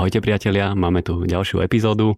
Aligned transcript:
Ahojte 0.00 0.24
priatelia, 0.24 0.72
máme 0.72 1.04
tu 1.04 1.28
ďalšiu 1.28 1.60
epizódu 1.60 2.16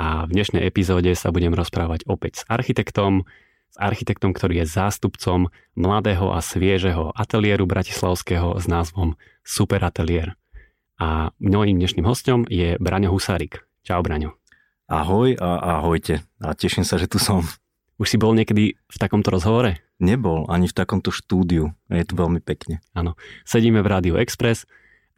a 0.00 0.24
v 0.24 0.32
dnešnej 0.32 0.64
epizóde 0.64 1.12
sa 1.12 1.28
budem 1.28 1.52
rozprávať 1.52 2.08
opäť 2.08 2.40
s 2.40 2.42
architektom, 2.48 3.28
s 3.68 3.76
architektom, 3.76 4.32
ktorý 4.32 4.64
je 4.64 4.72
zástupcom 4.72 5.52
mladého 5.76 6.32
a 6.32 6.40
sviežeho 6.40 7.12
ateliéru 7.12 7.68
bratislavského 7.68 8.56
s 8.56 8.64
názvom 8.64 9.20
Super 9.44 9.84
Atelier. 9.84 10.40
A 10.96 11.36
mojím 11.36 11.76
dnešným 11.76 12.08
hostom 12.08 12.48
je 12.48 12.80
Braňo 12.80 13.12
Husárik. 13.12 13.60
Čau 13.84 14.00
Braňo. 14.00 14.32
Ahoj 14.88 15.36
a 15.36 15.84
ahojte. 15.84 16.24
A 16.40 16.56
teším 16.56 16.88
sa, 16.88 16.96
že 16.96 17.12
tu 17.12 17.20
som. 17.20 17.44
Už 18.00 18.08
si 18.08 18.16
bol 18.16 18.32
niekedy 18.32 18.72
v 18.72 18.96
takomto 18.96 19.28
rozhovore? 19.28 19.84
Nebol, 20.00 20.48
ani 20.48 20.64
v 20.64 20.72
takomto 20.72 21.12
štúdiu. 21.12 21.76
Je 21.92 22.08
to 22.08 22.16
veľmi 22.16 22.40
pekne. 22.40 22.80
Áno. 22.96 23.20
Sedíme 23.44 23.84
v 23.84 23.90
Rádiu 23.92 24.16
Express 24.16 24.64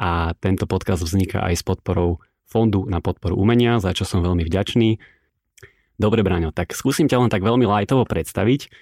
a 0.01 0.33
tento 0.41 0.65
podcast 0.65 1.05
vzniká 1.05 1.45
aj 1.45 1.61
s 1.61 1.63
podporou 1.63 2.25
Fondu 2.49 2.89
na 2.89 3.05
podporu 3.05 3.37
umenia, 3.37 3.79
za 3.79 3.93
čo 3.93 4.09
som 4.09 4.25
veľmi 4.25 4.43
vďačný. 4.43 4.97
Dobre, 6.01 6.25
Braňo, 6.25 6.51
tak 6.51 6.73
skúsim 6.73 7.07
ťa 7.07 7.21
len 7.21 7.31
tak 7.31 7.45
veľmi 7.45 7.69
lajtovo 7.69 8.09
predstaviť. 8.09 8.73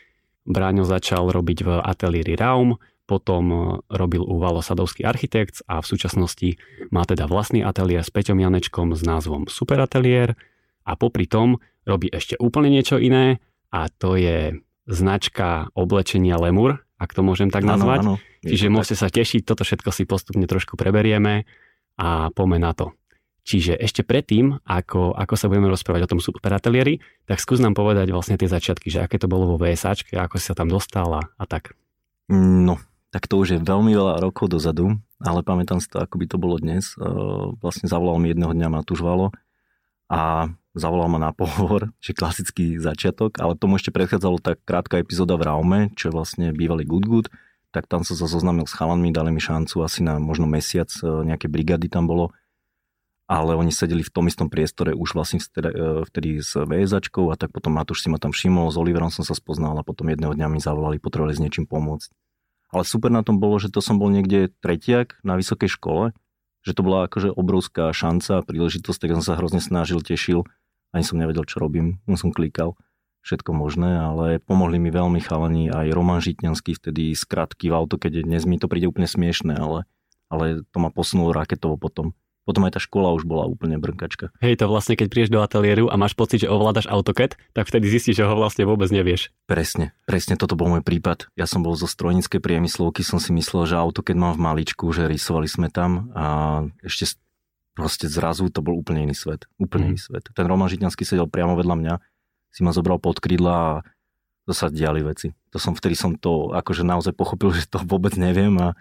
Braňo 0.46 0.86
začal 0.86 1.28
robiť 1.28 1.58
v 1.66 1.68
ateliéri 1.82 2.38
Raum, 2.38 2.78
potom 3.04 3.44
e, 3.50 3.58
robil 3.90 4.22
u 4.22 4.38
Valo 4.38 4.62
Sadovský 4.62 5.04
architekt 5.04 5.60
a 5.66 5.82
v 5.82 5.90
súčasnosti 5.90 6.56
má 6.94 7.02
teda 7.04 7.26
vlastný 7.26 7.60
ateliér 7.66 8.06
s 8.06 8.14
Peťom 8.14 8.38
Janečkom 8.38 8.94
s 8.94 9.02
názvom 9.02 9.50
Super 9.50 9.82
Ateliér 9.82 10.38
a 10.86 10.96
popri 10.96 11.28
tom 11.28 11.60
robí 11.84 12.08
ešte 12.08 12.38
úplne 12.40 12.72
niečo 12.72 12.96
iné 12.96 13.42
a 13.74 13.90
to 13.92 14.16
je 14.16 14.56
značka 14.88 15.68
oblečenia 15.76 16.40
Lemur, 16.40 16.80
ak 16.98 17.10
to 17.14 17.22
môžem 17.22 17.48
tak 17.48 17.62
nazvať. 17.62 18.02
Ano, 18.02 18.14
ano. 18.18 18.42
Čiže 18.42 18.66
môžete 18.68 18.96
sa 18.98 19.08
tešiť, 19.08 19.46
toto 19.46 19.62
všetko 19.62 19.90
si 19.94 20.02
postupne 20.04 20.44
trošku 20.44 20.74
preberieme 20.74 21.46
a 21.94 22.34
poďme 22.34 22.58
na 22.58 22.74
to. 22.74 22.92
Čiže 23.48 23.80
ešte 23.80 24.04
predtým, 24.04 24.60
ako, 24.68 25.16
ako 25.16 25.34
sa 25.38 25.48
budeme 25.48 25.72
rozprávať 25.72 26.04
o 26.04 26.10
tom 26.12 26.20
superatelieri, 26.20 27.00
tak 27.24 27.40
skús 27.40 27.64
nám 27.64 27.72
povedať 27.72 28.12
vlastne 28.12 28.36
tie 28.36 28.44
začiatky, 28.44 28.92
že 28.92 29.00
aké 29.00 29.16
to 29.16 29.24
bolo 29.24 29.48
vo 29.48 29.56
VSAčke, 29.56 30.20
ako 30.20 30.36
si 30.36 30.52
sa 30.52 30.54
tam 30.58 30.68
dostala 30.68 31.32
a 31.32 31.44
tak. 31.48 31.72
No, 32.28 32.76
tak 33.08 33.24
to 33.24 33.40
už 33.40 33.56
je 33.56 33.58
veľmi 33.64 33.96
veľa 33.96 34.20
rokov 34.20 34.52
dozadu, 34.52 35.00
ale 35.16 35.40
pamätám 35.40 35.80
si 35.80 35.88
to, 35.88 35.96
ako 35.96 36.20
by 36.20 36.26
to 36.28 36.36
bolo 36.36 36.60
dnes. 36.60 36.92
Vlastne 37.64 37.88
zavolal 37.88 38.20
mi 38.20 38.36
jedného 38.36 38.52
dňa 38.52 38.68
Matúš 38.68 39.00
Valo 39.00 39.32
a 40.12 40.52
zavolal 40.78 41.10
ma 41.10 41.18
na 41.18 41.30
pohovor, 41.34 41.90
že 42.04 42.16
klasický 42.16 42.78
začiatok, 42.78 43.38
ale 43.42 43.58
tomu 43.58 43.76
ešte 43.76 43.92
predchádzalo 43.92 44.38
tak 44.40 44.62
krátka 44.64 45.02
epizóda 45.02 45.36
v 45.36 45.46
Raume, 45.46 45.80
čo 45.98 46.08
je 46.08 46.16
vlastne 46.16 46.46
bývalý 46.54 46.86
Good 46.86 47.06
Good, 47.06 47.26
tak 47.68 47.84
tam 47.84 48.00
som 48.02 48.16
sa 48.16 48.24
zoznámil 48.24 48.64
s 48.64 48.72
chalanmi, 48.72 49.12
dali 49.12 49.28
mi 49.28 49.42
šancu 49.44 49.84
asi 49.84 50.00
na 50.00 50.16
možno 50.16 50.48
mesiac, 50.48 50.88
e, 51.04 51.04
nejaké 51.04 51.52
brigady 51.52 51.92
tam 51.92 52.08
bolo, 52.08 52.32
ale 53.28 53.52
oni 53.52 53.68
sedeli 53.68 54.00
v 54.00 54.08
tom 54.08 54.24
istom 54.24 54.48
priestore 54.48 54.96
už 54.96 55.12
vlastne 55.12 55.36
e, 55.36 55.44
vtedy 56.08 56.40
s 56.40 56.56
VSAčkou 56.56 57.28
a 57.28 57.36
tak 57.36 57.52
potom 57.52 57.76
Matúš 57.76 58.00
si 58.00 58.08
ma 58.08 58.16
tam 58.16 58.32
všimol, 58.32 58.72
s 58.72 58.80
Oliverom 58.80 59.12
som 59.12 59.20
sa 59.20 59.36
spoznal 59.36 59.76
a 59.76 59.84
potom 59.84 60.08
jedného 60.08 60.32
dňa 60.32 60.48
mi 60.48 60.64
zavolali, 60.64 60.96
potrebovali 60.96 61.36
s 61.36 61.42
niečím 61.44 61.68
pomôcť. 61.68 62.08
Ale 62.72 62.84
super 62.88 63.12
na 63.12 63.20
tom 63.20 63.36
bolo, 63.36 63.60
že 63.60 63.68
to 63.68 63.84
som 63.84 64.00
bol 64.00 64.08
niekde 64.08 64.52
tretiak 64.64 65.20
na 65.20 65.36
vysokej 65.36 65.68
škole, 65.72 66.16
že 66.64 66.72
to 66.72 66.80
bola 66.84 67.08
akože 67.08 67.32
obrovská 67.32 67.92
šanca 67.92 68.40
a 68.40 68.44
príležitosť, 68.44 68.98
tak 69.00 69.14
som 69.20 69.24
sa 69.24 69.36
hrozne 69.36 69.60
snažil, 69.60 70.00
tešil 70.00 70.48
ani 70.92 71.04
som 71.04 71.20
nevedel, 71.20 71.44
čo 71.44 71.60
robím, 71.60 72.00
len 72.08 72.16
som 72.16 72.32
klikal 72.32 72.78
všetko 73.28 73.50
možné, 73.52 74.00
ale 74.00 74.40
pomohli 74.40 74.80
mi 74.80 74.88
veľmi 74.88 75.20
chalani 75.20 75.68
aj 75.68 75.92
Roman 75.92 76.24
Žitňanský 76.24 76.80
vtedy 76.80 77.12
skratky 77.12 77.68
v 77.68 77.76
autokede. 77.76 78.24
Dnes 78.24 78.48
mi 78.48 78.56
to 78.56 78.72
príde 78.72 78.88
úplne 78.88 79.04
smiešné, 79.04 79.58
ale, 79.58 79.84
ale 80.32 80.64
to 80.72 80.78
ma 80.80 80.88
posunulo 80.88 81.36
raketovo 81.36 81.76
potom. 81.76 82.16
Potom 82.48 82.64
aj 82.64 82.80
tá 82.80 82.80
škola 82.80 83.12
už 83.12 83.28
bola 83.28 83.44
úplne 83.44 83.76
brnkačka. 83.76 84.32
Hej, 84.40 84.64
to 84.64 84.72
vlastne 84.72 84.96
keď 84.96 85.12
prídeš 85.12 85.28
do 85.28 85.44
ateliéru 85.44 85.92
a 85.92 86.00
máš 86.00 86.16
pocit, 86.16 86.40
že 86.40 86.48
ovládaš 86.48 86.88
AutoCAD, 86.88 87.36
tak 87.52 87.68
vtedy 87.68 87.92
zistíš, 87.92 88.24
že 88.24 88.24
ho 88.24 88.32
vlastne 88.40 88.64
vôbec 88.64 88.88
nevieš. 88.88 89.28
Presne, 89.44 89.92
presne 90.08 90.40
toto 90.40 90.56
bol 90.56 90.72
môj 90.72 90.80
prípad. 90.80 91.28
Ja 91.36 91.44
som 91.44 91.60
bol 91.60 91.76
zo 91.76 91.84
strojníckej 91.84 92.40
priemyslovky, 92.40 93.04
som 93.04 93.20
si 93.20 93.36
myslel, 93.36 93.68
že 93.68 93.76
AutoCAD 93.76 94.16
mám 94.16 94.32
v 94.32 94.44
maličku, 94.48 94.88
že 94.96 95.04
rysovali 95.04 95.44
sme 95.44 95.68
tam 95.68 96.08
a 96.16 96.64
ešte 96.80 97.20
proste 97.78 98.10
zrazu 98.10 98.50
to 98.50 98.58
bol 98.58 98.74
úplne 98.74 99.06
iný 99.06 99.14
svet. 99.14 99.46
Úplne 99.62 99.84
mm. 99.86 99.90
iný 99.94 100.00
svet. 100.02 100.26
Ten 100.34 100.50
Roman 100.50 100.66
Žitňanský 100.66 101.06
sedel 101.06 101.30
priamo 101.30 101.54
vedľa 101.54 101.76
mňa, 101.78 101.94
si 102.50 102.66
ma 102.66 102.74
zobral 102.74 102.98
pod 102.98 103.22
krídla 103.22 103.54
a 103.54 103.72
to 104.50 104.50
sa 104.50 104.66
diali 104.66 105.06
veci. 105.06 105.30
To 105.54 105.62
som, 105.62 105.78
vtedy 105.78 105.94
som 105.94 106.18
to 106.18 106.50
akože 106.50 106.82
naozaj 106.82 107.14
pochopil, 107.14 107.54
že 107.58 107.70
to 107.70 107.78
vôbec 107.86 108.18
neviem 108.18 108.58
a 108.58 108.74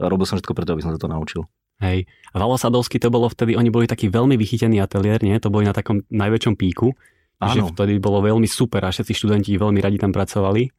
robil 0.00 0.24
som 0.24 0.40
všetko 0.40 0.56
preto, 0.56 0.72
aby 0.72 0.80
som 0.80 0.96
sa 0.96 1.00
to 1.02 1.12
naučil. 1.12 1.44
Hej. 1.78 2.08
A 2.34 2.36
Valo 2.42 2.58
Sadovský 2.58 2.98
to 2.98 3.12
bolo 3.12 3.30
vtedy, 3.30 3.54
oni 3.54 3.70
boli 3.70 3.86
taký 3.86 4.10
veľmi 4.10 4.34
vychytený 4.34 4.82
ateliér, 4.82 5.22
nie? 5.22 5.38
To 5.38 5.52
boli 5.52 5.62
na 5.62 5.76
takom 5.76 6.02
najväčšom 6.10 6.58
píku. 6.58 6.96
Áno. 7.38 7.70
Že 7.70 7.78
vtedy 7.78 7.92
bolo 8.02 8.18
veľmi 8.18 8.50
super 8.50 8.82
a 8.82 8.90
všetci 8.90 9.14
študenti 9.14 9.54
veľmi 9.54 9.78
radi 9.78 9.94
tam 9.94 10.10
pracovali. 10.10 10.74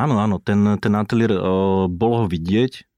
Áno, 0.00 0.16
áno, 0.16 0.40
ten, 0.40 0.80
ten 0.80 0.96
ateliér, 0.96 1.36
uh, 1.36 1.84
bolo 1.92 2.24
ho 2.24 2.26
vidieť, 2.30 2.88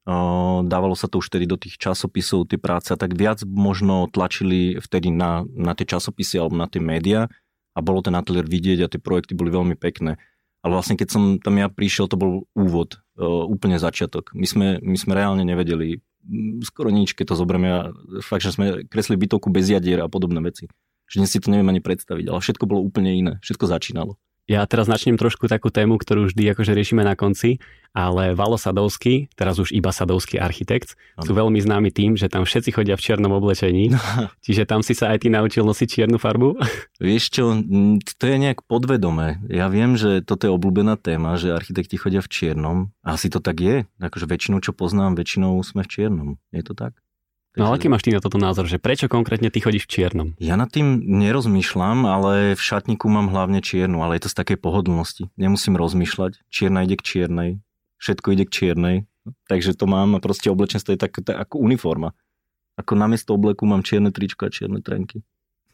dávalo 0.67 0.99
sa 0.99 1.07
to 1.07 1.23
už 1.23 1.31
vtedy 1.31 1.47
do 1.47 1.55
tých 1.55 1.79
časopisov, 1.79 2.51
tie 2.51 2.59
práce 2.59 2.91
a 2.91 2.99
tak 2.99 3.15
viac 3.15 3.47
možno 3.47 4.11
tlačili 4.11 4.83
vtedy 4.83 5.15
na, 5.15 5.47
na 5.55 5.79
tie 5.79 5.87
časopisy 5.87 6.43
alebo 6.43 6.59
na 6.59 6.67
tie 6.67 6.83
médiá 6.83 7.31
a 7.73 7.79
bolo 7.79 8.03
ten 8.03 8.13
ateliér 8.19 8.51
vidieť 8.51 8.79
a 8.83 8.91
tie 8.91 8.99
projekty 8.99 9.39
boli 9.39 9.55
veľmi 9.55 9.79
pekné. 9.79 10.19
Ale 10.63 10.79
vlastne 10.79 10.95
keď 10.95 11.09
som 11.11 11.23
tam 11.43 11.59
ja 11.59 11.67
prišiel, 11.67 12.07
to 12.07 12.19
bol 12.19 12.47
úvod, 12.55 13.03
úplne 13.19 13.79
začiatok. 13.83 14.31
My 14.35 14.47
sme, 14.47 14.67
my 14.83 14.95
sme 14.95 15.13
reálne 15.15 15.43
nevedeli 15.43 16.03
skoro 16.63 16.95
nič, 16.95 17.19
keď 17.19 17.35
to 17.35 17.39
zoberieme. 17.39 17.67
Ja, 17.67 17.81
fakt, 18.23 18.47
že 18.47 18.55
sme 18.55 18.87
kresli 18.87 19.19
bytovku 19.19 19.51
bez 19.51 19.67
jadier 19.67 20.03
a 20.03 20.07
podobné 20.07 20.39
veci. 20.39 20.71
Že 21.11 21.17
dnes 21.19 21.31
si 21.35 21.43
to 21.43 21.51
neviem 21.51 21.67
ani 21.67 21.83
predstaviť, 21.83 22.31
ale 22.31 22.39
všetko 22.39 22.65
bolo 22.71 22.79
úplne 22.83 23.11
iné. 23.11 23.33
Všetko 23.43 23.67
začínalo. 23.67 24.19
Ja 24.53 24.69
teraz 24.69 24.85
načnem 24.85 25.17
trošku 25.17 25.49
takú 25.49 25.73
tému, 25.73 25.97
ktorú 25.97 26.29
vždy 26.29 26.53
akože 26.53 26.77
riešime 26.77 27.01
na 27.01 27.17
konci, 27.17 27.57
ale 27.97 28.37
Valo 28.37 28.61
Sadovský, 28.61 29.33
teraz 29.33 29.57
už 29.57 29.73
iba 29.73 29.89
Sadovský 29.89 30.37
architekt, 30.37 30.93
ano. 31.17 31.25
sú 31.25 31.33
veľmi 31.33 31.57
známi 31.57 31.89
tým, 31.89 32.21
že 32.21 32.29
tam 32.29 32.45
všetci 32.45 32.77
chodia 32.77 33.01
v 33.01 33.05
čiernom 33.09 33.33
oblečení. 33.33 33.97
Čiže 34.45 34.69
tam 34.69 34.85
si 34.85 34.93
sa 34.93 35.09
aj 35.17 35.25
ty 35.25 35.33
naučil 35.33 35.65
nosiť 35.65 35.89
čiernu 35.89 36.21
farbu? 36.21 36.61
Vieš 37.01 37.33
čo, 37.33 37.57
to 38.21 38.25
je 38.29 38.37
nejak 38.37 38.69
podvedomé. 38.69 39.41
Ja 39.49 39.73
viem, 39.73 39.97
že 39.97 40.21
toto 40.21 40.45
je 40.45 40.53
obľúbená 40.53 41.01
téma, 41.01 41.41
že 41.41 41.57
architekti 41.57 41.97
chodia 41.97 42.21
v 42.21 42.29
čiernom. 42.29 42.77
Asi 43.01 43.33
to 43.33 43.41
tak 43.41 43.57
je. 43.57 43.89
Akože 44.05 44.29
väčšinou, 44.29 44.61
čo 44.61 44.77
poznám, 44.77 45.17
väčšinou 45.17 45.65
sme 45.65 45.81
v 45.81 45.89
čiernom. 45.89 46.29
Je 46.53 46.61
to 46.61 46.77
tak? 46.77 46.93
No 47.53 47.69
ale 47.69 47.77
aký 47.77 47.93
máš 47.93 48.09
ty 48.09 48.17
na 48.17 48.25
toto 48.25 48.41
názor, 48.41 48.65
že 48.65 48.81
prečo 48.81 49.13
konkrétne 49.13 49.53
ty 49.53 49.61
chodíš 49.61 49.85
v 49.85 49.93
čiernom? 49.93 50.29
Ja 50.41 50.57
nad 50.57 50.73
tým 50.73 51.05
nerozmýšľam, 51.05 52.09
ale 52.09 52.57
v 52.57 52.61
šatníku 52.61 53.13
mám 53.13 53.29
hlavne 53.29 53.61
čiernu, 53.61 54.01
ale 54.01 54.17
je 54.17 54.25
to 54.25 54.33
z 54.33 54.37
takej 54.41 54.57
pohodlnosti. 54.57 55.29
Nemusím 55.37 55.77
rozmýšľať. 55.77 56.41
Čierna 56.49 56.89
ide 56.89 56.97
k 56.97 57.05
čiernej, 57.05 57.61
všetko 58.01 58.27
ide 58.33 58.49
k 58.49 58.55
čiernej, 58.57 58.97
takže 59.53 59.77
to 59.77 59.85
mám 59.85 60.17
a 60.17 60.25
proste 60.25 60.49
oblečenstvo 60.49 60.97
je 60.97 61.01
tak, 61.01 61.13
tak 61.13 61.37
ako 61.37 61.61
uniforma. 61.61 62.17
Ako 62.81 62.97
namiesto 62.97 63.37
obleku 63.37 63.69
mám 63.69 63.85
čierne 63.85 64.09
tričko 64.09 64.49
a 64.49 64.51
čierne 64.51 64.81
trenky. 64.81 65.21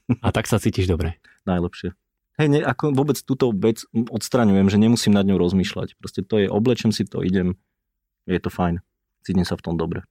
A 0.25 0.33
tak 0.33 0.49
sa 0.49 0.57
cítiš 0.57 0.89
dobre? 0.89 1.21
Najlepšie. 1.45 1.93
Hej, 2.41 2.49
ne, 2.49 2.61
ako 2.65 2.97
vôbec 2.97 3.21
túto 3.23 3.53
vec 3.53 3.85
odstraňujem, 3.93 4.73
že 4.73 4.81
nemusím 4.81 5.13
nad 5.13 5.27
ňou 5.29 5.37
rozmýšľať. 5.37 6.01
Proste 6.01 6.25
to 6.25 6.41
je, 6.41 6.47
oblečem 6.49 6.97
si 6.97 7.05
to, 7.05 7.21
idem, 7.21 7.61
je 8.25 8.41
to 8.41 8.49
fajn. 8.49 8.81
Cítim 9.21 9.45
sa 9.45 9.59
v 9.59 9.65
tom 9.69 9.75
dobre. 9.77 10.07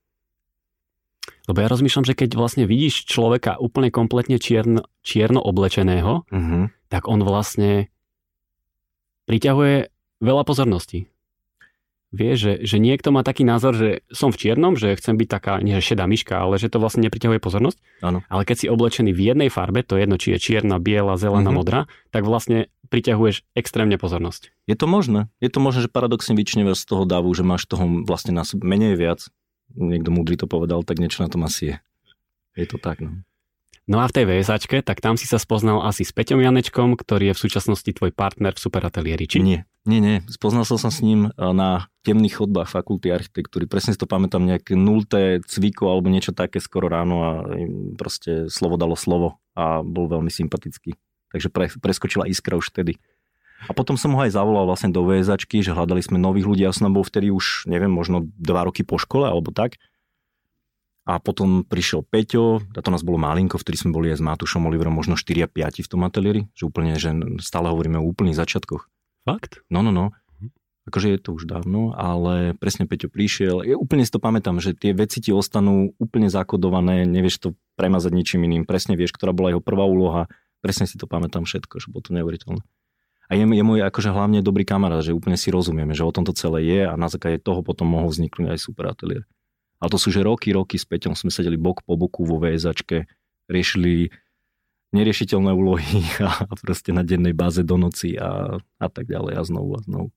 Lebo 1.48 1.64
ja 1.64 1.72
rozmýšľam, 1.72 2.04
že 2.04 2.14
keď 2.14 2.36
vlastne 2.36 2.68
vidíš 2.68 3.08
človeka 3.08 3.56
úplne 3.56 3.88
kompletne 3.88 4.36
čierno, 4.36 4.84
čierno 5.00 5.40
oblečeného, 5.40 6.28
uh-huh. 6.28 6.68
tak 6.92 7.08
on 7.08 7.24
vlastne 7.24 7.88
priťahuje 9.24 9.88
veľa 10.20 10.42
pozorností. 10.44 11.08
Vieš, 12.08 12.36
že, 12.40 12.52
že 12.64 12.76
niekto 12.80 13.12
má 13.12 13.20
taký 13.20 13.44
názor, 13.44 13.76
že 13.76 14.00
som 14.08 14.32
v 14.32 14.40
čiernom, 14.40 14.80
že 14.80 14.96
chcem 14.96 15.20
byť 15.20 15.28
taká, 15.28 15.60
nie 15.60 15.76
že 15.76 15.92
šedá 15.92 16.08
myška, 16.08 16.40
ale 16.40 16.56
že 16.56 16.72
to 16.72 16.80
vlastne 16.80 17.04
nepriťahuje 17.04 17.36
pozornosť. 17.36 17.76
Ano. 18.00 18.24
Ale 18.32 18.48
keď 18.48 18.64
si 18.64 18.66
oblečený 18.72 19.12
v 19.12 19.20
jednej 19.32 19.50
farbe, 19.52 19.84
to 19.84 20.00
je 20.00 20.08
jedno, 20.08 20.16
či 20.16 20.32
je 20.32 20.40
čierna, 20.40 20.80
biela, 20.80 21.20
zelená, 21.20 21.52
uh-huh. 21.52 21.60
modrá, 21.60 21.80
tak 22.08 22.24
vlastne 22.24 22.72
priťahuješ 22.88 23.44
extrémne 23.52 24.00
pozornosť. 24.00 24.52
Je 24.64 24.76
to 24.76 24.88
možné. 24.88 25.28
Je 25.44 25.52
to 25.52 25.60
možné, 25.60 25.84
že 25.84 25.92
paradoxne 25.92 26.32
vyčneš 26.32 26.80
z 26.80 26.84
toho 26.88 27.04
davu, 27.04 27.28
že 27.36 27.44
máš 27.44 27.68
toho 27.68 27.84
vlastne 28.08 28.32
na 28.32 28.48
menej 28.56 28.96
viac 28.96 29.28
niekto 29.74 30.14
múdry 30.14 30.38
to 30.38 30.46
povedal, 30.48 30.84
tak 30.86 31.00
niečo 31.02 31.24
na 31.24 31.30
tom 31.32 31.44
asi 31.44 31.74
je. 31.74 31.76
Je 32.58 32.66
to 32.66 32.76
tak, 32.80 33.02
no. 33.04 33.22
No 33.88 34.04
a 34.04 34.06
v 34.06 34.20
tej 34.20 34.24
VSAčke, 34.28 34.84
tak 34.84 35.00
tam 35.00 35.16
si 35.16 35.24
sa 35.24 35.40
spoznal 35.40 35.80
asi 35.80 36.04
s 36.04 36.12
Peťom 36.12 36.44
Janečkom, 36.44 36.92
ktorý 36.92 37.32
je 37.32 37.34
v 37.40 37.42
súčasnosti 37.48 37.88
tvoj 37.88 38.12
partner 38.12 38.52
v 38.52 38.60
Superatelieri, 38.60 39.24
či? 39.24 39.40
Nie, 39.40 39.64
nie, 39.88 40.04
nie. 40.04 40.16
Spoznal 40.28 40.68
som 40.68 40.76
sa 40.76 40.92
s 40.92 41.00
ním 41.00 41.32
e, 41.32 41.40
na 41.40 41.88
temných 42.04 42.36
chodbách 42.36 42.68
fakulty 42.68 43.08
architektúry. 43.08 43.64
Presne 43.64 43.96
si 43.96 44.00
to 44.00 44.04
pamätám, 44.04 44.44
nejaké 44.44 44.76
nulté 44.76 45.40
cviko 45.40 45.88
alebo 45.88 46.12
niečo 46.12 46.36
také 46.36 46.60
skoro 46.60 46.92
ráno 46.92 47.16
a 47.24 47.30
proste 47.96 48.52
slovo 48.52 48.76
dalo 48.76 48.92
slovo 48.92 49.40
a 49.56 49.80
bol 49.80 50.04
veľmi 50.04 50.28
sympatický. 50.28 50.92
Takže 51.32 51.48
pre, 51.48 51.72
preskočila 51.72 52.28
iskra 52.28 52.60
už 52.60 52.68
vtedy. 52.68 53.00
A 53.66 53.74
potom 53.74 53.98
som 53.98 54.14
ho 54.14 54.20
aj 54.22 54.30
zavolal 54.30 54.70
vlastne 54.70 54.94
do 54.94 55.02
VSAčky, 55.02 55.66
že 55.66 55.74
hľadali 55.74 55.98
sme 55.98 56.22
nových 56.22 56.46
ľudí. 56.46 56.62
Ja 56.62 56.70
som 56.70 56.94
bol 56.94 57.02
vtedy 57.02 57.34
už, 57.34 57.66
neviem, 57.66 57.90
možno 57.90 58.30
dva 58.38 58.62
roky 58.62 58.86
po 58.86 59.02
škole 59.02 59.26
alebo 59.26 59.50
tak. 59.50 59.82
A 61.08 61.18
potom 61.18 61.64
prišiel 61.64 62.04
Peťo, 62.04 62.60
a 62.60 62.80
to 62.84 62.92
nás 62.92 63.00
bolo 63.00 63.16
malinko, 63.16 63.56
vtedy 63.56 63.80
sme 63.80 63.96
boli 63.96 64.12
aj 64.12 64.20
s 64.20 64.26
Matúšom 64.28 64.68
Oliverom 64.68 64.92
možno 64.92 65.16
4 65.16 65.40
a 65.40 65.48
5 65.48 65.80
v 65.80 65.88
tom 65.88 66.04
ateliéri, 66.04 66.52
že 66.52 66.68
úplne, 66.68 67.00
že 67.00 67.16
stále 67.40 67.72
hovoríme 67.72 67.96
o 67.96 68.04
úplných 68.04 68.36
začiatkoch. 68.36 68.86
Fakt? 69.24 69.64
No, 69.72 69.80
no, 69.80 69.88
no. 69.88 70.12
Akože 70.88 71.16
je 71.16 71.20
to 71.20 71.36
už 71.36 71.48
dávno, 71.48 71.96
ale 71.96 72.56
presne 72.56 72.84
Peťo 72.84 73.08
prišiel. 73.08 73.64
Ja 73.64 73.76
úplne 73.80 74.04
si 74.04 74.12
to 74.12 74.20
pamätám, 74.20 74.60
že 74.60 74.76
tie 74.76 74.92
veci 74.92 75.20
ti 75.24 75.32
ostanú 75.32 75.96
úplne 75.96 76.28
zakodované, 76.28 77.08
nevieš 77.08 77.40
to 77.40 77.48
premazať 77.76 78.12
ničím 78.12 78.44
iným. 78.44 78.64
Presne 78.68 78.96
vieš, 78.96 79.16
ktorá 79.16 79.32
bola 79.32 79.52
jeho 79.52 79.64
prvá 79.64 79.84
úloha. 79.88 80.28
Presne 80.60 80.88
si 80.88 80.96
to 80.96 81.08
pamätám 81.08 81.44
všetko, 81.44 81.80
že 81.80 81.88
bolo 81.92 82.04
to 82.04 82.16
neuveriteľné. 82.16 82.60
A 83.28 83.36
je, 83.36 83.44
je 83.44 83.64
môj 83.64 83.84
akože 83.84 84.08
hlavne 84.08 84.40
dobrý 84.40 84.64
kamarát, 84.64 85.04
že 85.04 85.12
úplne 85.12 85.36
si 85.36 85.52
rozumieme, 85.52 85.92
že 85.92 86.04
o 86.04 86.12
tomto 86.12 86.32
celé 86.32 86.64
je 86.64 86.80
a 86.88 86.96
na 86.96 87.12
základe 87.12 87.44
toho 87.44 87.60
potom 87.60 87.84
mohol 87.84 88.08
vzniknúť 88.08 88.56
aj 88.56 88.58
super 88.60 88.88
ateliér. 88.88 89.28
Ale 89.78 89.88
to 89.92 90.00
sú, 90.00 90.08
že 90.10 90.24
roky, 90.24 90.50
roky 90.50 90.80
s 90.80 90.88
Peťom 90.88 91.14
sme 91.14 91.30
sedeli 91.30 91.60
bok 91.60 91.84
po 91.84 91.94
boku 91.94 92.24
vo 92.24 92.40
VSAčke, 92.40 93.06
riešili 93.46 94.10
neriešiteľné 94.96 95.52
úlohy 95.52 96.00
a 96.24 96.48
proste 96.56 96.96
na 96.96 97.04
dennej 97.04 97.36
báze 97.36 97.60
do 97.60 97.76
noci 97.76 98.16
a, 98.16 98.58
a 98.58 98.86
tak 98.88 99.06
ďalej 99.06 99.34
a 99.36 99.42
znovu 99.44 99.70
a 99.76 99.80
znovu. 99.84 100.08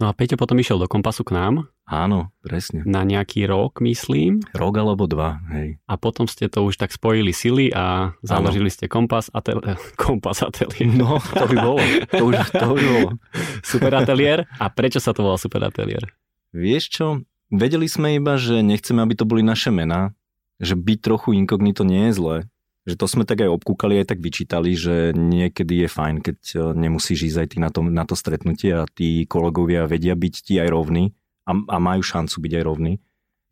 No 0.00 0.10
a 0.10 0.16
Peťo 0.16 0.40
potom 0.40 0.58
išiel 0.58 0.80
do 0.80 0.88
Kompasu 0.90 1.22
k 1.22 1.36
nám. 1.36 1.54
Áno, 1.86 2.32
presne. 2.40 2.82
Na 2.88 3.04
nejaký 3.04 3.44
rok, 3.44 3.84
myslím. 3.84 4.40
Rok 4.56 4.74
alebo 4.80 5.04
dva, 5.06 5.44
hej. 5.52 5.78
A 5.86 5.94
potom 6.00 6.26
ste 6.26 6.48
to 6.48 6.64
už 6.64 6.80
tak 6.80 6.90
spojili 6.90 7.30
sily 7.30 7.70
a 7.70 8.16
založili 8.24 8.72
ste 8.72 8.88
Kompas, 8.88 9.28
atel- 9.30 9.62
kompas 10.00 10.42
ateliér. 10.42 10.96
No, 10.96 11.20
to 11.20 11.44
by 11.46 11.56
bolo. 11.60 11.82
To 12.18 12.22
už 12.32 12.36
to 12.50 12.66
by 12.72 12.82
bolo. 12.82 13.10
Super 13.66 13.92
ateliér. 14.00 14.48
A 14.58 14.72
prečo 14.72 14.98
sa 14.98 15.12
to 15.12 15.22
volá 15.22 15.36
Super 15.38 15.68
ateliér? 15.68 16.08
Vieš 16.50 16.84
čo, 16.88 17.06
Vedeli 17.52 17.84
sme 17.84 18.16
iba, 18.16 18.40
že 18.40 18.64
nechceme, 18.64 19.04
aby 19.04 19.12
to 19.12 19.28
boli 19.28 19.44
naše 19.44 19.68
mená, 19.68 20.16
že 20.56 20.72
byť 20.72 20.98
trochu 21.04 21.36
inkognito 21.36 21.84
nie 21.84 22.08
je 22.08 22.16
zlé. 22.16 22.36
Že 22.82 22.94
to 22.98 23.06
sme 23.06 23.22
tak 23.22 23.46
aj 23.46 23.50
obkúkali, 23.62 24.02
aj 24.02 24.10
tak 24.10 24.18
vyčítali, 24.18 24.74
že 24.74 25.14
niekedy 25.14 25.86
je 25.86 25.88
fajn, 25.88 26.16
keď 26.18 26.38
e, 26.50 26.56
nemusíš 26.74 27.30
ísť 27.30 27.38
aj 27.38 27.48
ty 27.54 27.56
na 27.62 27.70
to, 27.70 27.80
na 27.86 28.02
to 28.02 28.18
stretnutie 28.18 28.74
a 28.74 28.90
tí 28.90 29.22
kolegovia 29.30 29.86
vedia 29.86 30.18
byť 30.18 30.34
ti 30.42 30.58
aj 30.58 30.68
rovní 30.74 31.14
a, 31.46 31.54
a 31.54 31.76
majú 31.78 32.02
šancu 32.02 32.42
byť 32.42 32.52
aj 32.58 32.64
rovní, 32.66 32.92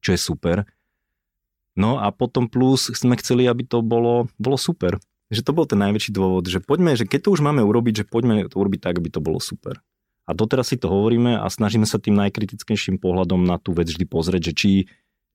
čo 0.03 0.19
je 0.19 0.21
super. 0.21 0.67
No 1.79 2.03
a 2.03 2.11
potom 2.11 2.51
plus 2.51 2.91
sme 2.91 3.15
chceli, 3.23 3.47
aby 3.47 3.63
to 3.63 3.87
bolo, 3.87 4.27
bolo 4.35 4.59
super. 4.59 4.99
Že 5.31 5.47
to 5.47 5.53
bol 5.55 5.63
ten 5.63 5.79
najväčší 5.79 6.11
dôvod, 6.11 6.51
že 6.51 6.59
poďme, 6.59 6.99
že 6.99 7.07
keď 7.07 7.31
to 7.31 7.39
už 7.39 7.41
máme 7.47 7.63
urobiť, 7.63 8.03
že 8.03 8.09
poďme 8.11 8.51
to 8.51 8.59
urobiť 8.59 8.83
tak, 8.83 8.99
aby 8.99 9.15
to 9.15 9.23
bolo 9.23 9.39
super. 9.39 9.79
A 10.27 10.35
doteraz 10.35 10.75
si 10.75 10.77
to 10.79 10.91
hovoríme 10.91 11.39
a 11.39 11.47
snažíme 11.47 11.87
sa 11.87 12.03
tým 12.03 12.19
najkritickejším 12.19 12.99
pohľadom 12.99 13.47
na 13.47 13.63
tú 13.63 13.75
vec 13.75 13.87
vždy 13.87 14.07
pozrieť, 14.11 14.51
že 14.51 14.55
či 14.59 14.71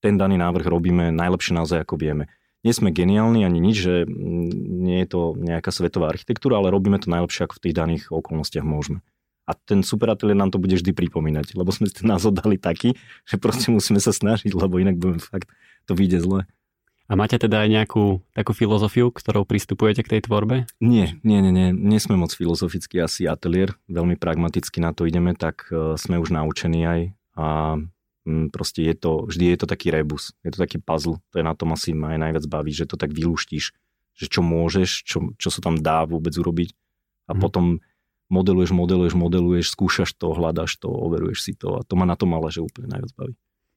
ten 0.04 0.20
daný 0.20 0.36
návrh 0.36 0.68
robíme 0.68 1.16
najlepšie 1.16 1.56
naozaj 1.56 1.88
ako 1.88 1.96
vieme. 1.96 2.28
Nie 2.66 2.74
sme 2.74 2.90
geniálni 2.90 3.46
ani 3.46 3.62
nič, 3.62 3.78
že 3.78 3.94
nie 4.10 5.06
je 5.06 5.08
to 5.08 5.22
nejaká 5.38 5.70
svetová 5.70 6.10
architektúra, 6.10 6.58
ale 6.58 6.74
robíme 6.74 6.98
to 6.98 7.14
najlepšie, 7.14 7.46
ako 7.46 7.62
v 7.62 7.64
tých 7.70 7.78
daných 7.78 8.04
okolnostiach 8.10 8.66
môžeme. 8.66 9.06
A 9.46 9.54
ten 9.54 9.86
super 9.86 10.10
ateliér 10.10 10.42
nám 10.42 10.50
to 10.50 10.58
bude 10.58 10.74
vždy 10.74 10.90
pripomínať, 10.90 11.54
lebo 11.54 11.70
sme 11.70 11.86
si 11.86 12.02
ten 12.02 12.10
názov 12.10 12.34
dali 12.34 12.58
taký, 12.58 12.98
že 13.30 13.38
proste 13.38 13.70
musíme 13.70 14.02
sa 14.02 14.10
snažiť, 14.10 14.50
lebo 14.58 14.82
inak 14.82 14.98
budeme 14.98 15.22
fakt, 15.22 15.54
to 15.86 15.94
vyjde 15.94 16.26
zle. 16.26 16.50
A 17.06 17.14
máte 17.14 17.38
teda 17.38 17.62
aj 17.62 17.70
nejakú 17.70 18.26
takú 18.34 18.58
filozofiu, 18.58 19.14
ktorou 19.14 19.46
pristupujete 19.46 20.02
k 20.02 20.18
tej 20.18 20.22
tvorbe? 20.26 20.66
Nie, 20.82 21.22
nie, 21.22 21.38
nie, 21.38 21.54
nie. 21.54 21.70
Nie 21.70 22.02
sme 22.02 22.18
moc 22.18 22.34
filozofický 22.34 22.98
asi 22.98 23.30
ateliér. 23.30 23.78
Veľmi 23.86 24.18
pragmaticky 24.18 24.82
na 24.82 24.90
to 24.90 25.06
ideme, 25.06 25.38
tak 25.38 25.70
uh, 25.70 25.94
sme 26.02 26.18
už 26.18 26.34
naučení 26.34 26.82
aj. 26.82 27.02
A 27.38 27.46
proste 28.50 28.82
je 28.82 28.96
to, 28.98 29.30
vždy 29.30 29.54
je 29.54 29.58
to 29.62 29.68
taký 29.70 29.94
rebus. 29.94 30.34
Je 30.42 30.50
to 30.50 30.60
taký 30.60 30.82
puzzle. 30.82 31.22
To 31.32 31.36
je 31.38 31.46
na 31.46 31.54
tom 31.54 31.72
asi 31.78 31.94
ma 31.94 32.18
aj 32.18 32.20
najviac 32.26 32.46
baví, 32.50 32.74
že 32.74 32.90
to 32.90 32.98
tak 32.98 33.14
vylúštíš, 33.14 33.72
že 34.18 34.26
čo 34.26 34.42
môžeš, 34.42 34.90
čo, 35.06 35.18
čo 35.38 35.50
sa 35.54 35.62
tam 35.62 35.78
dá 35.78 36.04
vôbec 36.10 36.34
urobiť. 36.34 36.74
A 37.30 37.38
hmm. 37.38 37.42
potom 37.42 37.66
modeluješ, 38.34 38.74
modeluješ, 38.74 39.14
modeluješ, 39.14 39.66
skúšaš 39.78 40.18
to, 40.18 40.34
hľadaš 40.34 40.82
to, 40.82 40.90
overuješ 40.90 41.40
si 41.46 41.54
to. 41.54 41.78
A 41.78 41.86
to 41.86 41.94
ma 41.94 42.10
na 42.10 42.18
tom 42.18 42.34
ale, 42.34 42.50
že 42.50 42.66
úplne 42.66 42.90
najviac 42.90 43.14
baví. 43.14 43.34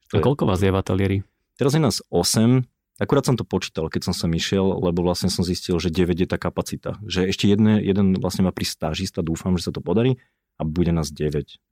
To 0.09 0.19
a 0.19 0.25
koľko 0.25 0.49
vás 0.49 0.65
je 0.65 0.73
v 0.73 0.81
ateliéri? 0.81 1.19
Teraz 1.61 1.77
je 1.77 1.83
nás 1.83 2.01
8, 2.09 2.65
Akurát 2.99 3.23
som 3.23 3.39
to 3.39 3.47
počítal, 3.47 3.87
keď 3.87 4.11
som 4.11 4.15
sa 4.15 4.27
išiel, 4.27 4.83
lebo 4.83 5.07
vlastne 5.07 5.31
som 5.31 5.47
zistil, 5.47 5.79
že 5.79 5.87
9 5.87 6.19
je 6.19 6.27
tá 6.27 6.35
kapacita. 6.35 6.99
Že 7.07 7.31
ešte 7.31 7.47
jedne, 7.47 7.79
jeden 7.79 8.19
vlastne 8.19 8.43
má 8.43 8.51
prísť 8.51 8.75
stážista, 8.75 9.23
dúfam, 9.23 9.55
že 9.55 9.71
sa 9.71 9.73
to 9.73 9.79
podarí 9.79 10.19
a 10.59 10.67
bude 10.67 10.91
nás 10.91 11.15
9. 11.15 11.63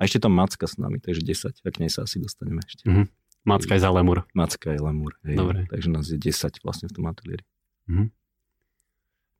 A 0.00 0.08
ešte 0.08 0.22
tam 0.22 0.32
Macka 0.34 0.66
s 0.66 0.80
nami, 0.80 0.98
takže 0.98 1.22
10. 1.24 1.62
A 1.62 1.68
k 1.68 1.76
nej 1.80 1.90
sa 1.92 2.04
asi 2.08 2.18
dostaneme 2.18 2.60
ešte. 2.64 2.88
Mm-hmm. 2.88 3.06
Macka 3.42 3.74
je 3.74 3.82
za 3.82 3.90
lemur. 3.90 4.24
Macka 4.32 4.70
je 4.70 4.80
lemur. 4.80 5.18
Hej, 5.26 5.36
Dobre. 5.36 5.58
Takže 5.66 5.88
nás 5.90 6.06
je 6.06 6.18
10 6.18 6.62
vlastne 6.62 6.86
v 6.90 6.94
tom 6.94 7.04
ateliéri. 7.10 7.44
Mm-hmm. 7.90 8.08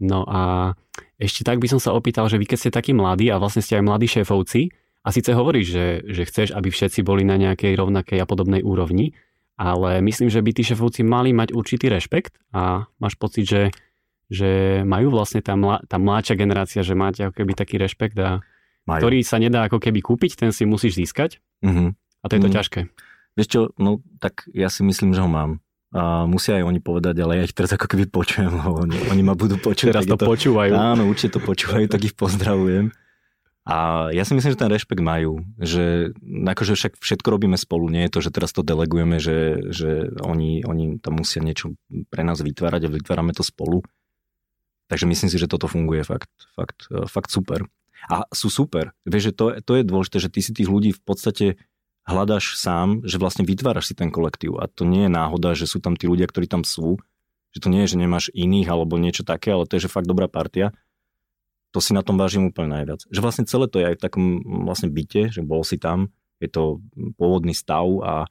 No 0.02 0.26
a 0.26 0.74
ešte 1.22 1.46
tak 1.46 1.62
by 1.62 1.70
som 1.70 1.78
sa 1.78 1.94
opýtal, 1.94 2.26
že 2.26 2.34
vy 2.34 2.50
keď 2.50 2.58
ste 2.58 2.70
takí 2.74 2.90
mladí 2.90 3.30
a 3.30 3.38
vlastne 3.38 3.62
ste 3.62 3.78
aj 3.78 3.86
mladí 3.86 4.10
šéfovci 4.10 4.74
a 5.06 5.08
síce 5.14 5.30
hovoríš, 5.30 5.66
že, 5.70 5.86
že 6.10 6.22
chceš, 6.26 6.48
aby 6.58 6.74
všetci 6.74 7.06
boli 7.06 7.22
na 7.22 7.38
nejakej 7.38 7.78
rovnakej 7.78 8.18
a 8.18 8.26
podobnej 8.26 8.66
úrovni, 8.66 9.14
ale 9.54 10.02
myslím, 10.02 10.26
že 10.26 10.42
by 10.42 10.50
tí 10.50 10.66
šefovci 10.66 11.06
mali 11.06 11.30
mať 11.30 11.54
určitý 11.54 11.86
rešpekt 11.86 12.42
a 12.50 12.90
máš 12.98 13.14
pocit, 13.14 13.46
že, 13.46 13.62
že 14.26 14.82
majú 14.82 15.14
vlastne 15.14 15.38
tá, 15.38 15.54
mla, 15.54 15.86
tá 15.86 16.02
mladšia 16.02 16.34
generácia, 16.34 16.82
že 16.82 16.98
máte 16.98 17.22
ako 17.22 17.38
keby 17.38 17.52
taký 17.54 17.78
rešpekt 17.78 18.18
a 18.18 18.42
majú. 18.88 19.00
ktorý 19.02 19.18
sa 19.22 19.38
nedá 19.38 19.66
ako 19.66 19.78
keby 19.78 20.00
kúpiť, 20.02 20.38
ten 20.38 20.50
si 20.50 20.66
musíš 20.66 20.98
získať 20.98 21.38
uh-huh. 21.62 21.94
a 21.94 22.24
to 22.28 22.32
je 22.36 22.40
to 22.40 22.48
uh-huh. 22.48 22.56
ťažké. 22.58 22.80
Vieš 23.32 23.48
čo, 23.48 23.60
no 23.80 24.04
tak 24.20 24.44
ja 24.52 24.68
si 24.68 24.84
myslím, 24.84 25.16
že 25.16 25.24
ho 25.24 25.30
mám. 25.30 25.64
A 25.92 26.24
musia 26.24 26.56
aj 26.56 26.64
oni 26.64 26.80
povedať, 26.80 27.20
ale 27.20 27.40
ja 27.40 27.44
ich 27.44 27.52
teraz 27.52 27.76
ako 27.76 27.84
keby 27.84 28.08
počujem, 28.08 28.48
lebo 28.48 28.80
oni, 28.80 28.96
oni 29.12 29.22
ma 29.24 29.36
budú 29.36 29.60
počuť. 29.60 29.92
Teraz 29.92 30.08
to, 30.08 30.16
to 30.16 30.24
počúvajú. 30.24 30.72
Áno, 30.72 31.04
určite 31.04 31.36
to 31.36 31.40
počúvajú, 31.44 31.84
tak 31.84 32.00
ich 32.08 32.16
pozdravujem. 32.16 32.92
A 33.62 34.08
ja 34.10 34.26
si 34.26 34.34
myslím, 34.34 34.56
že 34.56 34.58
ten 34.58 34.72
rešpekt 34.72 34.98
majú, 34.98 35.46
že 35.54 36.10
akože 36.24 36.74
však 36.74 36.92
všetko 36.98 37.28
robíme 37.30 37.54
spolu, 37.54 37.86
nie 37.92 38.10
je 38.10 38.12
to, 38.18 38.18
že 38.18 38.34
teraz 38.34 38.50
to 38.50 38.66
delegujeme, 38.66 39.22
že, 39.22 39.70
že 39.70 40.10
oni, 40.18 40.66
oni 40.66 40.98
tam 40.98 41.22
musia 41.22 41.38
niečo 41.38 41.78
pre 42.10 42.26
nás 42.26 42.42
vytvárať 42.42 42.90
a 42.90 42.92
vytvárame 42.98 43.30
to 43.30 43.46
spolu. 43.46 43.86
Takže 44.90 45.06
myslím 45.06 45.30
si, 45.30 45.38
že 45.38 45.46
toto 45.46 45.70
funguje 45.70 46.02
fakt, 46.02 46.32
fakt, 46.58 46.90
fakt 47.06 47.30
super. 47.30 47.70
A 48.10 48.26
sú 48.34 48.50
super. 48.50 48.94
Vieš, 49.06 49.30
že 49.30 49.32
to, 49.34 49.44
to 49.62 49.72
je 49.78 49.82
dôležité, 49.86 50.16
že 50.18 50.32
ty 50.32 50.40
si 50.42 50.50
tých 50.50 50.70
ľudí 50.70 50.90
v 50.96 51.02
podstate 51.02 51.46
hľadaš 52.02 52.58
sám, 52.58 53.06
že 53.06 53.22
vlastne 53.22 53.46
vytváraš 53.46 53.92
si 53.92 53.94
ten 53.94 54.10
kolektív. 54.10 54.58
A 54.58 54.66
to 54.66 54.82
nie 54.82 55.06
je 55.06 55.12
náhoda, 55.12 55.54
že 55.54 55.70
sú 55.70 55.78
tam 55.78 55.94
tí 55.94 56.10
ľudia, 56.10 56.26
ktorí 56.26 56.50
tam 56.50 56.66
sú. 56.66 56.98
Že 57.54 57.58
to 57.62 57.68
nie 57.70 57.80
je, 57.86 57.90
že 57.94 58.00
nemáš 58.00 58.24
iných 58.34 58.68
alebo 58.70 58.98
niečo 58.98 59.22
také, 59.22 59.54
ale 59.54 59.68
to 59.68 59.78
je, 59.78 59.86
že 59.86 59.92
fakt 59.92 60.08
dobrá 60.08 60.26
partia 60.26 60.74
to 61.72 61.80
si 61.80 61.96
na 61.96 62.04
tom 62.04 62.20
vážim 62.20 62.52
úplne 62.52 62.78
najviac. 62.78 63.08
Že 63.08 63.20
vlastne 63.24 63.44
celé 63.48 63.66
to 63.66 63.80
je 63.80 63.88
aj 63.88 63.96
v 63.96 64.04
takom 64.04 64.24
vlastne 64.68 64.92
byte, 64.92 65.32
že 65.32 65.40
bol 65.40 65.64
si 65.64 65.80
tam, 65.80 66.12
je 66.38 66.52
to 66.52 66.84
pôvodný 67.16 67.56
stav 67.56 67.88
a 68.04 68.28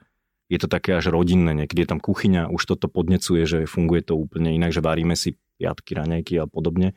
je 0.48 0.62
to 0.62 0.70
také 0.70 0.94
až 0.94 1.10
rodinné, 1.10 1.58
niekedy 1.58 1.84
je 1.84 1.90
tam 1.90 2.00
kuchyňa, 2.00 2.54
už 2.54 2.62
toto 2.70 2.86
podnecuje, 2.86 3.44
že 3.50 3.60
funguje 3.66 4.06
to 4.06 4.14
úplne 4.14 4.54
inak, 4.54 4.76
že 4.76 4.86
varíme 4.86 5.18
si 5.18 5.42
piatky, 5.58 5.98
raňajky 5.98 6.38
a 6.38 6.46
podobne. 6.46 6.94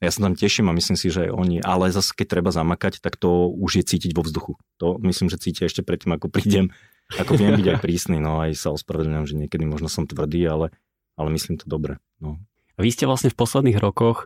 Ja 0.00 0.08
sa 0.08 0.24
tam 0.24 0.32
teším 0.32 0.72
a 0.72 0.76
myslím 0.76 0.96
si, 0.96 1.12
že 1.12 1.28
oni, 1.28 1.60
ale 1.60 1.92
zase 1.92 2.16
keď 2.16 2.40
treba 2.40 2.50
zamakať, 2.56 3.04
tak 3.04 3.20
to 3.20 3.52
už 3.52 3.80
je 3.80 3.84
cítiť 3.84 4.16
vo 4.16 4.24
vzduchu. 4.24 4.56
To 4.80 4.96
myslím, 5.04 5.28
že 5.28 5.36
cítia 5.36 5.68
ešte 5.68 5.84
predtým, 5.84 6.16
ako 6.16 6.32
prídem, 6.32 6.72
ako 7.20 7.36
viem 7.36 7.52
byť 7.60 7.66
aj 7.68 7.78
prísny, 7.84 8.16
no 8.16 8.40
aj 8.40 8.56
sa 8.56 8.72
ospravedlňujem, 8.72 9.28
že 9.28 9.38
niekedy 9.44 9.68
možno 9.68 9.92
som 9.92 10.08
tvrdý, 10.08 10.40
ale, 10.48 10.72
ale 11.20 11.28
myslím 11.36 11.60
to 11.60 11.68
dobre. 11.68 12.00
No. 12.16 12.40
A 12.74 12.80
vy 12.80 12.96
ste 12.96 13.04
vlastne 13.04 13.28
v 13.28 13.36
posledných 13.36 13.76
rokoch 13.76 14.24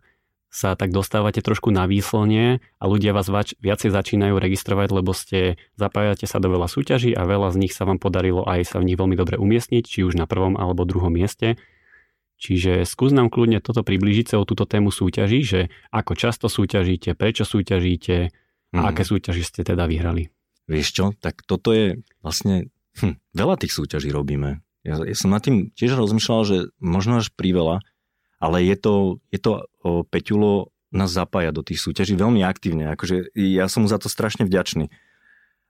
sa 0.55 0.79
tak 0.79 0.95
dostávate 0.95 1.43
trošku 1.43 1.75
na 1.75 1.91
výslnie 1.91 2.63
a 2.79 2.85
ľudia 2.87 3.11
vás 3.11 3.27
vač, 3.27 3.59
viacej 3.59 3.91
začínajú 3.91 4.39
registrovať, 4.39 4.89
lebo 4.95 5.11
ste 5.11 5.59
zapájate 5.75 6.31
sa 6.31 6.39
do 6.39 6.55
veľa 6.55 6.71
súťaží 6.71 7.11
a 7.11 7.27
veľa 7.27 7.51
z 7.51 7.67
nich 7.67 7.75
sa 7.75 7.83
vám 7.83 7.99
podarilo 7.99 8.47
aj 8.47 8.71
sa 8.71 8.79
v 8.79 8.95
nich 8.95 8.95
veľmi 8.95 9.19
dobre 9.19 9.35
umiestniť, 9.43 9.83
či 9.83 10.07
už 10.07 10.15
na 10.15 10.31
prvom 10.31 10.55
alebo 10.55 10.87
druhom 10.87 11.11
mieste. 11.11 11.59
Čiže 12.45 12.85
skús 12.85 13.17
nám 13.17 13.33
kľudne 13.33 13.65
toto 13.65 13.81
približiť 13.81 14.37
celú 14.37 14.45
túto 14.45 14.69
tému 14.69 14.93
súťaží, 14.93 15.41
že 15.41 15.61
ako 15.89 16.13
často 16.13 16.53
súťažíte, 16.53 17.17
prečo 17.17 17.49
súťažíte 17.49 18.29
a 18.77 18.77
mm. 18.77 18.85
aké 18.85 19.01
súťaži 19.01 19.41
ste 19.41 19.65
teda 19.65 19.89
vyhrali. 19.89 20.29
Vieš 20.69 20.89
čo, 20.93 21.05
tak 21.25 21.41
toto 21.49 21.73
je 21.73 22.05
vlastne, 22.21 22.69
hm, 23.01 23.17
veľa 23.33 23.57
tých 23.65 23.73
súťaží 23.73 24.13
robíme. 24.13 24.61
Ja, 24.85 25.01
ja 25.01 25.17
som 25.17 25.33
nad 25.33 25.41
tým 25.41 25.73
tiež 25.73 25.97
rozmýšľal, 25.97 26.41
že 26.45 26.57
možno 26.85 27.25
až 27.25 27.33
priveľa, 27.33 27.81
ale 28.37 28.61
je 28.69 28.77
to, 28.77 28.95
je 29.33 29.41
to 29.41 29.65
o, 29.81 30.05
Peťulo 30.05 30.69
nás 30.93 31.09
zapája 31.09 31.49
do 31.49 31.65
tých 31.65 31.81
súťaží 31.81 32.13
veľmi 32.13 32.45
aktívne. 32.45 32.93
Akože 32.93 33.33
ja 33.33 33.73
som 33.73 33.83
mu 33.83 33.89
za 33.89 33.97
to 33.97 34.13
strašne 34.13 34.45
vďačný. 34.45 34.93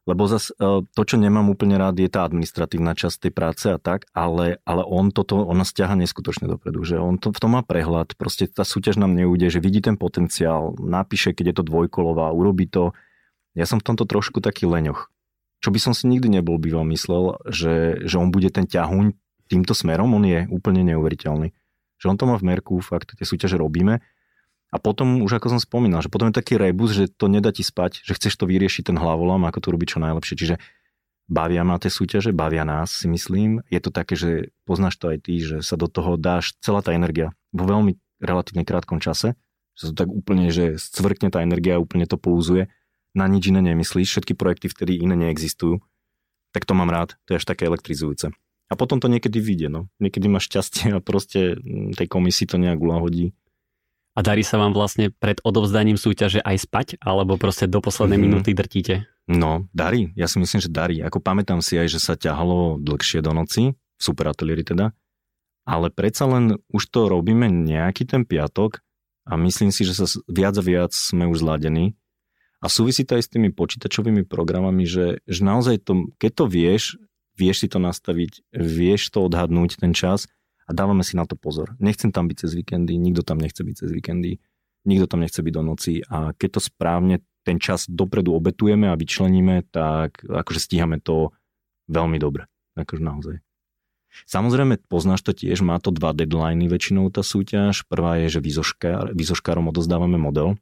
Lebo 0.05 0.29
zas, 0.29 0.53
to, 0.61 1.03
čo 1.09 1.17
nemám 1.17 1.49
úplne 1.49 1.81
rád, 1.81 1.97
je 1.97 2.13
tá 2.13 2.29
administratívna 2.29 2.93
časť 2.93 3.25
tej 3.25 3.33
práce 3.33 3.67
a 3.73 3.81
tak, 3.81 4.05
ale, 4.13 4.61
ale 4.69 4.85
on 4.85 5.09
toto, 5.09 5.41
on 5.41 5.57
nás 5.57 5.73
neskutočne 5.73 6.45
dopredu, 6.45 6.85
že 6.85 7.01
on 7.01 7.17
to, 7.17 7.33
v 7.33 7.41
tom 7.41 7.57
má 7.57 7.65
prehľad, 7.65 8.13
proste 8.21 8.45
tá 8.45 8.69
súťaž 8.69 9.01
nám 9.01 9.17
neújde, 9.17 9.49
že 9.49 9.65
vidí 9.65 9.81
ten 9.81 9.97
potenciál, 9.97 10.77
napíše, 10.77 11.33
keď 11.33 11.45
je 11.49 11.57
to 11.57 11.65
dvojkolová, 11.73 12.37
urobí 12.37 12.69
to. 12.69 12.93
Ja 13.57 13.65
som 13.65 13.81
v 13.81 13.87
tomto 13.89 14.05
trošku 14.05 14.45
taký 14.45 14.69
leňoch. 14.69 15.09
Čo 15.65 15.73
by 15.73 15.81
som 15.81 15.97
si 15.97 16.05
nikdy 16.05 16.29
nebol 16.29 16.61
býval 16.61 16.85
myslel, 16.93 17.41
že, 17.49 18.05
že 18.05 18.21
on 18.21 18.29
bude 18.29 18.53
ten 18.53 18.69
ťahuň 18.69 19.17
týmto 19.49 19.73
smerom, 19.73 20.13
on 20.13 20.29
je 20.29 20.45
úplne 20.53 20.85
neuveriteľný. 20.85 21.57
Že 21.97 22.07
on 22.13 22.17
to 22.21 22.25
má 22.29 22.37
v 22.37 22.45
merku, 22.45 22.77
fakt 22.85 23.17
tie 23.17 23.25
súťaže 23.25 23.57
robíme. 23.57 24.05
A 24.75 24.83
potom, 24.83 25.23
už 25.23 25.39
ako 25.39 25.55
som 25.55 25.61
spomínal, 25.63 26.03
že 26.03 26.11
potom 26.11 26.35
je 26.35 26.35
taký 26.35 26.59
rebus, 26.59 26.91
že 26.91 27.07
to 27.07 27.31
nedá 27.31 27.55
ti 27.55 27.63
spať, 27.63 28.03
že 28.03 28.19
chceš 28.19 28.35
to 28.35 28.51
vyriešiť 28.51 28.91
ten 28.91 28.99
hlavolom, 28.99 29.47
ako 29.47 29.63
to 29.63 29.69
robiť 29.71 29.89
čo 29.95 30.03
najlepšie. 30.03 30.35
Čiže 30.35 30.55
bavia 31.31 31.63
ma 31.63 31.79
tie 31.79 31.95
súťaže, 31.95 32.35
bavia 32.35 32.67
nás, 32.67 32.91
si 32.91 33.07
myslím. 33.07 33.63
Je 33.71 33.79
to 33.79 33.95
také, 33.95 34.19
že 34.19 34.51
poznáš 34.67 34.99
to 34.99 35.15
aj 35.15 35.19
ty, 35.23 35.39
že 35.39 35.63
sa 35.63 35.79
do 35.79 35.87
toho 35.87 36.19
dáš 36.19 36.59
celá 36.59 36.83
tá 36.83 36.91
energia 36.91 37.31
vo 37.55 37.71
veľmi 37.71 37.95
relatívne 38.19 38.67
krátkom 38.67 38.99
čase, 38.99 39.39
že 39.79 39.91
to 39.91 39.95
tak 39.95 40.11
úplne, 40.11 40.51
že 40.51 40.75
scvrkne 40.75 41.31
tá 41.31 41.47
energia 41.47 41.79
úplne 41.79 42.11
to 42.11 42.19
pulzuje. 42.19 42.67
Na 43.15 43.31
nič 43.31 43.47
iné 43.55 43.63
nemyslíš, 43.63 44.11
všetky 44.11 44.35
projekty 44.35 44.67
vtedy 44.67 44.99
iné 44.99 45.15
neexistujú. 45.15 45.79
Tak 46.51 46.67
to 46.67 46.75
mám 46.75 46.91
rád, 46.91 47.15
to 47.31 47.35
je 47.35 47.39
až 47.39 47.47
také 47.47 47.71
elektrizujúce. 47.71 48.35
A 48.71 48.75
potom 48.75 48.99
to 48.99 49.07
niekedy 49.07 49.39
vyjde, 49.39 49.71
no. 49.71 49.87
Niekedy 50.03 50.27
máš 50.27 50.51
šťastie 50.51 50.99
a 50.99 50.99
proste 50.99 51.55
mm, 51.55 51.95
tej 51.95 52.11
komisii 52.11 52.51
to 52.51 52.59
nejak 52.59 52.81
uľahodí. 52.81 53.31
A 54.15 54.23
darí 54.23 54.47
sa 54.47 54.63
vám 54.63 54.71
vlastne 54.71 55.11
pred 55.11 55.43
odovzdaním 55.43 55.99
súťaže 55.99 56.39
aj 56.39 56.71
spať, 56.71 56.89
alebo 57.03 57.35
proste 57.35 57.67
do 57.67 57.83
poslednej 57.83 58.15
mm-hmm. 58.15 58.31
minúty 58.31 58.51
drtíte? 58.55 59.11
No, 59.27 59.67
darí. 59.75 60.15
Ja 60.15 60.31
si 60.31 60.39
myslím, 60.39 60.63
že 60.63 60.71
darí. 60.71 61.03
Ako 61.03 61.19
pamätám 61.19 61.59
si 61.59 61.75
aj, 61.75 61.91
že 61.91 61.99
sa 61.99 62.15
ťahalo 62.15 62.79
dlhšie 62.79 63.27
do 63.27 63.35
noci, 63.35 63.75
v 63.75 64.01
super 64.03 64.31
ateliéri 64.31 64.63
teda, 64.63 64.95
ale 65.67 65.91
predsa 65.91 66.31
len 66.31 66.61
už 66.71 66.83
to 66.95 67.11
robíme 67.11 67.49
nejaký 67.49 68.07
ten 68.07 68.23
piatok 68.23 68.85
a 69.25 69.35
myslím 69.41 69.73
si, 69.73 69.83
že 69.83 69.97
sa 69.97 70.07
viac 70.31 70.55
a 70.61 70.63
viac 70.63 70.93
sme 70.93 71.27
už 71.27 71.43
zladení. 71.43 71.97
A 72.61 72.69
súvisí 72.69 73.05
to 73.05 73.17
aj 73.17 73.29
s 73.29 73.33
tými 73.33 73.53
počítačovými 73.53 74.25
programami, 74.25 74.89
že, 74.89 75.21
že 75.27 75.41
naozaj 75.45 75.85
to, 75.85 76.09
keď 76.17 76.33
to 76.33 76.45
vieš, 76.49 76.83
vieš 77.35 77.65
si 77.65 77.69
to 77.69 77.83
nastaviť, 77.83 78.47
vieš 78.55 79.11
to 79.11 79.27
odhadnúť 79.27 79.81
ten 79.81 79.93
čas 79.93 80.31
a 80.65 80.71
dávame 80.73 81.05
si 81.05 81.15
na 81.15 81.29
to 81.29 81.37
pozor. 81.37 81.77
Nechcem 81.79 82.11
tam 82.11 82.29
byť 82.29 82.47
cez 82.47 82.51
víkendy, 82.57 82.97
nikto 82.97 83.23
tam 83.23 83.39
nechce 83.39 83.61
byť 83.61 83.75
cez 83.77 83.91
víkendy, 83.93 84.41
nikto 84.89 85.07
tam 85.09 85.21
nechce 85.21 85.41
byť 85.41 85.53
do 85.53 85.63
noci 85.63 86.01
a 86.05 86.33
keď 86.37 86.49
to 86.57 86.61
správne 86.61 87.21
ten 87.45 87.61
čas 87.61 87.85
dopredu 87.85 88.33
obetujeme 88.33 88.89
a 88.89 88.97
vyčleníme, 88.97 89.69
tak 89.69 90.25
akože 90.25 90.61
stíhame 90.61 90.97
to 91.01 91.37
veľmi 91.93 92.17
dobre. 92.17 92.49
Akože 92.75 93.03
naozaj. 93.05 93.37
Samozrejme, 94.25 94.79
poznáš 94.87 95.27
to 95.27 95.35
tiež, 95.35 95.61
má 95.67 95.77
to 95.83 95.91
dva 95.91 96.15
deadliny 96.15 96.71
väčšinou 96.71 97.11
tá 97.11 97.27
súťaž. 97.27 97.83
Prvá 97.91 98.23
je, 98.23 98.39
že 98.39 98.41
výzoškár, 98.41 99.11
výzoškárom 99.13 99.69
odozdávame 99.75 100.17
model, 100.17 100.55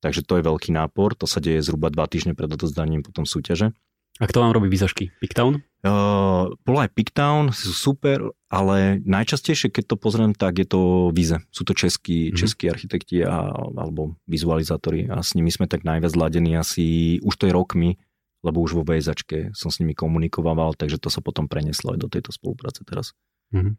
takže 0.00 0.24
to 0.24 0.40
je 0.40 0.46
veľký 0.48 0.72
nápor, 0.72 1.12
to 1.12 1.28
sa 1.28 1.38
deje 1.38 1.60
zhruba 1.60 1.92
dva 1.92 2.08
týždne 2.08 2.32
pred 2.32 2.48
odozdaním 2.48 3.04
potom 3.04 3.28
súťaže. 3.28 3.76
A 4.22 4.30
kto 4.30 4.46
vám 4.46 4.54
robí 4.54 4.70
výzošky? 4.70 5.10
Picktown? 5.18 5.66
Uh, 5.84 6.54
bolo 6.64 6.78
aj 6.80 6.94
Picktown, 6.94 7.50
sú 7.50 7.74
super, 7.74 8.32
ale 8.48 9.02
najčastejšie, 9.04 9.74
keď 9.74 9.84
to 9.90 9.96
pozriem, 9.98 10.32
tak 10.32 10.62
je 10.62 10.66
to 10.70 11.10
Vize. 11.10 11.42
Sú 11.50 11.66
to 11.66 11.74
českí, 11.74 12.30
mm-hmm. 12.30 12.38
českí 12.38 12.64
architekti 12.70 13.20
a, 13.26 13.52
alebo 13.52 14.16
vizualizátori 14.24 15.10
a 15.10 15.20
s 15.20 15.36
nimi 15.36 15.50
sme 15.50 15.66
tak 15.66 15.82
najviac 15.82 16.14
zladení 16.14 16.56
asi, 16.56 17.18
už 17.26 17.34
to 17.36 17.50
je 17.50 17.52
rokmi, 17.52 17.98
lebo 18.46 18.62
už 18.62 18.80
vo 18.80 18.86
VSAčke 18.86 19.52
som 19.52 19.68
s 19.68 19.82
nimi 19.82 19.92
komunikoval, 19.92 20.78
takže 20.78 21.02
to 21.02 21.12
sa 21.12 21.18
potom 21.18 21.50
preneslo 21.50 21.92
aj 21.92 21.98
do 22.00 22.08
tejto 22.08 22.30
spolupráce 22.30 22.80
teraz. 22.86 23.12
Mm-hmm. 23.50 23.74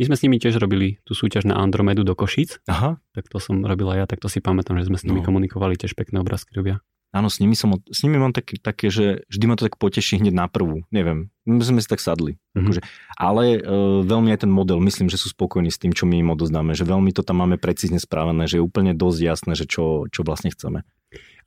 My 0.00 0.02
sme 0.08 0.16
s 0.16 0.24
nimi 0.24 0.36
tiež 0.40 0.56
robili 0.56 0.96
tú 1.04 1.12
súťaž 1.12 1.44
na 1.44 1.60
Andromedu 1.60 2.08
do 2.08 2.16
Košíc. 2.16 2.56
Aha. 2.64 2.96
Tak 3.12 3.28
to 3.28 3.36
som 3.36 3.60
robila 3.60 4.00
ja, 4.00 4.08
tak 4.08 4.16
to 4.16 4.32
si 4.32 4.40
pamätám, 4.40 4.80
že 4.80 4.88
sme 4.88 4.96
s 4.96 5.04
nimi 5.04 5.20
no. 5.20 5.26
komunikovali, 5.28 5.76
tiež 5.76 5.92
pekné 5.92 6.24
obrázky 6.24 6.56
robia. 6.56 6.80
Áno, 7.10 7.26
s 7.26 7.42
nimi, 7.42 7.58
som, 7.58 7.74
s 7.74 8.06
nimi 8.06 8.22
mám 8.22 8.30
také, 8.30 8.54
také, 8.54 8.86
že 8.86 9.26
vždy 9.26 9.44
ma 9.50 9.58
to 9.58 9.66
tak 9.66 9.82
poteší 9.82 10.22
hneď 10.22 10.30
na 10.30 10.46
prvú. 10.46 10.86
Neviem, 10.94 11.34
my 11.42 11.58
sme 11.58 11.82
si 11.82 11.90
tak 11.90 11.98
sadli. 11.98 12.38
Mm-hmm. 12.38 12.62
Akože, 12.62 12.80
ale 13.18 13.44
e, 13.58 13.60
veľmi 14.06 14.30
aj 14.30 14.46
ten 14.46 14.52
model, 14.54 14.78
myslím, 14.78 15.10
že 15.10 15.18
sú 15.18 15.34
spokojní 15.34 15.74
s 15.74 15.82
tým, 15.82 15.90
čo 15.90 16.06
my 16.06 16.22
im 16.22 16.30
odoznáme. 16.30 16.70
Že 16.78 16.86
veľmi 16.86 17.10
to 17.10 17.26
tam 17.26 17.42
máme 17.42 17.58
precízne 17.58 17.98
správené, 17.98 18.46
že 18.46 18.62
je 18.62 18.66
úplne 18.66 18.94
dosť 18.94 19.20
jasné, 19.26 19.52
že 19.58 19.66
čo, 19.66 20.06
čo 20.06 20.22
vlastne 20.22 20.54
chceme. 20.54 20.86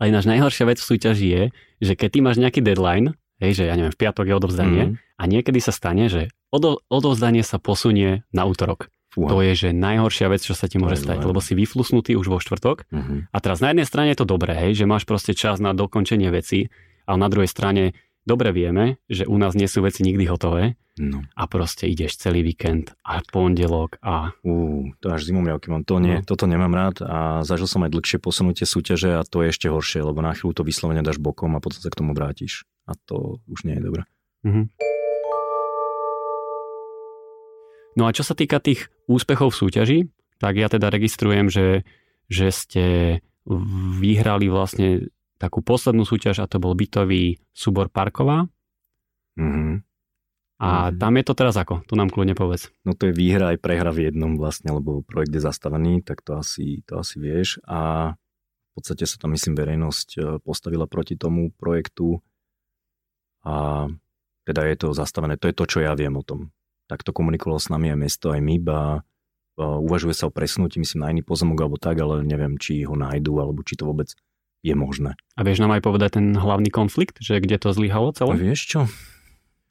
Ale 0.03 0.11
ináč 0.11 0.27
najhoršia 0.27 0.67
vec 0.67 0.83
v 0.83 0.89
súťaži 0.91 1.27
je, 1.31 1.43
že 1.79 1.93
keď 1.95 2.09
ty 2.11 2.19
máš 2.19 2.37
nejaký 2.43 2.59
deadline, 2.59 3.15
hej, 3.39 3.63
že 3.63 3.63
ja 3.71 3.79
neviem, 3.79 3.95
v 3.95 4.01
piatok 4.03 4.25
je 4.27 4.35
odovzdanie 4.35 4.83
mm-hmm. 4.91 5.15
a 5.15 5.23
niekedy 5.31 5.63
sa 5.63 5.71
stane, 5.71 6.11
že 6.11 6.27
odo, 6.51 6.83
odovzdanie 6.91 7.39
sa 7.39 7.55
posunie 7.55 8.27
na 8.35 8.43
útorok. 8.43 8.91
Fúha. 9.13 9.29
To 9.29 9.45
je, 9.45 9.53
že 9.53 9.69
najhoršia 9.77 10.25
vec, 10.25 10.41
čo 10.41 10.57
sa 10.57 10.65
ti 10.65 10.81
môže 10.81 10.97
stať, 10.97 11.21
lebo 11.21 11.37
si 11.37 11.53
vyflusnutý 11.53 12.17
už 12.17 12.33
vo 12.33 12.41
štvrtok. 12.41 12.89
Uh-huh. 12.89 13.29
A 13.29 13.37
teraz 13.37 13.61
na 13.61 13.69
jednej 13.69 13.85
strane 13.85 14.09
je 14.09 14.17
to 14.17 14.25
dobré, 14.25 14.57
hej, 14.57 14.81
že 14.81 14.89
máš 14.89 15.05
proste 15.05 15.37
čas 15.37 15.61
na 15.61 15.77
dokončenie 15.77 16.33
veci, 16.33 16.73
ale 17.05 17.17
na 17.21 17.29
druhej 17.29 17.45
strane 17.45 17.93
dobre 18.25 18.49
vieme, 18.49 18.97
že 19.05 19.29
u 19.29 19.37
nás 19.37 19.53
nie 19.53 19.69
sú 19.69 19.85
veci 19.85 20.01
nikdy 20.01 20.25
hotové 20.25 20.81
no. 20.97 21.21
a 21.37 21.43
proste 21.45 21.85
ideš 21.85 22.17
celý 22.17 22.41
víkend 22.41 22.97
a 23.05 23.21
pondelok 23.21 24.01
a... 24.01 24.33
Uh, 24.41 24.89
to 24.97 25.13
až 25.13 25.29
zimom 25.29 25.45
mám. 25.45 25.85
To 25.85 26.01
nie, 26.01 26.17
no. 26.17 26.25
toto 26.25 26.49
nemám 26.49 26.73
rád 26.73 27.05
a 27.05 27.45
zažil 27.45 27.69
som 27.69 27.85
aj 27.85 27.93
dlhšie 27.93 28.17
posunutie 28.17 28.65
súťaže 28.65 29.13
a 29.13 29.21
to 29.21 29.45
je 29.45 29.53
ešte 29.53 29.69
horšie, 29.69 30.01
lebo 30.01 30.25
na 30.25 30.33
chvíľu 30.33 30.57
to 30.57 30.65
vyslovene 30.65 31.05
dáš 31.05 31.21
bokom 31.21 31.53
a 31.53 31.61
potom 31.61 31.77
sa 31.77 31.93
k 31.93 32.01
tomu 32.01 32.17
vrátiš. 32.17 32.65
A 32.89 32.97
to 32.97 33.37
už 33.45 33.69
nie 33.69 33.77
je 33.77 33.83
dobré. 33.83 34.03
Uh-huh. 34.41 34.65
No 37.93 38.09
a 38.09 38.15
čo 38.15 38.25
sa 38.25 38.33
týka 38.33 38.57
tých 38.57 38.89
úspechov 39.05 39.53
v 39.53 39.59
súťaži, 39.59 39.99
tak 40.41 40.57
ja 40.57 40.67
teda 40.67 40.89
registrujem, 40.89 41.47
že, 41.47 41.87
že 42.27 42.47
ste 42.49 42.85
vyhrali 43.99 44.47
vlastne 44.49 45.11
takú 45.39 45.59
poslednú 45.59 46.07
súťaž 46.07 46.43
a 46.43 46.49
to 46.49 46.59
bol 46.59 46.71
bytový 46.75 47.39
súbor 47.51 47.91
Parková. 47.91 48.47
Mm-hmm. 49.35 49.73
A 50.63 50.67
mm-hmm. 50.67 50.99
tam 50.99 51.13
je 51.19 51.23
to 51.27 51.33
teraz 51.35 51.55
ako? 51.59 51.83
Tu 51.83 51.93
nám 51.99 52.07
kľudne 52.07 52.37
povedz. 52.37 52.71
No 52.87 52.95
to 52.95 53.11
je 53.11 53.17
výhra 53.17 53.51
aj 53.51 53.59
prehra 53.59 53.91
v 53.91 54.07
jednom 54.07 54.39
vlastne, 54.39 54.71
lebo 54.71 55.03
projekt 55.03 55.35
je 55.35 55.43
zastavený, 55.43 55.99
tak 56.07 56.23
to 56.23 56.39
asi, 56.39 56.79
to 56.87 56.95
asi 56.95 57.19
vieš. 57.19 57.59
A 57.67 58.13
v 58.15 58.71
podstate 58.79 59.03
sa 59.03 59.19
tam, 59.19 59.35
myslím, 59.35 59.59
verejnosť 59.59 60.09
e, 60.15 60.19
postavila 60.41 60.87
proti 60.87 61.19
tomu 61.19 61.51
projektu 61.53 62.23
a 63.43 63.85
teda 64.47 64.61
je 64.71 64.75
to 64.79 64.87
zastavené. 64.95 65.35
To 65.37 65.51
je 65.51 65.55
to, 65.55 65.65
čo 65.67 65.83
ja 65.83 65.91
viem 65.93 66.15
o 66.15 66.23
tom 66.23 66.49
takto 66.87 67.15
komunikovalo 67.15 67.59
s 67.59 67.71
nami 67.71 67.93
aj 67.93 67.99
mesto, 67.99 68.31
aj 68.33 68.41
my, 68.43 68.55
a 68.67 69.01
uvažuje 69.57 70.17
sa 70.17 70.27
o 70.27 70.33
presunutí, 70.33 70.81
myslím, 70.81 71.05
na 71.05 71.11
iný 71.13 71.21
pozemok 71.21 71.61
alebo 71.61 71.77
tak, 71.77 72.01
ale 72.01 72.25
neviem, 72.25 72.57
či 72.57 72.89
ho 72.89 72.97
nájdú, 72.97 73.37
alebo 73.37 73.61
či 73.61 73.77
to 73.77 73.85
vôbec 73.85 74.09
je 74.65 74.73
možné. 74.73 75.13
A 75.37 75.45
vieš 75.45 75.61
nám 75.61 75.77
aj 75.77 75.83
povedať 75.85 76.17
ten 76.17 76.33
hlavný 76.33 76.73
konflikt, 76.73 77.21
že 77.21 77.37
kde 77.37 77.61
to 77.61 77.69
zlyhalo 77.75 78.15
celé? 78.15 78.33
Vieš 78.33 78.61
čo? 78.65 78.81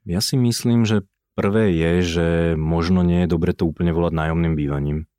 Ja 0.06 0.22
si 0.22 0.38
myslím, 0.38 0.86
že 0.86 1.02
prvé 1.34 1.72
je, 1.72 1.92
že 2.04 2.26
možno 2.54 3.02
nie 3.02 3.24
je 3.24 3.32
dobre 3.32 3.56
to 3.56 3.64
úplne 3.66 3.90
volať 3.90 4.12
nájomným 4.12 4.54
bývaním. 4.54 5.10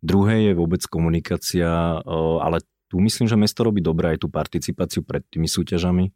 Druhé 0.00 0.46
je 0.46 0.52
vôbec 0.54 0.80
komunikácia, 0.86 1.98
ale 2.38 2.62
tu 2.86 3.02
myslím, 3.02 3.26
že 3.26 3.36
mesto 3.36 3.66
robí 3.66 3.82
dobre 3.82 4.14
aj 4.14 4.22
tú 4.22 4.30
participáciu 4.30 5.02
pred 5.02 5.26
tými 5.26 5.50
súťažami. 5.50 6.14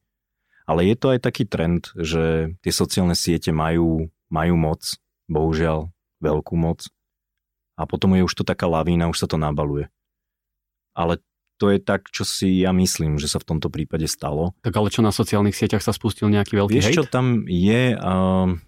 Ale 0.63 0.87
je 0.87 0.95
to 0.95 1.11
aj 1.11 1.21
taký 1.27 1.43
trend, 1.45 1.91
že 1.99 2.55
tie 2.63 2.73
sociálne 2.73 3.19
siete 3.19 3.51
majú, 3.51 4.07
majú 4.31 4.55
moc 4.55 4.81
bohužiaľ 5.33 5.89
veľkú 6.21 6.55
moc. 6.55 6.87
A 7.81 7.89
potom 7.89 8.13
je 8.15 8.23
už 8.23 8.37
to 8.37 8.45
taká 8.45 8.69
lavína, 8.69 9.09
už 9.09 9.25
sa 9.25 9.27
to 9.27 9.41
nabaluje. 9.41 9.89
Ale 10.93 11.19
to 11.57 11.71
je 11.71 11.79
tak, 11.79 12.11
čo 12.11 12.27
si 12.27 12.61
ja 12.61 12.75
myslím, 12.75 13.23
že 13.23 13.31
sa 13.31 13.39
v 13.39 13.47
tomto 13.55 13.71
prípade 13.71 14.05
stalo. 14.11 14.53
Tak 14.67 14.75
ale 14.75 14.91
čo 14.91 14.99
na 14.99 15.15
sociálnych 15.15 15.55
sieťach 15.55 15.81
sa 15.81 15.95
spustil 15.95 16.27
nejaký 16.27 16.59
veľký 16.59 16.75
Vieš, 16.75 16.87
hejt? 16.91 16.99
čo 16.99 17.07
tam 17.07 17.47
je? 17.47 17.95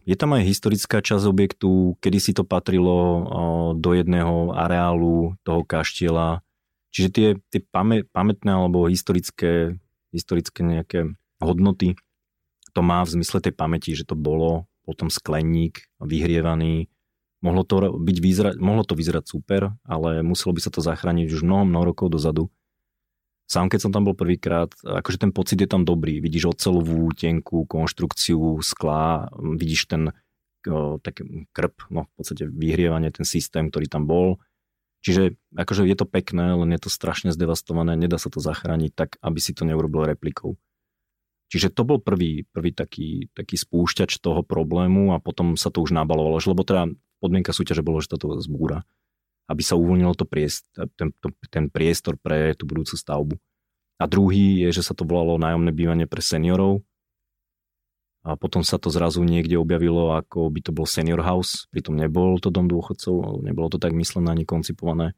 Je 0.06 0.16
tam 0.16 0.30
aj 0.33 0.42
historická 0.47 1.02
časť 1.02 1.26
objektu, 1.26 1.99
kedy 1.99 2.18
si 2.23 2.33
to 2.33 2.47
patrilo 2.47 3.26
do 3.75 3.90
jedného 3.92 4.54
areálu 4.54 5.35
toho 5.42 5.66
kaštieľa. 5.66 6.47
Čiže 6.94 7.09
tie, 7.11 7.28
tie 7.50 7.61
pamätné 8.14 8.54
alebo 8.54 8.87
historické, 8.87 9.75
historické 10.14 10.62
nejaké 10.62 11.18
hodnoty 11.42 11.99
to 12.75 12.80
má 12.83 13.02
v 13.02 13.18
zmysle 13.18 13.42
tej 13.42 13.54
pamäti, 13.54 13.94
že 13.94 14.06
to 14.06 14.14
bolo 14.14 14.71
potom 14.84 15.08
skleník 15.08 15.88
vyhrievaný. 15.98 16.92
Mohlo 17.40 17.62
to, 17.64 17.76
byť 18.00 18.16
vyzera, 18.20 18.50
mohlo 18.56 18.84
to 18.84 18.96
vyzerať 18.96 19.24
super, 19.28 19.76
ale 19.84 20.24
muselo 20.24 20.56
by 20.56 20.60
sa 20.64 20.72
to 20.72 20.80
zachrániť 20.80 21.28
už 21.32 21.44
mnoho, 21.44 21.64
mnoho 21.68 21.84
rokov 21.92 22.08
dozadu. 22.12 22.48
Sám 23.44 23.68
keď 23.68 23.80
som 23.88 23.92
tam 23.92 24.08
bol 24.08 24.16
prvýkrát, 24.16 24.72
akože 24.80 25.20
ten 25.20 25.28
pocit 25.28 25.60
je 25.60 25.68
tam 25.68 25.84
dobrý. 25.84 26.16
Vidíš 26.24 26.56
ocelovú, 26.56 27.12
tenkú 27.12 27.68
konštrukciu 27.68 28.64
skla, 28.64 29.28
vidíš 29.36 29.92
ten 29.92 30.16
o, 30.64 30.96
tak 30.96 31.20
krp, 31.52 31.92
no 31.92 32.08
v 32.08 32.12
podstate 32.16 32.48
vyhrievanie, 32.48 33.12
ten 33.12 33.28
systém, 33.28 33.68
ktorý 33.68 33.92
tam 33.92 34.08
bol. 34.08 34.40
Čiže 35.04 35.36
akože 35.52 35.84
je 35.84 35.96
to 36.00 36.08
pekné, 36.08 36.56
len 36.56 36.72
je 36.72 36.80
to 36.80 36.88
strašne 36.88 37.28
zdevastované, 37.36 37.92
nedá 37.92 38.16
sa 38.16 38.32
to 38.32 38.40
zachrániť 38.40 38.96
tak, 38.96 39.20
aby 39.20 39.36
si 39.36 39.52
to 39.52 39.68
neurobil 39.68 40.08
replikou. 40.08 40.56
Čiže 41.52 41.70
to 41.70 41.86
bol 41.86 42.00
prvý, 42.02 42.48
prvý 42.50 42.74
taký, 42.74 43.30
taký 43.36 43.54
spúšťač 43.60 44.18
toho 44.18 44.42
problému 44.42 45.14
a 45.14 45.22
potom 45.22 45.54
sa 45.54 45.70
to 45.70 45.84
už 45.84 45.92
nabalovalo, 45.94 46.40
lebo 46.40 46.64
teda 46.66 46.90
podmienka 47.22 47.54
súťaže 47.54 47.84
bolo, 47.84 48.02
že 48.02 48.10
toto 48.10 48.36
zbúra, 48.40 48.82
aby 49.46 49.62
sa 49.62 49.76
uvoľnilo 49.78 50.16
to 50.16 50.26
priest, 50.26 50.66
ten, 50.98 51.12
to, 51.20 51.30
ten 51.52 51.68
priestor 51.68 52.16
pre 52.18 52.56
tú 52.56 52.64
budúcu 52.66 52.96
stavbu. 52.96 53.34
A 54.00 54.10
druhý 54.10 54.66
je, 54.66 54.74
že 54.74 54.82
sa 54.82 54.92
to 54.96 55.06
volalo 55.06 55.38
nájomné 55.38 55.70
bývanie 55.70 56.10
pre 56.10 56.18
seniorov. 56.18 56.82
a 58.24 58.40
potom 58.40 58.64
sa 58.64 58.80
to 58.80 58.88
zrazu 58.88 59.20
niekde 59.20 59.60
objavilo, 59.60 60.16
ako 60.16 60.48
by 60.48 60.60
to 60.64 60.72
bol 60.72 60.88
senior 60.88 61.20
house, 61.20 61.68
pritom 61.70 61.92
nebol 61.94 62.40
to 62.40 62.48
dom 62.48 62.66
dôchodcov, 62.66 63.44
nebolo 63.44 63.68
to 63.68 63.76
tak 63.76 63.92
myslené 63.92 64.32
ani 64.32 64.44
koncipované. 64.48 65.12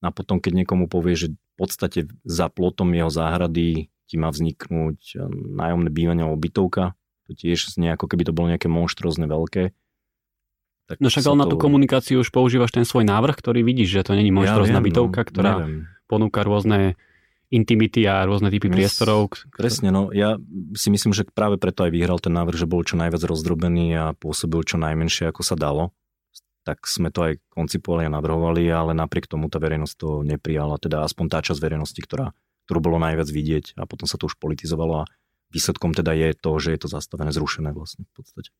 A 0.00 0.08
potom, 0.12 0.40
keď 0.40 0.64
niekomu 0.64 0.88
povie, 0.88 1.16
že 1.16 1.28
v 1.32 1.54
podstate 1.56 2.08
za 2.24 2.48
plotom 2.52 2.92
jeho 2.92 3.08
záhrady 3.08 3.93
ti 4.06 4.16
má 4.20 4.28
vzniknúť 4.30 4.98
eh, 5.16 5.26
nájomné 5.30 5.90
bývanie 5.90 6.22
alebo 6.24 6.40
bytovka, 6.40 6.96
to 7.26 7.32
tiež 7.32 7.72
znie 7.72 7.92
ako 7.92 8.08
keby 8.08 8.28
to 8.28 8.36
bolo 8.36 8.52
nejaké 8.52 8.68
monštrozne 8.68 9.24
veľké. 9.24 9.72
Tak 10.84 11.00
no 11.00 11.08
však 11.08 11.24
ale 11.24 11.36
to... 11.36 11.40
na 11.40 11.46
tú 11.48 11.56
komunikáciu 11.56 12.20
už 12.20 12.28
používaš 12.28 12.76
ten 12.76 12.84
svoj 12.84 13.08
návrh, 13.08 13.40
ktorý 13.40 13.64
vidíš, 13.64 14.00
že 14.00 14.04
to 14.04 14.12
není 14.12 14.28
monštrozná 14.28 14.80
ja 14.80 14.84
bytovka, 14.84 15.24
no, 15.24 15.28
ktorá 15.32 15.52
neviem. 15.64 15.88
ponúka 16.04 16.44
rôzne 16.44 17.00
intimity 17.48 18.04
a 18.04 18.26
rôzne 18.28 18.52
typy 18.52 18.68
priestorov. 18.68 19.32
Presne, 19.54 19.88
no 19.88 20.12
ja 20.12 20.36
si 20.76 20.88
myslím, 20.92 21.16
že 21.16 21.24
práve 21.24 21.56
preto 21.56 21.86
aj 21.86 21.92
vyhral 21.94 22.20
ten 22.20 22.34
návrh, 22.36 22.60
že 22.60 22.68
bol 22.68 22.84
čo 22.84 23.00
najviac 23.00 23.22
rozdrobený 23.24 23.86
a 23.96 24.04
pôsobil 24.12 24.60
čo 24.66 24.76
najmenšie, 24.76 25.30
ako 25.30 25.40
sa 25.46 25.56
dalo. 25.56 25.94
Tak 26.64 26.88
sme 26.88 27.12
to 27.12 27.32
aj 27.32 27.32
koncipovali 27.52 28.08
a 28.08 28.12
navrhovali, 28.12 28.64
ale 28.68 28.96
napriek 28.96 29.28
tomu 29.28 29.52
tá 29.52 29.60
verejnosť 29.60 29.94
to 29.96 30.08
neprijala, 30.24 30.80
teda 30.80 31.04
aspoň 31.04 31.24
tá 31.30 31.38
časť 31.44 31.60
verejnosti, 31.60 32.00
ktorá, 32.00 32.32
ktorú 32.66 32.80
bolo 32.80 32.98
najviac 33.00 33.28
vidieť 33.28 33.76
a 33.76 33.84
potom 33.84 34.08
sa 34.08 34.16
to 34.16 34.28
už 34.28 34.40
politizovalo 34.40 35.04
a 35.04 35.08
výsledkom 35.54 35.94
teda 35.94 36.12
je 36.16 36.34
to, 36.34 36.52
že 36.58 36.68
je 36.74 36.80
to 36.82 36.88
zastavené, 36.90 37.30
zrušené 37.30 37.70
vlastne 37.70 38.08
v 38.08 38.12
podstate. 38.16 38.50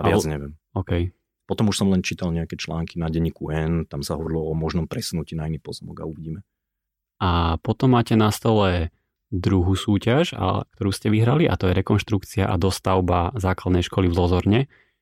A 0.00 0.10
viac 0.10 0.24
ale, 0.24 0.32
neviem. 0.32 0.52
Okay. 0.74 1.02
Potom 1.44 1.70
už 1.70 1.82
som 1.82 1.88
len 1.90 2.02
čítal 2.02 2.30
nejaké 2.30 2.54
články 2.54 2.98
na 2.98 3.10
denníku 3.10 3.50
N, 3.50 3.86
tam 3.86 4.06
sa 4.06 4.14
hovorilo 4.14 4.46
o 4.46 4.54
možnom 4.54 4.86
presunutí 4.86 5.34
na 5.34 5.50
iný 5.50 5.58
pozemok 5.58 6.02
a 6.02 6.08
uvidíme. 6.08 6.46
A 7.20 7.60
potom 7.60 7.92
máte 7.92 8.16
na 8.16 8.32
stole 8.32 8.94
druhú 9.30 9.78
súťaž, 9.78 10.34
a, 10.34 10.66
ktorú 10.78 10.90
ste 10.90 11.12
vyhrali 11.12 11.46
a 11.46 11.54
to 11.54 11.70
je 11.70 11.76
rekonštrukcia 11.76 12.48
a 12.48 12.54
dostavba 12.58 13.30
základnej 13.38 13.86
školy 13.86 14.10
v 14.10 14.16
Lozorne. 14.16 14.60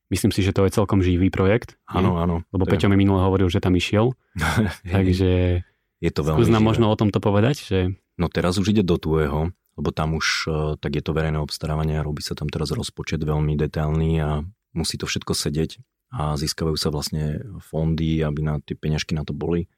Myslím 0.08 0.32
si, 0.32 0.40
že 0.40 0.56
to 0.56 0.64
je 0.64 0.73
celkom 0.73 1.04
živý 1.04 1.28
projekt. 1.28 1.76
Áno, 1.85 2.16
áno. 2.16 2.40
Lebo 2.49 2.64
Peťo 2.64 2.88
mi 2.88 2.97
minule 2.97 3.20
hovoril, 3.20 3.52
že 3.52 3.61
tam 3.61 3.76
išiel. 3.76 4.16
takže 4.88 5.62
je 5.98 6.10
to 6.14 6.22
veľmi 6.22 6.38
skús 6.42 6.52
nám 6.52 6.64
možno 6.64 6.90
o 6.90 6.96
tomto 6.98 7.18
povedať. 7.18 7.56
Že... 7.64 7.78
No 8.18 8.26
teraz 8.30 8.58
už 8.58 8.70
ide 8.70 8.86
do 8.86 8.98
tvojho, 8.98 9.50
lebo 9.78 9.88
tam 9.90 10.14
už 10.18 10.26
e, 10.46 10.50
tak 10.78 10.98
je 10.98 11.02
to 11.02 11.14
verejné 11.14 11.38
obstarávanie 11.42 11.98
a 11.98 12.06
robí 12.06 12.22
sa 12.22 12.38
tam 12.38 12.46
teraz 12.50 12.70
rozpočet 12.70 13.22
veľmi 13.22 13.58
detailný 13.58 14.22
a 14.22 14.42
musí 14.74 14.98
to 14.98 15.06
všetko 15.10 15.34
sedieť 15.34 15.82
a 16.14 16.38
získavajú 16.40 16.76
sa 16.80 16.88
vlastne 16.88 17.42
fondy, 17.60 18.24
aby 18.24 18.40
na 18.40 18.54
tie 18.64 18.72
peňažky 18.78 19.12
na 19.12 19.28
to 19.28 19.36
boli. 19.36 19.68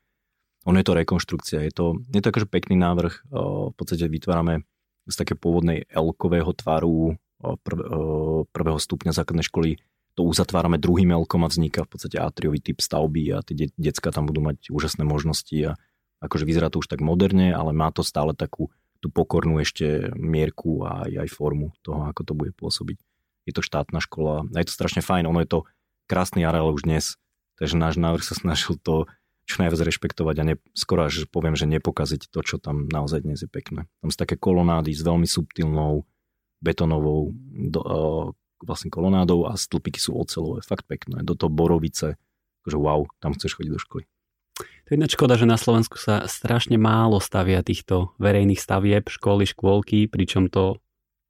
Ono 0.68 0.76
je 0.76 0.86
to 0.86 0.94
rekonštrukcia, 0.94 1.64
je 1.66 1.72
to, 1.72 1.86
je 2.12 2.20
to 2.20 2.30
akože 2.30 2.46
pekný 2.46 2.76
návrh, 2.76 3.32
v 3.72 3.74
podstate 3.74 4.06
vytvárame 4.06 4.62
z 5.08 5.14
také 5.16 5.34
pôvodnej 5.34 5.88
L-kového 5.88 6.52
tvaru 6.52 7.16
prv, 7.40 7.78
prvého 8.52 8.78
stupňa 8.78 9.16
základnej 9.16 9.48
školy 9.48 9.80
to 10.18 10.26
uzatvárame 10.26 10.76
druhým 10.76 11.16
L-kom 11.16 11.46
a 11.46 11.50
vzniká 11.50 11.88
v 11.88 11.96
podstate 11.96 12.20
atriový 12.20 12.60
typ 12.60 12.82
stavby 12.82 13.32
a 13.32 13.40
tie 13.40 13.56
de- 13.56 13.74
decka 13.80 14.12
tam 14.12 14.28
budú 14.28 14.44
mať 14.44 14.68
úžasné 14.68 15.06
možnosti 15.06 15.56
a 15.64 15.80
akože 16.20 16.44
vyzerá 16.44 16.68
to 16.68 16.80
už 16.80 16.88
tak 16.88 17.00
moderne, 17.00 17.52
ale 17.52 17.72
má 17.72 17.88
to 17.90 18.04
stále 18.04 18.36
takú 18.36 18.68
tú 19.00 19.08
pokornú 19.08 19.56
ešte 19.58 20.12
mierku 20.14 20.84
a 20.84 21.08
aj, 21.08 21.24
aj 21.24 21.28
formu 21.32 21.72
toho, 21.80 22.04
ako 22.06 22.20
to 22.22 22.32
bude 22.36 22.52
pôsobiť. 22.54 23.00
Je 23.48 23.52
to 23.56 23.64
štátna 23.64 23.98
škola 24.04 24.44
a 24.44 24.56
je 24.60 24.68
to 24.68 24.76
strašne 24.76 25.00
fajn, 25.00 25.24
ono 25.24 25.40
je 25.40 25.48
to 25.48 25.58
krásny 26.04 26.44
areál 26.44 26.76
už 26.76 26.84
dnes, 26.84 27.16
takže 27.56 27.80
náš 27.80 27.96
návrh 27.96 28.20
sa 28.20 28.36
snažil 28.36 28.76
to 28.76 29.08
čo 29.48 29.66
najviac 29.66 29.82
rešpektovať 29.82 30.36
a 30.38 30.44
ne, 30.46 30.54
skoro 30.78 31.10
až 31.10 31.26
poviem, 31.26 31.58
že 31.58 31.66
nepokaziť 31.66 32.30
to, 32.30 32.40
čo 32.46 32.62
tam 32.62 32.86
naozaj 32.86 33.26
dnes 33.26 33.42
je 33.42 33.50
pekné. 33.50 33.90
Tam 33.98 34.08
sú 34.12 34.16
také 34.20 34.38
kolonády 34.38 34.94
s 34.94 35.02
veľmi 35.02 35.26
subtilnou 35.26 36.06
betonovou 36.62 37.34
do, 37.50 37.80
uh, 37.82 38.26
vlastne 38.62 38.92
kolonádou 38.92 39.48
a 39.48 39.58
stĺpiky 39.58 39.98
sú 39.98 40.14
ocelové, 40.14 40.62
fakt 40.62 40.86
pekné. 40.86 41.24
Do 41.24 41.34
toho 41.34 41.50
borovice, 41.50 42.20
že 42.68 42.76
wow, 42.76 43.08
tam 43.18 43.34
chceš 43.34 43.58
chodiť 43.58 43.72
do 43.72 43.80
školy. 43.80 44.04
To 44.60 44.88
je 44.92 44.98
ináč 44.98 45.14
škoda, 45.14 45.38
že 45.38 45.46
na 45.46 45.56
Slovensku 45.56 45.96
sa 45.96 46.26
strašne 46.26 46.76
málo 46.76 47.22
stavia 47.22 47.62
týchto 47.62 48.12
verejných 48.18 48.58
stavieb, 48.58 49.06
školy, 49.06 49.46
škôlky, 49.46 50.10
pričom 50.10 50.50
to 50.50 50.82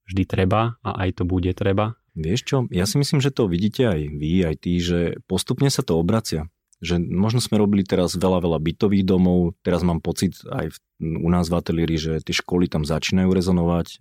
vždy 0.09 0.25
treba 0.27 0.81
a 0.81 0.91
aj 1.07 1.21
to 1.21 1.29
bude 1.29 1.53
treba. 1.55 2.01
Vieš 2.19 2.41
čo, 2.43 2.57
ja 2.75 2.85
si 2.91 2.99
myslím, 2.99 3.23
že 3.23 3.31
to 3.31 3.47
vidíte 3.47 3.87
aj 3.87 4.01
vy, 4.19 4.33
aj 4.43 4.57
tí, 4.59 4.83
že 4.83 5.23
postupne 5.31 5.71
sa 5.71 5.87
to 5.87 5.97
obracia 5.97 6.51
že 6.81 6.97
možno 6.97 7.45
sme 7.45 7.61
robili 7.61 7.85
teraz 7.85 8.17
veľa, 8.17 8.41
veľa 8.41 8.59
bytových 8.59 9.05
domov, 9.05 9.53
teraz 9.61 9.85
mám 9.85 10.01
pocit 10.01 10.41
aj 10.49 10.81
u 10.97 11.29
nás 11.29 11.53
v 11.53 11.57
ateliéri, 11.61 12.01
že 12.01 12.25
tie 12.25 12.33
školy 12.33 12.73
tam 12.73 12.89
začínajú 12.89 13.29
rezonovať. 13.29 14.01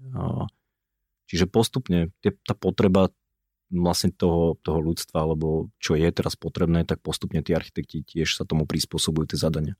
Čiže 1.28 1.46
postupne 1.52 2.16
tá 2.24 2.56
potreba 2.56 3.12
vlastne 3.70 4.10
toho, 4.10 4.58
toho 4.66 4.82
ľudstva, 4.82 5.26
alebo 5.26 5.70
čo 5.78 5.94
je 5.94 6.10
teraz 6.10 6.34
potrebné, 6.34 6.84
tak 6.84 7.06
postupne 7.06 7.40
tí 7.46 7.54
architekti 7.54 8.02
tiež 8.02 8.34
sa 8.34 8.44
tomu 8.44 8.66
prispôsobujú 8.66 9.34
tie 9.34 9.40
zadania. 9.40 9.78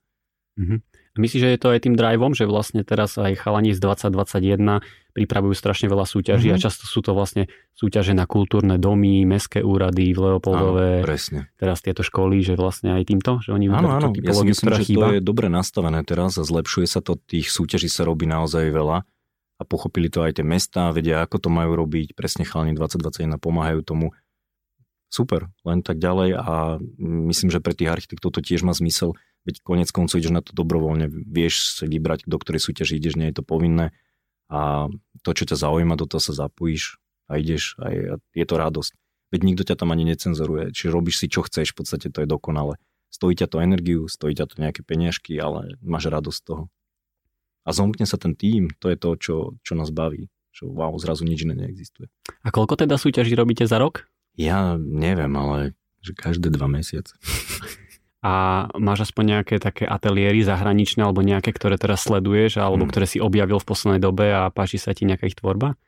Mm-hmm. 0.60 0.80
Myslíš, 1.20 1.42
že 1.42 1.52
je 1.52 1.60
to 1.60 1.74
aj 1.74 1.80
tým 1.84 1.96
driveom, 2.00 2.32
že 2.32 2.48
vlastne 2.48 2.86
teraz 2.86 3.20
aj 3.20 3.34
chalani 3.40 3.76
z 3.76 3.80
2021 3.82 4.84
pripravujú 5.12 5.52
strašne 5.52 5.92
veľa 5.92 6.06
súťaží 6.08 6.54
mm-hmm. 6.54 6.62
a 6.62 6.64
často 6.64 6.88
sú 6.88 7.04
to 7.04 7.12
vlastne 7.12 7.52
súťaže 7.76 8.16
na 8.16 8.24
kultúrne 8.24 8.80
domy, 8.80 9.28
mestské 9.28 9.60
úrady 9.60 10.16
v 10.16 10.20
Leopoldove. 10.20 11.04
Áno, 11.04 11.08
presne. 11.08 11.40
Teraz 11.60 11.84
tieto 11.84 12.06
školy, 12.06 12.40
že 12.46 12.54
vlastne 12.56 12.96
aj 12.96 13.04
týmto, 13.10 13.44
že 13.44 13.52
oni 13.52 13.68
áno, 13.68 13.90
áno, 14.00 14.16
ja 14.16 14.32
si 14.32 14.48
myslím, 14.48 14.68
že 14.80 14.84
chýba. 14.86 15.12
to 15.12 15.20
je 15.20 15.22
dobre 15.24 15.52
nastavené 15.52 16.06
teraz 16.08 16.40
a 16.40 16.44
zlepšuje 16.46 16.88
sa 16.88 17.02
to, 17.04 17.20
tých 17.20 17.52
súťaží 17.52 17.92
sa 17.92 18.08
robí 18.08 18.30
naozaj 18.30 18.70
veľa 18.70 19.04
a 19.60 19.68
pochopili 19.68 20.08
to 20.08 20.24
aj 20.24 20.40
tie 20.40 20.46
mesta, 20.48 20.96
vedia, 20.96 21.20
ako 21.20 21.38
to 21.44 21.50
majú 21.52 21.76
robiť, 21.76 22.16
presne 22.16 22.48
chalani 22.48 22.72
2021 22.74 23.36
pomáhajú 23.38 23.84
tomu. 23.84 24.16
Super, 25.12 25.52
len 25.68 25.84
tak 25.84 26.00
ďalej 26.00 26.38
a 26.38 26.78
myslím, 27.02 27.50
že 27.52 27.60
pre 27.60 27.76
tých 27.76 27.92
architektov 27.92 28.32
to 28.32 28.46
tiež 28.46 28.64
má 28.64 28.72
zmysel 28.72 29.18
veď 29.48 29.66
konec 29.66 29.90
koncov 29.90 30.20
ideš 30.20 30.34
na 30.36 30.44
to 30.44 30.52
dobrovoľne, 30.52 31.08
vieš 31.10 31.80
si 31.80 31.86
vybrať, 31.88 32.28
do 32.28 32.38
ktorej 32.38 32.62
súťaži 32.62 33.00
ideš, 33.00 33.16
nie 33.16 33.32
je 33.32 33.40
to 33.40 33.44
povinné 33.46 33.96
a 34.50 34.90
to, 35.22 35.32
čo 35.34 35.46
ťa 35.46 35.58
zaujíma, 35.58 35.98
do 35.98 36.10
toho 36.10 36.22
sa 36.22 36.34
zapojíš 36.34 36.98
a 37.30 37.38
ideš 37.38 37.78
a 37.78 38.18
je, 38.34 38.46
to 38.46 38.56
radosť. 38.58 38.92
Veď 39.30 39.42
nikto 39.46 39.64
ťa 39.66 39.78
tam 39.78 39.94
ani 39.94 40.10
necenzoruje, 40.10 40.74
čiže 40.74 40.90
robíš 40.90 41.22
si, 41.22 41.30
čo 41.30 41.46
chceš, 41.46 41.78
v 41.78 41.86
podstate 41.86 42.10
to 42.10 42.26
je 42.26 42.28
dokonale. 42.30 42.82
Stojí 43.14 43.38
ťa 43.38 43.46
to 43.50 43.62
energiu, 43.62 44.10
stojí 44.10 44.34
ťa 44.34 44.50
to 44.50 44.56
nejaké 44.58 44.82
peniažky, 44.82 45.38
ale 45.38 45.78
máš 45.86 46.10
radosť 46.10 46.38
z 46.38 46.46
toho. 46.46 46.64
A 47.68 47.70
zomkne 47.76 48.08
sa 48.08 48.16
ten 48.16 48.34
tým, 48.34 48.72
to 48.80 48.88
je 48.90 48.98
to, 48.98 49.10
čo, 49.20 49.36
čo 49.62 49.74
nás 49.76 49.92
baví. 49.92 50.32
Že 50.56 50.74
wow, 50.74 50.94
zrazu 50.98 51.24
nič 51.28 51.46
iné 51.46 51.56
neexistuje. 51.56 52.10
A 52.44 52.50
koľko 52.50 52.80
teda 52.80 52.98
súťaží 52.98 53.36
robíte 53.38 53.68
za 53.70 53.78
rok? 53.78 54.10
Ja 54.40 54.80
neviem, 54.80 55.32
ale 55.36 55.78
že 56.00 56.16
každé 56.16 56.50
dva 56.50 56.72
mesiace. 56.72 57.16
a 58.20 58.68
máš 58.76 59.12
aspoň 59.12 59.40
nejaké 59.40 59.56
také 59.64 59.88
ateliéry 59.88 60.44
zahraničné 60.44 61.08
alebo 61.08 61.24
nejaké, 61.24 61.56
ktoré 61.56 61.80
teraz 61.80 62.04
sleduješ 62.04 62.60
alebo 62.60 62.84
hmm. 62.84 62.92
ktoré 62.92 63.06
si 63.08 63.24
objavil 63.24 63.64
v 63.64 63.68
poslednej 63.68 64.02
dobe 64.04 64.28
a 64.32 64.52
páči 64.52 64.76
sa 64.76 64.92
ti 64.92 65.08
nejaká 65.08 65.32
ich 65.32 65.40
tvorba? 65.40 65.80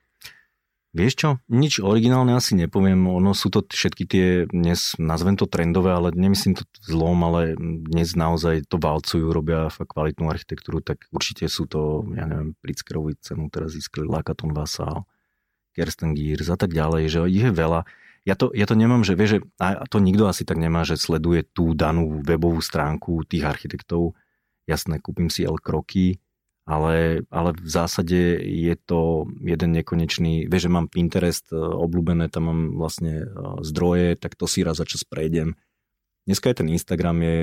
Vieš 0.92 1.14
čo, 1.16 1.30
nič 1.48 1.80
originálne 1.80 2.36
asi 2.36 2.52
nepoviem, 2.52 3.00
ono 3.08 3.32
sú 3.32 3.48
to 3.48 3.64
všetky 3.64 4.04
tie, 4.12 4.28
dnes 4.52 5.00
nazvem 5.00 5.40
to 5.40 5.48
trendové, 5.48 5.96
ale 5.96 6.12
nemyslím 6.12 6.60
to 6.60 6.68
zlom, 6.84 7.24
ale 7.24 7.56
dnes 7.88 8.12
naozaj 8.12 8.68
to 8.68 8.76
valcujú, 8.76 9.32
robia 9.32 9.72
fakt 9.72 9.96
kvalitnú 9.96 10.28
architektúru, 10.28 10.84
tak 10.84 11.08
určite 11.16 11.48
sú 11.48 11.64
to, 11.64 12.04
ja 12.12 12.28
neviem, 12.28 12.60
Pritzkerovi 12.60 13.16
cenu 13.24 13.48
teraz 13.48 13.72
získali 13.72 14.04
Lakaton 14.04 14.52
Vassal, 14.52 15.08
Kersten 15.72 16.12
Gears 16.12 16.52
a 16.52 16.60
tak 16.60 16.76
ďalej, 16.76 17.08
že 17.08 17.20
ich 17.32 17.48
je 17.48 17.56
veľa. 17.56 17.88
Ja 18.28 18.36
to, 18.36 18.52
ja 18.52 18.68
to 18.68 18.76
nemám, 18.76 19.08
že 19.08 19.16
vieš, 19.16 19.40
že 19.40 19.40
a 19.64 19.88
to 19.88 20.04
nikto 20.04 20.28
asi 20.28 20.44
tak 20.44 20.60
nemá, 20.60 20.84
že 20.84 21.00
sleduje 21.00 21.48
tú 21.48 21.72
danú 21.72 22.20
webovú 22.20 22.60
stránku 22.60 23.24
tých 23.24 23.48
architektov. 23.48 24.20
Jasné, 24.68 25.00
kúpim 25.00 25.32
si 25.32 25.48
L 25.48 25.56
kroky, 25.56 26.20
ale, 26.66 27.26
ale 27.34 27.50
v 27.58 27.70
zásade 27.70 28.38
je 28.42 28.76
to 28.78 29.28
jeden 29.42 29.72
nekonečný, 29.76 30.46
vieš, 30.46 30.70
že 30.70 30.74
mám 30.74 30.88
Pinterest 30.88 31.50
e, 31.50 31.58
obľúbené, 31.58 32.30
tam 32.30 32.48
mám 32.48 32.62
vlastne 32.78 33.26
e, 33.26 33.28
zdroje, 33.66 34.16
tak 34.16 34.38
to 34.38 34.46
si 34.46 34.62
raz 34.62 34.78
za 34.78 34.86
čas 34.86 35.02
prejdem. 35.04 35.58
Dneska 36.30 36.54
je 36.54 36.60
ten 36.62 36.70
Instagram, 36.70 37.18
je 37.22 37.38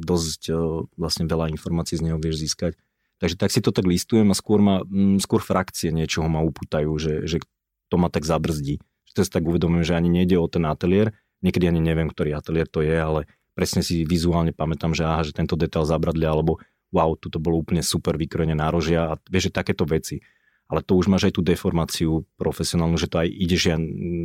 dosť 0.00 0.42
e, 0.48 0.54
vlastne 0.94 1.26
veľa 1.26 1.50
informácií 1.50 1.98
z 1.98 2.06
neho 2.06 2.18
vieš 2.22 2.46
získať. 2.46 2.78
Takže 3.18 3.36
tak 3.40 3.50
si 3.50 3.64
to 3.64 3.72
tak 3.72 3.88
listujem 3.88 4.28
a 4.30 4.36
skôr, 4.36 4.60
ma, 4.62 4.84
skôr 5.18 5.40
frakcie 5.40 5.88
niečoho 5.90 6.28
ma 6.28 6.44
upútajú, 6.44 6.92
že, 7.00 7.24
že 7.24 7.42
to 7.90 7.96
ma 7.96 8.12
tak 8.12 8.28
zabrzdí 8.28 8.78
si 9.24 9.32
tak 9.32 9.48
uvedomujem, 9.48 9.86
že 9.86 9.96
ani 9.96 10.12
nejde 10.12 10.36
o 10.36 10.44
ten 10.50 10.66
ateliér, 10.68 11.16
niekedy 11.40 11.70
ani 11.70 11.80
neviem, 11.80 12.10
ktorý 12.10 12.36
ateliér 12.36 12.68
to 12.68 12.84
je, 12.84 12.92
ale 12.92 13.20
presne 13.56 13.80
si 13.80 14.04
vizuálne 14.04 14.52
pamätám, 14.52 14.92
že 14.92 15.06
aha, 15.06 15.24
že 15.24 15.32
tento 15.32 15.56
detail 15.56 15.88
zabradli, 15.88 16.26
alebo 16.26 16.60
wow, 16.94 17.14
tu 17.18 17.30
to 17.32 17.38
bolo 17.42 17.60
úplne 17.60 17.82
super 17.82 18.14
vykrojené 18.14 18.54
nárožia 18.54 19.14
a 19.14 19.18
vieš, 19.26 19.50
že 19.50 19.58
takéto 19.58 19.86
veci. 19.86 20.22
Ale 20.66 20.82
to 20.82 20.98
už 20.98 21.06
máš 21.06 21.30
aj 21.30 21.38
tú 21.38 21.46
deformáciu 21.46 22.26
profesionálnu, 22.42 22.98
že 22.98 23.06
to 23.06 23.22
aj 23.22 23.28
ideš 23.30 23.62
ja 23.70 23.76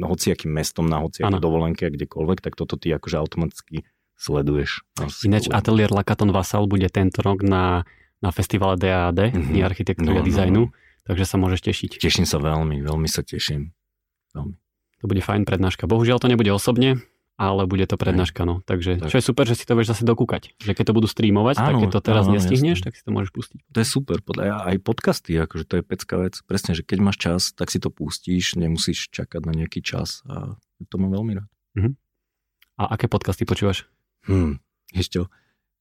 hociakým 0.01 0.49
mestom 0.49 0.89
na 0.89 0.97
hociaké 1.05 1.37
dovolenke, 1.37 1.85
kdekoľvek, 1.85 2.41
tak 2.41 2.57
toto 2.57 2.81
ty 2.81 2.89
akože 2.89 3.21
automaticky 3.21 3.85
sleduješ. 4.17 4.81
Ináč 5.21 5.53
ateliér 5.53 5.93
Lakaton 5.93 6.33
Vassal 6.33 6.65
bude 6.65 6.89
tento 6.89 7.21
rok 7.21 7.45
na, 7.45 7.85
na 8.25 8.29
festivale 8.33 8.73
DAD, 8.73 9.33
mm-hmm. 9.33 9.61
architektúry 9.61 10.17
no, 10.17 10.21
a 10.21 10.25
dizajnu. 10.25 10.61
No, 10.65 10.73
no 10.73 11.05
takže 11.05 11.25
sa 11.29 11.37
môžeš 11.37 11.61
tešiť. 11.61 11.91
Teším 12.01 12.25
sa 12.25 12.41
veľmi, 12.41 12.81
veľmi 12.81 13.09
sa 13.09 13.25
teším. 13.25 13.73
Veľmi. 14.33 14.55
To 15.01 15.05
bude 15.09 15.21
fajn 15.25 15.49
prednáška. 15.49 15.89
Bohužiaľ 15.89 16.21
to 16.21 16.29
nebude 16.29 16.49
osobne, 16.53 17.01
ale 17.39 17.65
bude 17.65 17.85
to 17.89 17.97
prednáška, 17.97 18.45
no. 18.45 18.61
Takže 18.69 19.01
tak. 19.01 19.09
čo 19.09 19.17
je 19.17 19.25
super, 19.25 19.45
že 19.49 19.57
si 19.57 19.65
to 19.65 19.73
vieš 19.73 19.97
zase 19.97 20.03
dokúkať. 20.05 20.53
Že 20.61 20.77
keď 20.77 20.85
to 20.91 20.93
budú 20.93 21.07
streamovať, 21.09 21.55
áno, 21.57 21.65
tak 21.65 21.73
keď 21.81 21.89
to 21.89 22.01
teraz 22.05 22.25
áno, 22.29 22.33
nestihneš, 22.37 22.77
jasne. 22.81 22.85
tak 22.85 22.93
si 22.99 23.03
to 23.03 23.09
môžeš 23.09 23.31
pustiť. 23.33 23.59
To 23.73 23.77
je 23.81 23.87
super, 23.87 24.17
podľa 24.21 24.69
aj 24.69 24.77
podcasty, 24.85 25.31
akože 25.41 25.65
to 25.65 25.73
je 25.79 25.83
pecká 25.83 26.15
vec. 26.21 26.37
Presne, 26.45 26.77
že 26.77 26.85
keď 26.85 26.97
máš 27.01 27.17
čas, 27.17 27.41
tak 27.57 27.73
si 27.73 27.81
to 27.81 27.89
pustíš, 27.89 28.53
nemusíš 28.59 29.09
čakať 29.09 29.41
na 29.47 29.53
nejaký 29.57 29.81
čas 29.81 30.21
a 30.29 30.53
to 30.85 30.95
mám 31.01 31.17
veľmi 31.17 31.41
rád. 31.41 31.49
Uh-huh. 31.81 31.93
A 32.77 32.93
aké 32.93 33.09
podcasty 33.09 33.45
počúvaš? 33.45 33.89
Hmm, 34.29 34.61
ešte, 34.93 35.25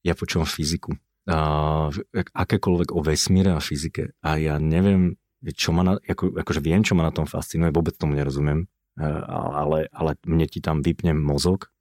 ja 0.01 0.13
počúvam 0.17 0.49
fyziku. 0.49 0.97
A, 1.29 1.93
akékoľvek 2.33 2.89
o 2.89 3.05
vesmíre 3.05 3.53
a 3.53 3.61
fyzike. 3.61 4.17
A 4.25 4.41
ja 4.41 4.57
neviem, 4.57 5.21
čo 5.53 5.69
ma 5.73 5.85
na, 5.85 5.93
ako, 6.01 6.41
akože 6.41 6.61
viem, 6.61 6.81
čo 6.81 6.97
ma 6.97 7.05
na 7.05 7.13
tom 7.13 7.29
fascinuje, 7.29 7.69
vôbec 7.69 7.93
tomu 7.93 8.17
nerozumiem 8.17 8.65
ale, 8.99 9.87
ale 9.91 10.11
mne 10.27 10.45
ti 10.47 10.59
tam 10.59 10.83
vypne 10.83 11.15
mozog, 11.15 11.71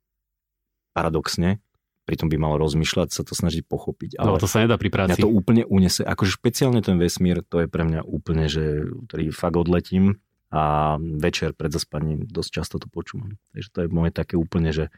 paradoxne, 0.94 1.58
pritom 2.10 2.26
by 2.26 2.36
mal 2.42 2.58
rozmýšľať, 2.58 3.14
sa 3.14 3.22
to 3.22 3.38
snažiť 3.38 3.62
pochopiť. 3.70 4.18
Ale 4.18 4.34
no 4.34 4.42
to 4.42 4.50
sa 4.50 4.66
nedá 4.66 4.74
pri 4.74 4.90
práci. 4.90 5.14
Mňa 5.14 5.22
to 5.22 5.30
úplne 5.30 5.62
unese. 5.70 6.02
Akože 6.02 6.34
špeciálne 6.34 6.82
ten 6.82 6.98
vesmír, 6.98 7.46
to 7.46 7.62
je 7.62 7.68
pre 7.70 7.86
mňa 7.86 8.02
úplne, 8.02 8.50
že 8.50 8.82
ktorý 9.06 9.30
fakt 9.30 9.54
odletím 9.54 10.18
a 10.50 10.98
večer 10.98 11.54
pred 11.54 11.70
zaspaním 11.70 12.26
dosť 12.26 12.50
často 12.50 12.82
to 12.82 12.90
počúvam. 12.90 13.38
Takže 13.54 13.68
to 13.70 13.78
je 13.86 13.88
moje 13.94 14.10
také 14.10 14.34
úplne, 14.34 14.74
že 14.74 14.90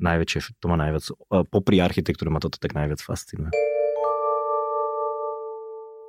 najväčšie, 0.00 0.56
to 0.56 0.66
ma 0.72 0.80
najviac, 0.80 1.04
e, 1.04 1.44
popri 1.44 1.84
architektúre 1.84 2.32
ma 2.32 2.40
toto 2.40 2.56
tak 2.56 2.72
najviac 2.72 2.98
fascinuje. 3.04 3.52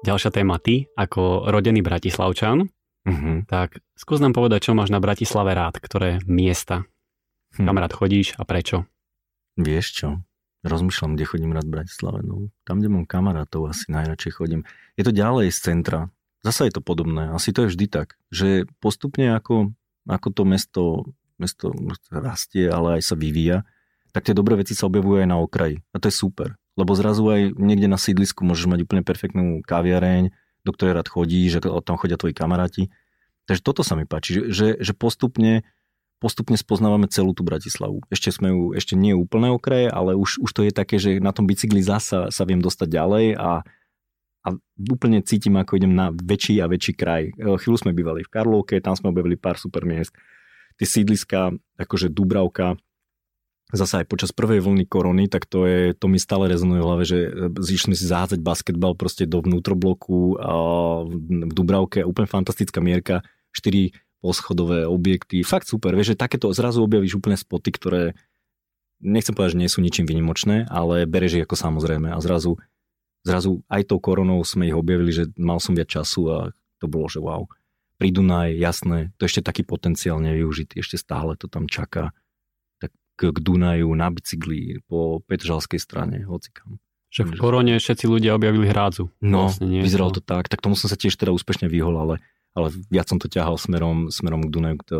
Ďalšia 0.08 0.32
téma, 0.32 0.62
ty 0.64 0.88
ako 0.96 1.52
rodený 1.52 1.84
bratislavčan, 1.84 2.72
Uh-huh. 3.06 3.46
Tak 3.46 3.86
skús 3.94 4.18
nám 4.18 4.34
povedať, 4.34 4.70
čo 4.70 4.78
máš 4.78 4.90
na 4.90 4.98
Bratislave 4.98 5.54
rád, 5.54 5.78
ktoré 5.78 6.18
miesta, 6.26 6.90
hm. 7.56 7.66
kam 7.70 7.78
rád 7.78 7.94
chodíš 7.94 8.34
a 8.36 8.44
prečo? 8.44 8.90
Vieš 9.56 9.86
čo? 9.94 10.08
Rozmýšľam, 10.66 11.14
kde 11.14 11.30
chodím 11.30 11.54
rád 11.54 11.70
v 11.70 11.74
Bratislave. 11.78 12.26
No, 12.26 12.50
tam, 12.66 12.82
kde 12.82 12.90
mám 12.90 13.06
kamarátov, 13.06 13.70
asi 13.70 13.86
najradšej 13.94 14.34
chodím. 14.34 14.62
Je 14.98 15.06
to 15.06 15.14
ďalej 15.14 15.54
z 15.54 15.60
centra. 15.62 16.10
Zasa 16.42 16.66
je 16.66 16.74
to 16.74 16.82
podobné. 16.82 17.30
Asi 17.30 17.54
to 17.54 17.66
je 17.66 17.72
vždy 17.74 17.86
tak, 17.86 18.18
že 18.34 18.66
postupne 18.82 19.38
ako, 19.38 19.78
ako 20.10 20.28
to 20.34 20.44
mesto, 20.46 20.84
mesto 21.38 21.70
rastie, 22.10 22.66
ale 22.66 22.98
aj 22.98 23.14
sa 23.14 23.16
vyvíja, 23.18 23.62
tak 24.10 24.26
tie 24.26 24.34
dobré 24.34 24.58
veci 24.58 24.74
sa 24.74 24.90
objavujú 24.90 25.22
aj 25.22 25.30
na 25.30 25.38
okraji. 25.38 25.86
A 25.94 26.02
to 26.02 26.10
je 26.10 26.18
super. 26.18 26.58
Lebo 26.74 26.98
zrazu 26.98 27.24
aj 27.30 27.54
niekde 27.62 27.86
na 27.86 28.02
sídlisku 28.02 28.42
môžeš 28.42 28.66
mať 28.66 28.80
úplne 28.90 29.06
perfektnú 29.06 29.62
kaviareň, 29.62 30.34
do 30.66 30.74
ktorej 30.74 30.98
rád 30.98 31.08
chodí, 31.08 31.46
že 31.48 31.62
tam 31.62 31.96
chodia 31.96 32.18
tvoji 32.18 32.34
kamaráti. 32.34 32.90
Takže 33.46 33.62
toto 33.62 33.86
sa 33.86 33.94
mi 33.94 34.10
páči, 34.10 34.50
že, 34.50 34.82
že 34.82 34.94
postupne, 34.98 35.62
postupne 36.18 36.58
spoznávame 36.58 37.06
celú 37.06 37.38
tú 37.38 37.46
Bratislavu. 37.46 38.02
Ešte 38.10 38.34
sme 38.34 38.50
ju, 38.50 38.62
ešte 38.74 38.98
nie 38.98 39.14
úplné 39.14 39.54
okraje, 39.54 39.86
ale 39.86 40.18
už, 40.18 40.42
už 40.42 40.50
to 40.50 40.66
je 40.66 40.74
také, 40.74 40.98
že 40.98 41.22
na 41.22 41.30
tom 41.30 41.46
bicykli 41.46 41.86
zasa 41.86 42.34
sa 42.34 42.44
viem 42.50 42.58
dostať 42.58 42.88
ďalej 42.90 43.26
a, 43.38 43.62
a 44.46 44.48
úplne 44.90 45.22
cítim, 45.22 45.54
ako 45.62 45.78
idem 45.78 45.94
na 45.94 46.10
väčší 46.10 46.58
a 46.58 46.66
väčší 46.66 46.98
kraj. 46.98 47.30
E, 47.30 47.56
chvíľu 47.62 47.78
sme 47.86 47.94
bývali 47.94 48.26
v 48.26 48.34
Karlovke, 48.34 48.82
tam 48.82 48.98
sme 48.98 49.14
objavili 49.14 49.38
pár 49.38 49.62
super 49.62 49.86
miest. 49.86 50.18
Tie 50.82 50.90
sídliska, 50.90 51.54
akože 51.78 52.10
Dubravka, 52.10 52.82
zase 53.74 54.04
aj 54.04 54.10
počas 54.10 54.30
prvej 54.30 54.62
vlny 54.62 54.86
korony, 54.86 55.26
tak 55.26 55.50
to, 55.50 55.66
je, 55.66 55.98
to 55.98 56.06
mi 56.06 56.22
stále 56.22 56.46
rezonuje 56.46 56.82
v 56.82 56.86
hlave, 56.86 57.04
že 57.08 57.18
zišli 57.58 57.98
si 57.98 58.06
zahádzať 58.06 58.40
basketbal 58.46 58.94
proste 58.94 59.26
do 59.26 59.42
vnútrobloku 59.42 60.38
a 60.38 60.54
v 61.10 61.54
Dubravke, 61.54 62.06
úplne 62.06 62.30
fantastická 62.30 62.78
mierka, 62.84 63.26
4 63.58 63.96
poschodové 64.22 64.90
objekty, 64.90 65.46
fakt 65.46 65.70
super, 65.70 65.94
vieš, 65.94 66.14
že 66.14 66.22
takéto 66.22 66.50
zrazu 66.54 66.82
objavíš 66.82 67.22
úplne 67.22 67.38
spoty, 67.38 67.70
ktoré 67.74 68.02
nechcem 69.02 69.38
povedať, 69.38 69.54
že 69.54 69.62
nie 69.62 69.70
sú 69.70 69.80
ničím 69.86 70.10
vynimočné, 70.10 70.66
ale 70.66 71.06
bereš 71.06 71.38
ich 71.38 71.46
ako 71.46 71.54
samozrejme. 71.54 72.10
A 72.10 72.18
zrazu, 72.22 72.58
zrazu 73.22 73.62
aj 73.70 73.86
tou 73.86 74.02
koronou 74.02 74.42
sme 74.42 74.66
ich 74.66 74.78
objavili, 74.78 75.14
že 75.14 75.30
mal 75.38 75.62
som 75.62 75.78
viac 75.78 75.94
času 75.94 76.22
a 76.32 76.38
to 76.82 76.90
bolo, 76.90 77.06
že 77.06 77.22
wow. 77.22 77.46
Pri 78.02 78.12
Dunaj, 78.12 78.58
jasné, 78.58 79.14
to 79.16 79.30
ešte 79.30 79.46
taký 79.46 79.64
potenciál 79.64 80.20
nevyužitý, 80.20 80.82
ešte 80.82 81.00
stále 81.00 81.38
to 81.40 81.48
tam 81.48 81.70
čaká 81.70 82.12
k, 83.16 83.32
k 83.32 83.38
Dunaju 83.40 83.90
na 83.96 84.12
bicykli 84.12 84.84
po 84.86 85.24
Petržalskej 85.26 85.80
strane, 85.80 86.28
hocikam. 86.28 86.78
Že 87.16 87.32
v 87.32 87.40
korone 87.40 87.74
všetci 87.80 88.12
ľudia 88.12 88.36
objavili 88.36 88.68
hrádzu. 88.68 89.08
No, 89.24 89.48
vlastne 89.48 89.72
nie, 89.72 89.80
vyzeralo 89.80 90.12
to 90.12 90.20
tak. 90.20 90.52
Tak 90.52 90.60
tomu 90.60 90.76
som 90.76 90.92
sa 90.92 91.00
tiež 91.00 91.16
teda 91.16 91.32
úspešne 91.32 91.72
vyhol, 91.72 91.96
ale, 91.96 92.16
ale 92.52 92.76
viac 92.92 93.08
som 93.08 93.16
to 93.16 93.32
ťahal 93.32 93.56
smerom, 93.56 94.12
smerom 94.12 94.44
k 94.44 94.52
Dunaju, 94.52 94.76
to, 94.84 95.00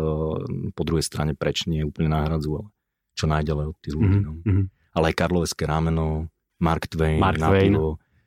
po 0.72 0.82
druhej 0.88 1.04
strane 1.04 1.36
preč, 1.36 1.68
nie 1.68 1.84
úplne 1.84 2.16
na 2.16 2.24
hrádzu, 2.24 2.64
ale 2.64 2.68
čo 3.12 3.28
najďalej 3.28 3.64
od 3.68 3.76
tých 3.84 3.94
ľudí. 3.96 4.16
Mm-hmm. 4.24 4.24
No. 4.24 4.48
Mhm. 4.48 4.64
Ale 4.96 5.12
aj 5.12 5.16
Karloveské 5.20 5.68
rámeno, 5.68 6.32
Mark 6.56 6.88
Twain, 6.88 7.20
Mark 7.20 7.36
Twain. 7.36 7.76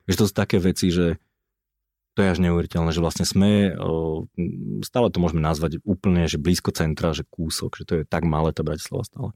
Že 0.06 0.15
to 0.21 0.25
sú 0.30 0.34
také 0.38 0.62
veci, 0.62 0.93
že 0.93 1.17
to 2.13 2.25
je 2.25 2.36
až 2.36 2.43
neuveriteľné, 2.43 2.91
že 2.91 2.99
vlastne 2.99 3.23
sme, 3.23 3.73
stále 4.84 5.08
to 5.08 5.17
môžeme 5.23 5.39
nazvať 5.39 5.80
úplne, 5.88 6.28
že 6.28 6.36
blízko 6.36 6.73
centra, 6.75 7.15
že 7.15 7.23
kúsok, 7.23 7.80
že 7.80 7.84
to 7.88 7.93
je 8.02 8.04
tak 8.04 8.28
malé 8.28 8.52
tá 8.52 8.62
Bratislava 8.65 9.08
stále. 9.08 9.30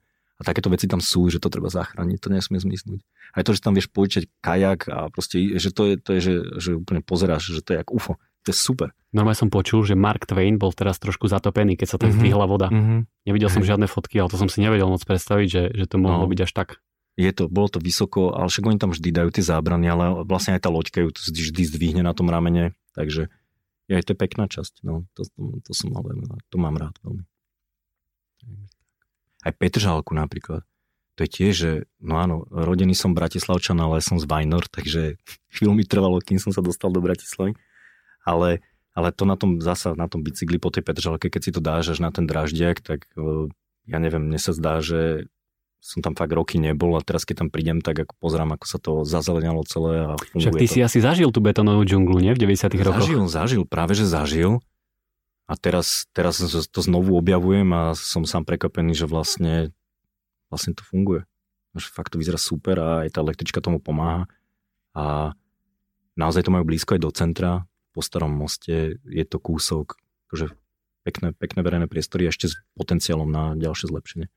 Takéto 0.43 0.69
veci 0.69 0.85
tam 0.85 0.99
sú, 0.99 1.31
že 1.31 1.39
to 1.39 1.47
treba 1.47 1.71
zachrániť, 1.71 2.19
to 2.19 2.29
nesmie 2.29 2.59
zmiznúť. 2.59 2.99
Aj 3.33 3.41
to, 3.41 3.55
že 3.55 3.63
tam 3.63 3.73
vieš 3.73 3.89
požičať 3.89 4.29
kajak 4.43 4.91
a 4.91 5.07
proste, 5.09 5.57
že 5.57 5.71
to 5.71 5.89
je, 5.89 5.93
to 5.97 6.09
je 6.15 6.19
že, 6.19 6.33
že 6.59 6.69
úplne 6.77 7.01
pozeráš, 7.01 7.55
že 7.55 7.61
to 7.63 7.73
je 7.73 7.77
jak 7.81 7.89
UFO. 7.89 8.19
To 8.43 8.51
je 8.51 8.57
super. 8.59 8.91
Normálne 9.15 9.39
som 9.39 9.47
počul, 9.47 9.87
že 9.87 9.95
Mark 9.95 10.27
Twain 10.27 10.59
bol 10.59 10.75
teraz 10.75 10.99
trošku 10.99 11.31
zatopený, 11.31 11.79
keď 11.79 11.87
sa 11.87 11.97
tam 11.97 12.11
mm-hmm. 12.11 12.19
zdvihla 12.19 12.45
voda. 12.45 12.67
Mm-hmm. 12.67 12.99
Nevidel 13.31 13.49
som 13.49 13.63
žiadne 13.63 13.87
fotky, 13.87 14.19
ale 14.19 14.27
to 14.27 14.35
som 14.35 14.51
si 14.51 14.59
nevedel 14.59 14.91
moc 14.91 14.99
predstaviť, 14.99 15.47
že, 15.47 15.63
že 15.71 15.85
to 15.87 15.95
mohlo 15.95 16.27
no. 16.27 16.29
byť 16.29 16.39
až 16.43 16.51
tak. 16.51 16.69
Je 17.15 17.29
to, 17.31 17.47
bolo 17.47 17.69
to 17.71 17.79
vysoko, 17.79 18.35
ale 18.35 18.51
však 18.51 18.65
oni 18.67 18.77
tam 18.81 18.91
vždy 18.91 19.09
dajú 19.15 19.29
tie 19.31 19.45
zábrany, 19.45 19.85
ale 19.87 20.27
vlastne 20.27 20.57
aj 20.57 20.65
tá 20.65 20.69
loďka 20.73 21.07
ju 21.07 21.09
vždy 21.13 21.61
zdvihne 21.71 22.01
na 22.03 22.11
tom 22.11 22.27
ramene, 22.27 22.75
takže 22.97 23.31
je 23.87 23.93
aj 23.93 24.11
to 24.11 24.13
pekná 24.17 24.49
časť. 24.49 24.81
No, 24.83 25.05
to, 25.13 25.23
to, 25.29 25.41
to 25.61 25.71
som 25.71 25.93
mal, 25.93 26.03
to 26.49 26.57
mám 26.57 26.75
rád 26.75 26.97
veľmi. 27.05 27.23
Aj 29.43 29.51
Petržálku 29.51 30.15
napríklad. 30.15 30.63
To 31.13 31.19
je 31.21 31.29
tiež, 31.29 31.53
že 31.53 31.71
no 32.01 32.17
áno, 32.17 32.49
rodený 32.49 32.97
som 32.97 33.13
Bratislavčan, 33.13 33.77
ale 33.77 34.01
som 34.01 34.17
z 34.17 34.25
Vajnor, 34.25 34.65
takže 34.71 35.21
chvíľu 35.53 35.73
mi 35.77 35.83
trvalo, 35.85 36.17
kým 36.23 36.41
som 36.41 36.49
sa 36.49 36.63
dostal 36.63 36.89
do 36.89 37.03
Bratislavy. 37.03 37.53
Ale, 38.23 38.63
ale 38.95 39.11
to 39.11 39.27
na 39.27 39.35
tom 39.35 39.59
zasa, 39.59 39.93
na 39.99 40.07
tom 40.07 40.23
bicykli 40.23 40.57
po 40.57 40.71
tej 40.71 40.81
Petržalke, 40.87 41.27
keď 41.27 41.41
si 41.43 41.51
to 41.51 41.59
dáš 41.59 41.93
až 41.93 41.99
na 41.99 42.09
ten 42.09 42.23
draždiak, 42.23 42.79
tak 42.79 43.11
e, 43.19 43.51
ja 43.91 43.99
neviem, 43.99 44.31
mne 44.31 44.39
sa 44.39 44.55
zdá, 44.55 44.79
že 44.79 45.27
som 45.83 45.99
tam 45.99 46.15
fakt 46.15 46.31
roky 46.31 46.55
nebol 46.63 46.95
a 46.95 47.03
teraz 47.03 47.27
keď 47.27 47.43
tam 47.43 47.49
prídem, 47.51 47.83
tak 47.83 48.07
ako 48.07 48.15
pozrám, 48.15 48.55
ako 48.55 48.65
sa 48.65 48.79
to 48.79 48.91
zazelenalo 49.03 49.67
celé 49.67 50.07
a 50.07 50.15
Však 50.15 50.55
ty 50.55 50.65
to. 50.71 50.71
si 50.71 50.79
asi 50.79 51.03
zažil 51.03 51.27
tú 51.35 51.43
betónovú 51.43 51.83
džunglu, 51.83 52.23
nie? 52.23 52.31
V 52.31 52.47
90 52.47 52.71
rokoch. 52.79 53.03
Zažil, 53.03 53.21
zažil, 53.27 53.63
práve 53.67 53.91
že 53.91 54.07
zažil. 54.07 54.63
A 55.43 55.59
teraz, 55.59 56.07
teraz 56.15 56.39
to 56.71 56.79
znovu 56.79 57.19
objavujem 57.19 57.67
a 57.75 57.81
som 57.99 58.23
sám 58.23 58.47
prekvapený, 58.47 58.95
že 58.95 59.05
vlastne, 59.05 59.75
vlastne 60.47 60.71
to 60.71 60.87
funguje. 60.87 61.27
Že 61.75 61.89
fakt 61.91 62.15
to 62.15 62.21
vyzerá 62.21 62.39
super 62.39 62.79
a 62.79 62.89
aj 63.03 63.17
tá 63.17 63.19
električka 63.19 63.59
tomu 63.59 63.83
pomáha. 63.83 64.31
A 64.95 65.35
naozaj 66.15 66.47
to 66.47 66.53
majú 66.53 66.63
blízko 66.63 66.95
aj 66.95 67.01
do 67.01 67.11
centra. 67.11 67.51
Po 67.91 67.99
starom 67.99 68.31
moste 68.31 68.97
je 69.03 69.25
to 69.27 69.37
kúsok, 69.37 69.99
akože 70.29 70.55
pekné, 71.03 71.35
pekné 71.35 71.59
verejné 71.61 71.87
priestory 71.91 72.31
ešte 72.31 72.49
s 72.49 72.57
potenciálom 72.79 73.27
na 73.27 73.53
ďalšie 73.59 73.91
zlepšenie. 73.91 74.27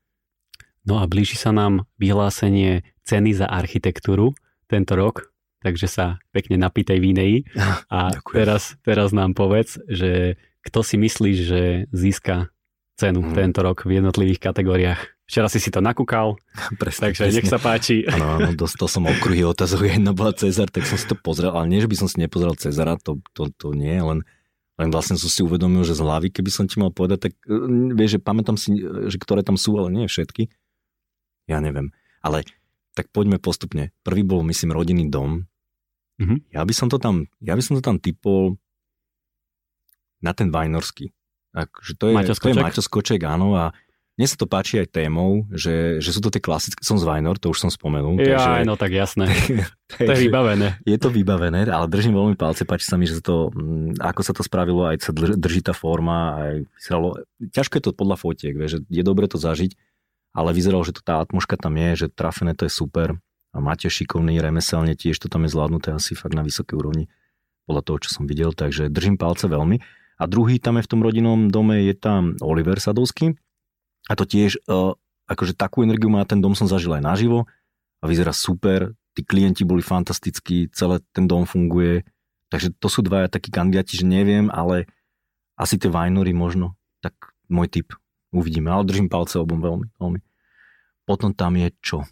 No 0.87 1.03
a 1.03 1.07
blíži 1.07 1.35
sa 1.35 1.51
nám 1.55 1.87
vyhlásenie 1.99 2.83
ceny 3.07 3.35
za 3.35 3.47
architektúru 3.47 4.35
tento 4.71 4.95
rok, 4.95 5.31
takže 5.63 5.87
sa 5.87 6.05
pekne 6.31 6.59
napýtaj 6.59 6.99
vínej. 6.99 7.47
A 7.91 8.15
teraz, 8.31 8.75
teraz 8.83 9.11
nám 9.11 9.35
povedz, 9.35 9.79
že 9.87 10.39
kto 10.67 10.83
si 10.83 10.99
myslíš, 10.99 11.37
že 11.39 11.61
získa 11.95 12.51
cenu 12.99 13.23
hmm. 13.23 13.33
tento 13.33 13.63
rok 13.63 13.87
v 13.87 14.03
jednotlivých 14.03 14.43
kategóriách? 14.43 15.01
Včera 15.27 15.47
si 15.47 15.59
si 15.59 15.71
to 15.71 15.79
nakúkal, 15.79 16.35
presne, 16.81 17.11
takže 17.11 17.31
presne. 17.31 17.37
nech 17.39 17.47
sa 17.47 17.59
páči. 17.59 18.03
Áno, 18.03 18.39
áno, 18.39 18.51
dostal 18.51 18.91
som 18.91 19.07
okruhy 19.07 19.47
otázok, 19.47 19.87
jedna 19.87 20.11
bola 20.11 20.35
Cezar, 20.35 20.67
tak 20.67 20.83
som 20.83 20.99
si 20.99 21.07
to 21.07 21.15
pozrel, 21.15 21.55
ale 21.55 21.71
nie, 21.71 21.79
že 21.79 21.87
by 21.87 21.95
som 21.95 22.07
si 22.11 22.19
nepozeral 22.19 22.59
Cezara, 22.59 22.99
to, 22.99 23.23
to, 23.31 23.47
to 23.55 23.71
nie, 23.71 23.95
len, 23.95 24.27
len 24.75 24.89
vlastne 24.91 25.15
som 25.15 25.31
si 25.31 25.39
uvedomil, 25.43 25.87
že 25.87 25.95
z 25.95 26.03
hlavy, 26.03 26.27
keby 26.31 26.51
som 26.51 26.67
ti 26.67 26.79
mal 26.79 26.91
povedať, 26.91 27.31
tak 27.31 27.33
e, 27.47 27.55
vieš, 27.95 28.19
že 28.19 28.23
pamätám 28.23 28.55
si, 28.59 28.79
e, 28.79 29.07
že 29.07 29.17
ktoré 29.19 29.43
tam 29.43 29.55
sú, 29.55 29.75
ale 29.79 29.91
nie 29.91 30.07
všetky. 30.07 30.51
Ja 31.47 31.63
neviem. 31.63 31.95
Ale 32.19 32.43
tak 32.95 33.11
poďme 33.13 33.39
postupne. 33.39 33.95
Prvý 34.03 34.23
bol, 34.25 34.43
myslím, 34.47 34.75
rodinný 34.75 35.07
dom. 35.07 35.47
Mm-hmm. 36.17 36.55
Ja 36.55 36.65
by 36.65 36.73
som 36.73 36.87
to 36.89 36.97
tam, 36.97 37.29
ja 37.39 37.53
by 37.53 37.61
som 37.61 37.77
to 37.77 37.83
tam 37.85 38.01
typol 38.01 38.57
na 40.21 40.31
ten 40.33 40.49
Vajnorský. 40.49 41.13
Takže 41.53 41.91
to 41.97 42.05
je, 42.11 42.13
Maťo 42.13 42.33
to 42.37 42.49
je 42.53 42.57
Maťo 42.57 42.81
Skoček, 42.85 43.21
áno, 43.25 43.57
a 43.57 43.73
mne 44.17 44.25
sa 44.25 44.33
to 44.33 44.49
páči 44.49 44.81
aj 44.81 44.89
témou, 44.89 45.45
že, 45.53 46.01
že 46.01 46.09
sú 46.09 46.25
to 46.25 46.33
tie 46.33 46.41
klasické, 46.41 46.81
som 46.81 46.97
z 46.97 47.05
Vajnor, 47.05 47.37
to 47.37 47.53
už 47.53 47.61
som 47.61 47.69
spomenul. 47.69 48.17
Ja, 48.17 48.41
takže, 48.41 48.65
no 48.65 48.73
tak 48.73 48.89
jasné. 48.89 49.29
to 49.93 50.09
je 50.09 50.21
vybavené. 50.25 50.81
Je 50.89 50.97
to 50.97 51.13
vybavené, 51.13 51.69
ale 51.69 51.85
držím 51.85 52.17
veľmi 52.17 52.33
palce, 52.33 52.65
páči 52.65 52.89
sa 52.89 52.97
mi, 52.97 53.05
že 53.05 53.21
to, 53.21 53.53
mm, 53.53 54.01
ako 54.01 54.21
sa 54.25 54.33
to 54.33 54.41
spravilo, 54.41 54.89
aj 54.89 55.05
sa 55.05 55.13
drží 55.13 55.61
tá 55.61 55.77
forma, 55.77 56.33
aj 56.33 56.53
vyzeralo, 56.65 57.09
ťažko 57.53 57.73
je 57.77 57.83
to 57.85 57.91
podľa 57.93 58.17
fotiek, 58.17 58.53
že 58.65 58.81
je 58.89 59.03
dobre 59.05 59.29
to 59.29 59.37
zažiť, 59.37 59.77
ale 60.33 60.49
vyzeralo, 60.49 60.81
že 60.81 60.97
to 60.97 61.05
tá 61.05 61.21
atmoška 61.21 61.53
tam 61.53 61.77
je, 61.77 62.05
že 62.05 62.07
trafené 62.09 62.57
to 62.57 62.65
je 62.65 62.73
super 62.73 63.21
a 63.53 63.57
máte 63.61 63.85
šikovný 63.85 64.41
remeselne, 64.41 64.97
tiež 64.97 65.17
to 65.21 65.29
tam 65.29 65.45
je 65.45 65.53
zvládnuté 65.53 65.93
asi 65.93 66.17
fakt 66.17 66.33
na 66.33 66.41
vysokej 66.41 66.73
úrovni 66.73 67.05
podľa 67.69 67.85
toho, 67.85 67.97
čo 68.01 68.09
som 68.17 68.25
videl, 68.25 68.49
takže 68.53 68.89
držím 68.89 69.21
palce 69.21 69.45
veľmi. 69.45 69.77
A 70.17 70.25
druhý 70.25 70.57
tam 70.57 70.81
je 70.81 70.85
v 70.85 70.91
tom 70.91 71.01
rodinnom 71.05 71.49
dome, 71.49 71.85
je 71.85 71.93
tam 71.93 72.33
Oliver 72.41 72.81
Sadovský, 72.81 73.37
a 74.07 74.13
to 74.15 74.23
tiež, 74.23 74.63
uh, 74.65 74.97
akože 75.29 75.53
takú 75.53 75.83
energiu 75.83 76.09
má 76.09 76.23
ten 76.23 76.39
dom 76.39 76.55
som 76.55 76.65
zažil 76.65 76.95
aj 76.95 77.03
naživo 77.03 77.45
a 78.01 78.05
vyzerá 78.07 78.31
super, 78.31 78.95
tí 79.13 79.21
klienti 79.21 79.67
boli 79.67 79.83
fantastickí, 79.83 80.71
celé 80.71 81.03
ten 81.11 81.27
dom 81.27 81.43
funguje, 81.43 82.07
takže 82.49 82.73
to 82.79 82.87
sú 82.87 83.03
dvaja 83.03 83.27
takí 83.27 83.51
kandidáti, 83.51 83.99
že 83.99 84.05
neviem, 84.07 84.47
ale 84.49 84.87
asi 85.59 85.75
tie 85.75 85.91
Vajnory 85.91 86.31
možno, 86.31 86.77
tak 87.03 87.13
môj 87.49 87.67
typ, 87.67 87.97
uvidíme, 88.31 88.69
ale 88.69 88.87
držím 88.87 89.09
palce 89.11 89.41
obom 89.41 89.59
veľmi, 89.59 89.87
veľmi. 89.97 90.19
Potom 91.07 91.31
tam 91.31 91.55
je 91.55 91.71
čo? 91.79 92.03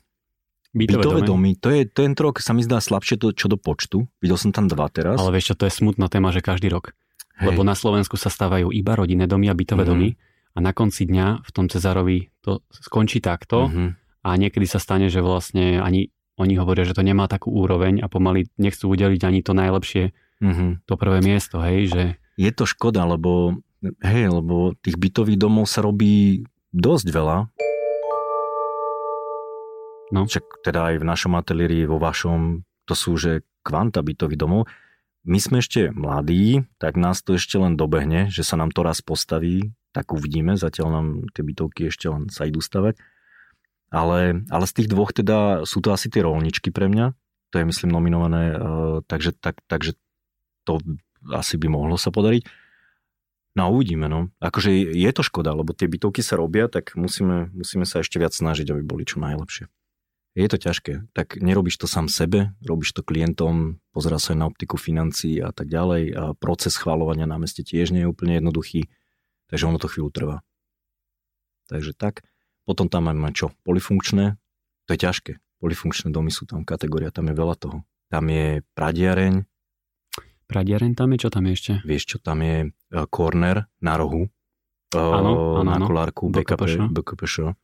Bytové, 0.76 1.08
Bytové 1.08 1.20
domy. 1.24 1.56
domy. 1.56 1.64
To 1.64 1.70
je 1.72 1.82
ten 1.88 2.12
rok, 2.20 2.44
sa 2.44 2.52
mi 2.52 2.60
zdá 2.60 2.84
slabšie 2.84 3.16
to, 3.16 3.32
čo 3.32 3.48
do 3.48 3.56
počtu. 3.56 4.12
Videl 4.20 4.36
som 4.36 4.52
tam 4.52 4.68
dva 4.68 4.92
teraz. 4.92 5.16
Ale 5.16 5.32
vieš 5.40 5.56
čo, 5.56 5.56
to 5.56 5.68
je 5.68 5.72
smutná 5.72 6.12
téma, 6.12 6.36
že 6.36 6.44
každý 6.44 6.68
rok. 6.68 6.92
Hej. 7.36 7.52
Lebo 7.52 7.68
na 7.68 7.76
Slovensku 7.76 8.16
sa 8.16 8.32
stávajú 8.32 8.72
iba 8.72 8.96
rodinné 8.96 9.28
domy 9.28 9.52
a 9.52 9.56
bytové 9.58 9.84
mm-hmm. 9.84 9.92
domy 9.92 10.10
a 10.56 10.58
na 10.64 10.72
konci 10.72 11.04
dňa 11.04 11.44
v 11.44 11.50
tom 11.52 11.68
Cezárovi 11.68 12.32
to 12.40 12.64
skončí 12.72 13.20
takto 13.20 13.68
mm-hmm. 13.68 13.90
a 14.24 14.30
niekedy 14.40 14.64
sa 14.64 14.80
stane, 14.80 15.12
že 15.12 15.20
vlastne 15.20 15.84
ani 15.84 16.16
oni 16.36 16.60
hovoria, 16.60 16.84
že 16.84 16.96
to 16.96 17.04
nemá 17.04 17.32
takú 17.32 17.52
úroveň 17.52 18.04
a 18.04 18.12
pomaly 18.12 18.52
nechcú 18.60 18.92
udeliť 18.92 19.22
ani 19.24 19.40
to 19.40 19.56
najlepšie, 19.56 20.12
mm-hmm. 20.44 20.84
to 20.84 20.94
prvé 21.00 21.24
miesto, 21.24 21.64
hej, 21.64 21.88
že... 21.88 22.04
Je 22.36 22.52
to 22.52 22.68
škoda, 22.68 23.08
lebo, 23.08 23.64
hej, 24.04 24.28
lebo 24.28 24.76
tých 24.84 25.00
bytových 25.00 25.40
domov 25.40 25.72
sa 25.72 25.80
robí 25.80 26.44
dosť 26.76 27.08
veľa. 27.08 27.38
No. 30.12 30.28
Však 30.28 30.60
teda 30.68 30.92
aj 30.92 30.96
v 31.00 31.08
našom 31.08 31.34
ateliéri, 31.40 31.88
vo 31.88 32.04
vašom, 32.04 32.68
to 32.84 32.94
sú 32.94 33.16
že 33.16 33.48
kvanta 33.64 34.04
bytových 34.04 34.40
domov. 34.40 34.68
My 35.26 35.42
sme 35.42 35.60
ešte 35.60 35.90
mladí, 35.90 36.70
tak 36.78 36.96
nás 37.02 37.26
to 37.26 37.36
ešte 37.36 37.58
len 37.58 37.74
dobehne, 37.74 38.30
že 38.30 38.46
sa 38.46 38.56
nám 38.56 38.70
to 38.70 38.86
raz 38.86 39.02
postaví 39.02 39.74
tak 39.96 40.12
uvidíme. 40.12 40.60
Zatiaľ 40.60 40.88
nám 40.92 41.08
tie 41.32 41.48
bytovky 41.48 41.88
ešte 41.88 42.12
len 42.12 42.28
sa 42.28 42.44
idú 42.44 42.60
stavať. 42.60 43.00
Ale, 43.96 44.44
ale 44.52 44.66
z 44.68 44.74
tých 44.76 44.92
dvoch 44.92 45.16
teda 45.16 45.64
sú 45.64 45.80
to 45.80 45.96
asi 45.96 46.12
tie 46.12 46.20
rolničky 46.20 46.76
pre 46.76 46.92
mňa. 46.92 47.16
To 47.56 47.64
je 47.64 47.70
myslím 47.72 47.96
nominované, 47.96 48.52
uh, 48.52 49.00
takže, 49.08 49.32
tak, 49.40 49.64
takže 49.72 49.96
to 50.68 50.84
asi 51.32 51.56
by 51.56 51.72
mohlo 51.72 51.96
sa 51.96 52.12
podariť. 52.12 52.44
No 53.56 53.72
uvidíme, 53.72 54.12
no. 54.12 54.36
Akože 54.44 54.76
je 54.76 55.12
to 55.16 55.24
škoda, 55.24 55.56
lebo 55.56 55.72
tie 55.72 55.88
bytovky 55.88 56.20
sa 56.20 56.36
robia, 56.36 56.68
tak 56.68 56.92
musíme, 57.00 57.56
musíme 57.56 57.88
sa 57.88 58.04
ešte 58.04 58.20
viac 58.20 58.36
snažiť, 58.36 58.68
aby 58.76 58.84
boli 58.84 59.08
čo 59.08 59.24
najlepšie. 59.24 59.72
Je 60.36 60.52
to 60.52 60.60
ťažké. 60.60 61.08
Tak 61.16 61.40
nerobíš 61.40 61.80
to 61.80 61.88
sám 61.88 62.12
sebe, 62.12 62.52
robíš 62.60 62.92
to 62.92 63.08
klientom, 63.08 63.80
pozerá 63.96 64.20
sa 64.20 64.36
aj 64.36 64.40
na 64.44 64.46
optiku 64.52 64.76
financií 64.76 65.40
a 65.40 65.56
tak 65.56 65.72
ďalej. 65.72 66.04
A 66.12 66.24
proces 66.36 66.76
schvalovania 66.76 67.24
na 67.24 67.40
meste 67.40 67.64
tiež 67.64 67.96
nie 67.96 68.04
je 68.04 68.12
úplne 68.12 68.36
jednoduchý. 68.36 68.92
Takže 69.48 69.64
ono 69.72 69.80
to 69.80 69.88
chvíľu 69.88 70.12
trvá. 70.12 70.38
Takže 71.72 71.96
tak. 71.96 72.28
Potom 72.68 72.92
tam 72.92 73.08
máme 73.08 73.32
čo? 73.32 73.56
Polifunkčné. 73.64 74.36
To 74.86 74.90
je 74.92 75.00
ťažké. 75.00 75.40
Polifunkčné 75.64 76.12
domy 76.12 76.36
sú 76.36 76.44
tam 76.44 76.68
kategória, 76.68 77.16
tam 77.16 77.32
je 77.32 77.36
veľa 77.40 77.56
toho. 77.56 77.88
Tam 78.12 78.28
je 78.28 78.60
pradiareň. 78.76 79.48
Pradiareň 80.46 80.92
tam 81.00 81.16
je? 81.16 81.18
Čo 81.26 81.30
tam 81.32 81.48
je 81.48 81.52
ešte? 81.56 81.74
Vieš 81.88 82.04
čo, 82.06 82.18
tam 82.20 82.44
je 82.44 82.76
corner 83.10 83.72
na 83.80 83.96
rohu. 83.98 84.28
Áno, 84.94 85.64
áno, 85.64 85.72
na 85.74 85.80
kolárku 85.82 86.30
BKP, 86.30 86.92
BKPŠ. 86.92 87.56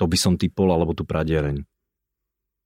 To 0.00 0.04
by 0.08 0.16
som 0.18 0.34
typol, 0.34 0.72
alebo 0.74 0.96
tu 0.96 1.06
pradiareň. 1.06 1.62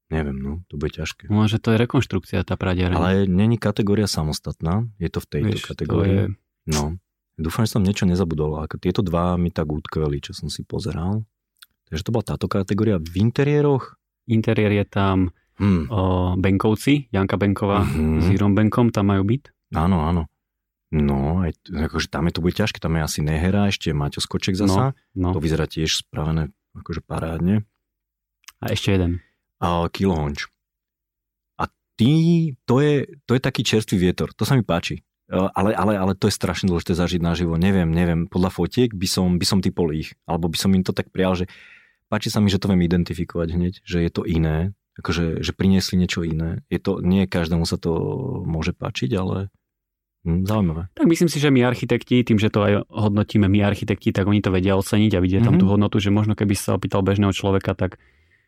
Neviem, 0.07 0.38
no, 0.38 0.53
to 0.71 0.79
bude 0.79 0.95
ťažké. 0.95 1.27
No, 1.27 1.51
že 1.51 1.59
to 1.59 1.75
je 1.75 1.83
rekonštrukcia, 1.83 2.47
tá 2.47 2.55
pradiareň. 2.55 2.95
Ale 2.95 3.11
není 3.27 3.59
kategória 3.59 4.07
samostatná, 4.07 4.87
je 5.03 5.11
to 5.11 5.19
v 5.19 5.27
tejto 5.27 5.57
Vieš, 5.59 5.66
kategórii. 5.66 6.14
Je... 6.14 6.25
No, 6.71 6.99
Dúfam, 7.37 7.69
že 7.69 7.77
som 7.77 7.85
niečo 7.85 8.09
nezabudol. 8.09 8.64
Ako 8.64 8.81
tieto 8.81 9.05
dva 9.05 9.37
mi 9.37 9.53
tak 9.53 9.69
utkveli, 9.69 10.25
čo 10.25 10.33
som 10.33 10.49
si 10.49 10.64
pozeral. 10.64 11.29
Takže 11.92 12.09
to 12.09 12.11
bola 12.11 12.25
táto 12.25 12.49
kategória. 12.49 12.97
V 12.97 13.21
interiéroch? 13.21 14.01
Interiér 14.25 14.73
je 14.83 14.85
tam 14.88 15.16
hmm. 15.61 15.92
o, 15.92 16.01
Benkovci, 16.40 17.12
Janka 17.12 17.37
Benková 17.37 17.85
hmm. 17.85 18.25
s 18.25 18.27
Jirom 18.33 18.57
Benkom, 18.57 18.88
tam 18.88 19.12
majú 19.12 19.29
byť. 19.29 19.42
Áno, 19.77 20.09
áno. 20.09 20.33
No, 20.90 21.45
aj, 21.45 21.53
akože 21.69 22.09
tam 22.09 22.31
je 22.31 22.33
to 22.33 22.40
bude 22.40 22.57
ťažké, 22.57 22.81
tam 22.81 22.97
je 22.97 23.03
asi 23.05 23.21
Nehera, 23.21 23.69
ešte 23.69 23.92
Maťo 23.92 24.25
Skoček 24.25 24.57
zasa. 24.57 24.97
No, 25.12 25.31
no. 25.31 25.31
To 25.37 25.42
vyzerá 25.42 25.69
tiež 25.69 26.09
spravené 26.09 26.51
akože 26.73 27.05
parádne. 27.05 27.69
A 28.64 28.73
ešte 28.73 28.97
jeden. 28.97 29.21
Kilohonč. 29.62 30.53
A 31.57 31.71
ty, 31.97 32.12
to 32.69 32.81
je, 32.85 33.09
to 33.25 33.33
je 33.37 33.40
taký 33.40 33.64
čerstvý 33.64 33.97
vietor, 33.97 34.33
to 34.37 34.45
sa 34.45 34.57
mi 34.59 34.62
páči. 34.62 35.07
Ale, 35.27 35.75
ale, 35.75 35.99
ale 35.99 36.12
to 36.14 36.31
je 36.31 36.38
strašne 36.38 36.71
dôležité 36.71 36.95
zažiť 36.95 37.19
naživo. 37.19 37.59
Neviem, 37.59 37.90
neviem, 37.90 38.31
podľa 38.31 38.55
fotiek 38.55 38.95
by 38.95 39.09
som, 39.11 39.42
by 39.42 39.47
som 39.47 39.59
typol 39.59 39.90
ich. 39.90 40.14
Alebo 40.23 40.47
by 40.47 40.55
som 40.55 40.71
im 40.71 40.87
to 40.87 40.95
tak 40.95 41.11
prijal, 41.11 41.35
že 41.35 41.51
páči 42.07 42.31
sa 42.31 42.38
mi, 42.38 42.47
že 42.47 42.62
to 42.62 42.71
viem 42.71 42.87
identifikovať 42.87 43.49
hneď, 43.59 43.75
že 43.83 44.07
je 44.07 44.11
to 44.14 44.23
iné. 44.23 44.71
Akože, 45.03 45.42
že 45.42 45.51
priniesli 45.51 45.99
niečo 45.99 46.23
iné. 46.23 46.62
Je 46.71 46.79
to, 46.79 47.03
nie 47.03 47.27
každému 47.27 47.66
sa 47.66 47.75
to 47.75 47.92
môže 48.47 48.71
páčiť, 48.79 49.19
ale 49.19 49.51
hm, 50.23 50.47
zaujímavé. 50.47 50.95
Tak 50.95 51.11
myslím 51.11 51.29
si, 51.29 51.42
že 51.42 51.51
my 51.51 51.66
architekti, 51.66 52.23
tým, 52.23 52.38
že 52.38 52.49
to 52.49 52.62
aj 52.62 52.73
hodnotíme 52.87 53.51
my 53.51 53.66
architekti, 53.66 54.14
tak 54.14 54.31
oni 54.31 54.38
to 54.38 54.55
vedia 54.55 54.79
oceniť 54.79 55.11
a 55.11 55.21
vidia 55.21 55.42
tam 55.42 55.59
mm-hmm. 55.59 55.61
tú 55.61 55.66
hodnotu, 55.66 55.99
že 55.99 56.14
možno 56.14 56.38
keby 56.38 56.55
sa 56.55 56.79
opýtal 56.79 57.03
bežného 57.03 57.35
človeka, 57.35 57.75
tak 57.75 57.99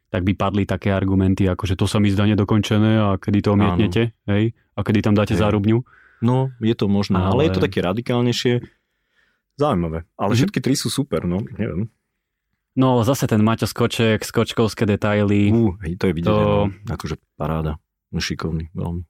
tak 0.09 0.25
by 0.25 0.33
padli 0.35 0.64
také 0.64 0.92
argumenty, 0.92 1.44
ako 1.44 1.68
že 1.68 1.77
to 1.77 1.85
sa 1.85 2.01
mi 2.01 2.09
zdá 2.09 2.25
nedokončené 2.25 2.97
a 2.97 3.09
kedy 3.21 3.38
to 3.44 3.53
omietnete, 3.53 4.03
hej, 4.29 4.57
a 4.73 4.81
kedy 4.81 5.05
tam 5.05 5.14
dáte 5.16 5.37
hej. 5.37 5.40
zárubňu. 5.40 5.85
No, 6.25 6.51
je 6.59 6.75
to 6.75 6.90
možné, 6.90 7.21
ale, 7.21 7.31
ale 7.31 7.40
je 7.47 7.53
to 7.55 7.62
také 7.62 7.79
radikálnejšie. 7.85 8.64
Zaujímavé. 9.59 10.07
Ale 10.18 10.35
mm-hmm. 10.35 10.38
všetky 10.38 10.59
tri 10.64 10.75
sú 10.75 10.90
super, 10.90 11.29
no, 11.29 11.44
neviem. 11.59 11.92
No, 12.79 13.03
zase 13.03 13.27
ten 13.27 13.42
Maťo 13.42 13.66
Skoček, 13.66 14.23
skočkovské 14.23 14.87
detaily. 14.87 15.51
Uh, 15.51 15.75
to 15.99 16.11
je 16.11 16.14
vidieť, 16.14 16.31
to... 16.31 16.71
no, 16.71 16.94
akože 16.94 17.18
paráda. 17.35 17.83
No, 18.14 18.23
šikovný, 18.23 18.71
veľmi. 18.71 19.03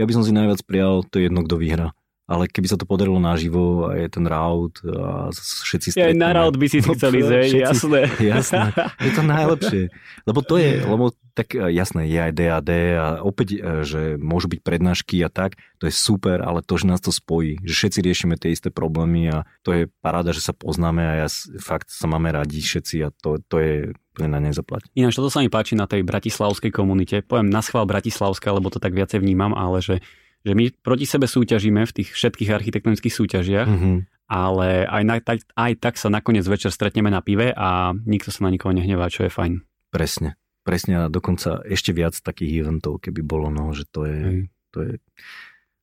Ja 0.00 0.04
by 0.08 0.12
som 0.14 0.24
si 0.24 0.32
najviac 0.32 0.64
prijal 0.64 1.04
to 1.04 1.20
jedno, 1.20 1.44
kto 1.44 1.60
vyhrá 1.60 1.92
ale 2.28 2.44
keby 2.44 2.68
sa 2.68 2.76
to 2.76 2.84
podarilo 2.84 3.16
naživo 3.16 3.88
a 3.88 3.96
je 3.96 4.08
ten 4.12 4.28
route 4.28 4.84
a 4.84 5.32
všetci 5.32 5.96
stretneme. 5.96 6.12
Ja 6.12 6.28
na 6.28 6.30
route 6.36 6.60
by 6.60 6.66
si 6.68 6.84
no, 6.84 6.92
chceli 6.92 7.24
ísť, 7.24 7.56
jasné. 7.56 8.00
Jasné, 8.36 8.76
je 9.00 9.12
to 9.16 9.22
najlepšie. 9.24 9.82
Lebo 10.28 10.44
to 10.44 10.60
je, 10.60 10.84
lebo 10.84 11.16
tak 11.32 11.56
e, 11.56 11.72
jasné, 11.72 12.04
je 12.04 12.18
aj 12.20 12.32
DAD 12.36 12.70
a 13.00 13.06
opäť, 13.24 13.56
e, 13.56 13.58
že 13.88 14.00
môžu 14.20 14.52
byť 14.52 14.60
prednášky 14.60 15.24
a 15.24 15.32
tak, 15.32 15.56
to 15.80 15.88
je 15.88 15.94
super, 15.94 16.44
ale 16.44 16.60
to, 16.60 16.76
že 16.76 16.84
nás 16.84 17.00
to 17.00 17.08
spojí, 17.08 17.56
že 17.64 17.72
všetci 17.72 17.98
riešime 18.04 18.36
tie 18.36 18.52
isté 18.52 18.68
problémy 18.68 19.32
a 19.32 19.48
to 19.64 19.72
je 19.72 19.82
paráda, 20.04 20.36
že 20.36 20.44
sa 20.44 20.52
poznáme 20.52 21.00
a 21.00 21.24
ja 21.24 21.28
fakt 21.64 21.88
sa 21.88 22.04
máme 22.10 22.28
radi 22.28 22.60
všetci 22.60 22.96
a 23.06 23.08
to, 23.08 23.40
to 23.48 23.56
je 23.56 23.74
na 24.20 24.42
nezaplať. 24.42 24.90
Ináč 24.98 25.14
toto 25.14 25.30
sa 25.30 25.38
mi 25.38 25.48
páči 25.48 25.78
na 25.78 25.86
tej 25.86 26.02
bratislavskej 26.02 26.74
komunite. 26.74 27.22
Poviem 27.22 27.54
na 27.54 27.62
schvál 27.62 27.86
Bratislavská, 27.86 28.50
lebo 28.50 28.66
to 28.66 28.82
tak 28.82 28.90
viacej 28.90 29.22
vnímam, 29.22 29.54
ale 29.54 29.78
že 29.78 30.02
že 30.46 30.52
my 30.54 30.70
proti 30.82 31.06
sebe 31.08 31.26
súťažíme 31.26 31.82
v 31.82 31.94
tých 31.94 32.14
všetkých 32.14 32.50
architektonických 32.54 33.14
súťažiach, 33.14 33.68
mm-hmm. 33.68 33.96
ale 34.30 34.86
aj, 34.86 35.02
na, 35.02 35.14
tak, 35.18 35.42
aj 35.58 35.72
tak 35.82 35.94
sa 35.98 36.08
nakoniec 36.12 36.46
večer 36.46 36.70
stretneme 36.70 37.10
na 37.10 37.24
pive 37.24 37.50
a 37.50 37.92
nikto 38.06 38.30
sa 38.30 38.46
na 38.46 38.54
nikoho 38.54 38.70
nehnevá, 38.70 39.10
čo 39.10 39.26
je 39.26 39.32
fajn. 39.34 39.66
Presne, 39.90 40.38
presne 40.62 41.04
a 41.06 41.12
dokonca 41.12 41.64
ešte 41.66 41.90
viac 41.90 42.14
takých 42.14 42.64
eventov, 42.64 43.02
keby 43.02 43.24
bolo, 43.24 43.50
no, 43.50 43.74
že 43.74 43.88
to 43.88 44.06
je, 44.06 44.20
mm. 44.20 44.44
to 44.72 44.78
je, 44.84 44.92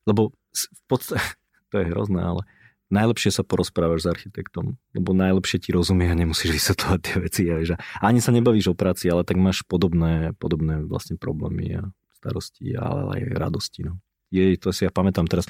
lebo 0.08 0.32
v 0.54 0.82
podstate, 0.88 1.20
to 1.70 1.84
je 1.84 1.90
hrozné, 1.92 2.22
ale 2.22 2.42
najlepšie 2.88 3.34
sa 3.34 3.42
porozprávaš 3.42 4.06
s 4.06 4.10
architektom, 4.14 4.78
lebo 4.94 5.10
najlepšie 5.10 5.58
ti 5.58 5.70
rozumie 5.74 6.06
a 6.06 6.16
nemusíš 6.16 6.54
vysvetľovať 6.54 7.00
tie 7.02 7.16
veci. 7.18 7.42
A, 7.50 7.58
že 7.66 7.74
ani 7.98 8.22
sa 8.22 8.30
nebavíš 8.30 8.72
o 8.72 8.78
práci, 8.78 9.10
ale 9.10 9.26
tak 9.26 9.42
máš 9.42 9.66
podobné, 9.66 10.38
podobné 10.38 10.86
vlastne 10.86 11.18
problémy 11.18 11.82
a 11.82 11.90
starosti, 12.14 12.78
ale 12.78 13.18
aj 13.18 13.22
radosti. 13.34 13.90
No 13.90 13.98
jej, 14.30 14.56
to 14.58 14.70
si 14.70 14.86
ja 14.86 14.90
pamätám 14.90 15.28
teraz, 15.28 15.46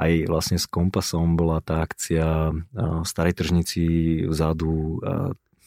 aj 0.00 0.26
vlastne 0.28 0.56
s 0.56 0.64
Kompasom 0.64 1.36
bola 1.36 1.60
tá 1.60 1.84
akcia 1.84 2.52
v 2.52 3.06
Starej 3.06 3.36
tržnici 3.36 3.84
vzadu 4.24 5.00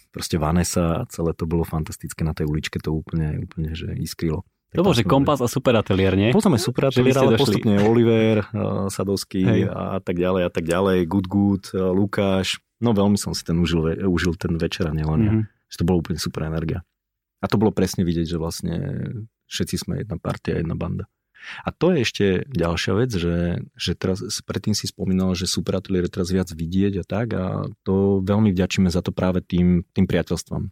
proste 0.09 0.41
Vanessa 0.41 1.01
a 1.01 1.05
celé 1.09 1.37
to 1.37 1.45
bolo 1.45 1.65
fantastické 1.65 2.25
na 2.25 2.33
tej 2.33 2.49
uličke, 2.49 2.81
to 2.81 2.93
úplne, 2.93 3.45
úplne 3.45 3.77
že 3.77 3.93
iskrilo. 3.97 4.45
To 4.73 4.81
bol, 4.81 4.97
že 4.97 5.05
kompas 5.05 5.37
a 5.37 5.45
super 5.45 5.77
ateliér, 5.77 6.17
nie? 6.17 6.29
Potom 6.33 6.57
je 6.57 6.65
super 6.65 6.89
ateliér, 6.89 7.21
ale 7.21 7.37
došli. 7.37 7.61
postupne 7.61 7.77
Oliver, 7.85 8.49
Sadovský 8.89 9.69
a 9.69 10.01
tak 10.01 10.17
ďalej 10.17 10.49
a 10.49 10.51
tak 10.53 10.65
ďalej, 10.65 11.05
Good 11.05 11.27
Good, 11.29 11.63
Lukáš, 11.93 12.57
No 12.83 12.91
veľmi 12.91 13.15
som 13.15 13.31
si 13.31 13.47
ten 13.47 13.55
užil, 13.55 14.03
užil 14.03 14.35
ten 14.35 14.59
večer 14.59 14.91
a 14.91 14.93
nielen 14.93 15.19
mm-hmm. 15.23 15.43
Že 15.71 15.77
to 15.79 15.87
bolo 15.87 15.97
úplne 16.03 16.19
super 16.19 16.43
energia. 16.45 16.83
A 17.39 17.47
to 17.47 17.55
bolo 17.55 17.71
presne 17.73 18.03
vidieť, 18.03 18.35
že 18.35 18.37
vlastne 18.37 18.75
všetci 19.47 19.75
sme 19.79 19.93
jedna 20.03 20.19
partia, 20.19 20.59
jedna 20.59 20.75
banda. 20.75 21.07
A 21.63 21.69
to 21.75 21.91
je 21.91 21.97
ešte 22.08 22.25
ďalšia 22.47 22.93
vec, 22.95 23.12
že, 23.12 23.65
že 23.75 23.91
teraz 23.99 24.23
predtým 24.47 24.71
si 24.73 24.88
spomínal, 24.88 25.36
že 25.36 25.49
ateliér 25.49 26.08
je 26.08 26.13
teraz 26.15 26.29
viac 26.32 26.49
vidieť 26.49 26.93
a 27.01 27.03
tak 27.03 27.27
a 27.36 27.45
to 27.84 28.23
veľmi 28.23 28.53
vďačíme 28.53 28.88
za 28.88 29.03
to 29.03 29.12
práve 29.12 29.43
tým, 29.43 29.84
tým 29.91 30.06
priateľstvom. 30.08 30.71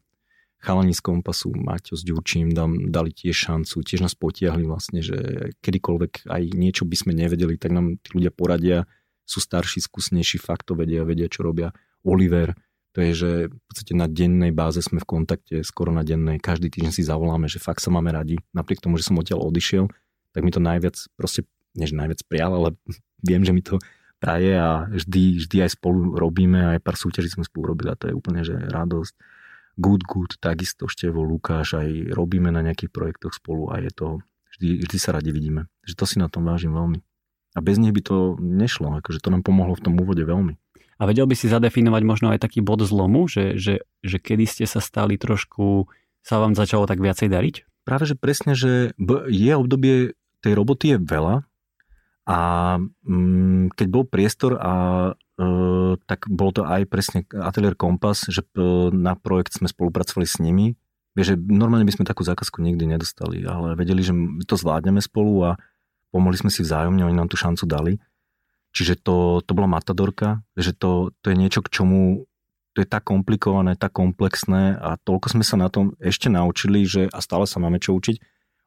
Chalani 0.62 0.94
z 0.94 1.02
Kompasu, 1.02 1.50
Maťo 1.58 1.98
s 1.98 2.06
Ďurčím 2.06 2.54
dám, 2.54 2.94
dali 2.94 3.10
tiež 3.10 3.34
šancu, 3.34 3.82
tiež 3.82 4.06
nás 4.06 4.14
potiahli 4.14 4.62
vlastne, 4.70 5.02
že 5.02 5.50
kedykoľvek 5.66 6.30
aj 6.30 6.44
niečo 6.54 6.86
by 6.86 6.96
sme 6.96 7.18
nevedeli, 7.18 7.58
tak 7.58 7.74
nám 7.74 7.98
tí 7.98 8.14
ľudia 8.14 8.30
poradia, 8.30 8.86
sú 9.26 9.42
starší, 9.42 9.82
skúsnejší, 9.82 10.38
fakt 10.38 10.70
to 10.70 10.78
vedia, 10.78 11.02
vedia, 11.02 11.26
čo 11.26 11.42
robia. 11.42 11.74
Oliver, 12.06 12.54
to 12.94 13.00
je, 13.00 13.12
že 13.16 13.32
v 13.50 13.62
podstate 13.72 13.94
na 13.96 14.06
dennej 14.06 14.52
báze 14.54 14.84
sme 14.84 15.00
v 15.02 15.08
kontakte, 15.08 15.64
skoro 15.66 15.90
na 15.96 16.06
dennej, 16.06 16.38
každý 16.38 16.70
týždeň 16.70 16.94
si 16.94 17.08
zavoláme, 17.08 17.50
že 17.50 17.58
fakt 17.58 17.82
sa 17.82 17.90
máme 17.90 18.12
radi, 18.14 18.38
napriek 18.54 18.86
tomu, 18.86 19.02
že 19.02 19.08
som 19.08 19.18
odtiaľ 19.18 19.48
odišiel, 19.48 19.88
tak 20.32 20.42
mi 20.44 20.52
to 20.52 20.64
najviac, 20.64 20.96
proste, 21.16 21.48
než 21.76 21.96
najviac 21.96 22.24
prijal, 22.28 22.52
ale 22.56 22.70
viem, 23.28 23.44
že 23.44 23.54
mi 23.56 23.64
to 23.64 23.78
praje 24.22 24.54
a 24.54 24.86
vždy, 24.86 25.42
vždy 25.42 25.58
aj 25.66 25.72
spolu 25.82 26.14
robíme, 26.14 26.78
aj 26.78 26.80
pár 26.86 26.94
súťaží 26.94 27.34
sme 27.34 27.42
spolu 27.42 27.74
robili 27.74 27.90
a 27.90 27.98
to 27.98 28.12
je 28.12 28.14
úplne, 28.14 28.46
že 28.46 28.54
radosť. 28.54 29.14
Good, 29.82 30.04
good, 30.06 30.38
takisto 30.38 30.86
Števo, 30.86 31.26
Lukáš, 31.26 31.80
aj 31.80 32.14
robíme 32.14 32.54
na 32.54 32.62
nejakých 32.62 32.94
projektoch 32.94 33.34
spolu 33.34 33.74
a 33.74 33.82
je 33.82 33.90
to, 33.90 34.08
vždy, 34.54 34.84
vždy 34.86 34.98
sa 35.00 35.16
radi 35.16 35.34
vidíme. 35.34 35.72
Že 35.88 35.94
to 35.98 36.06
si 36.06 36.18
na 36.22 36.30
tom 36.30 36.46
vážim 36.46 36.70
veľmi. 36.70 37.02
A 37.56 37.60
bez 37.60 37.82
nich 37.82 37.92
by 37.92 38.02
to 38.04 38.38
nešlo, 38.38 39.00
akože 39.02 39.24
to 39.24 39.34
nám 39.34 39.42
pomohlo 39.42 39.74
v 39.74 39.84
tom 39.84 39.98
úvode 39.98 40.22
veľmi. 40.22 40.54
A 41.02 41.10
vedel 41.10 41.26
by 41.26 41.34
si 41.34 41.50
zadefinovať 41.50 42.04
možno 42.06 42.30
aj 42.30 42.46
taký 42.46 42.62
bod 42.62 42.86
zlomu, 42.86 43.26
že, 43.26 43.58
že, 43.58 43.82
že 44.06 44.22
kedy 44.22 44.46
ste 44.46 44.70
sa 44.70 44.78
stali 44.78 45.18
trošku, 45.18 45.90
sa 46.22 46.38
vám 46.38 46.54
začalo 46.54 46.86
tak 46.86 47.02
viacej 47.02 47.26
dariť? 47.26 47.56
Práve, 47.82 48.06
že 48.06 48.14
presne, 48.14 48.54
že 48.54 48.94
je 49.34 49.52
obdobie, 49.58 50.14
tej 50.42 50.54
roboty 50.58 50.94
je 50.94 50.98
veľa 51.00 51.46
a 52.30 52.38
mm, 52.80 53.74
keď 53.74 53.88
bol 53.90 54.06
priestor 54.06 54.62
a 54.62 54.74
e, 55.12 55.12
tak 56.06 56.30
bol 56.30 56.54
to 56.54 56.62
aj 56.64 56.86
presne 56.86 57.26
Atelier 57.34 57.74
Kompas, 57.74 58.30
že 58.30 58.46
e, 58.46 58.94
na 58.94 59.18
projekt 59.18 59.58
sme 59.58 59.66
spolupracovali 59.66 60.28
s 60.30 60.38
nimi. 60.38 60.78
Vieš, 61.18 61.34
že 61.34 61.38
normálne 61.38 61.84
by 61.84 61.98
sme 61.98 62.08
takú 62.08 62.22
zákazku 62.24 62.62
nikdy 62.62 62.88
nedostali, 62.88 63.44
ale 63.44 63.74
vedeli, 63.76 64.06
že 64.06 64.14
to 64.46 64.56
zvládneme 64.56 65.02
spolu 65.02 65.44
a 65.44 65.52
pomohli 66.14 66.38
sme 66.40 66.54
si 66.54 66.64
vzájomne, 66.64 67.04
oni 67.04 67.18
nám 67.18 67.28
tú 67.28 67.36
šancu 67.36 67.68
dali. 67.68 67.94
Čiže 68.72 69.04
to, 69.04 69.44
to 69.44 69.52
bola 69.52 69.68
matadorka, 69.68 70.40
že 70.56 70.72
to, 70.72 71.12
to 71.20 71.34
je 71.34 71.36
niečo, 71.36 71.60
k 71.60 71.74
čomu 71.74 72.24
to 72.72 72.80
je 72.80 72.88
tak 72.88 73.04
komplikované, 73.04 73.76
tak 73.76 73.92
komplexné 73.92 74.80
a 74.80 74.96
toľko 74.96 75.36
sme 75.36 75.44
sa 75.44 75.60
na 75.60 75.68
tom 75.68 75.92
ešte 76.00 76.32
naučili, 76.32 76.88
že 76.88 77.12
a 77.12 77.20
stále 77.20 77.44
sa 77.44 77.60
máme 77.60 77.84
čo 77.84 77.92
učiť. 77.92 78.16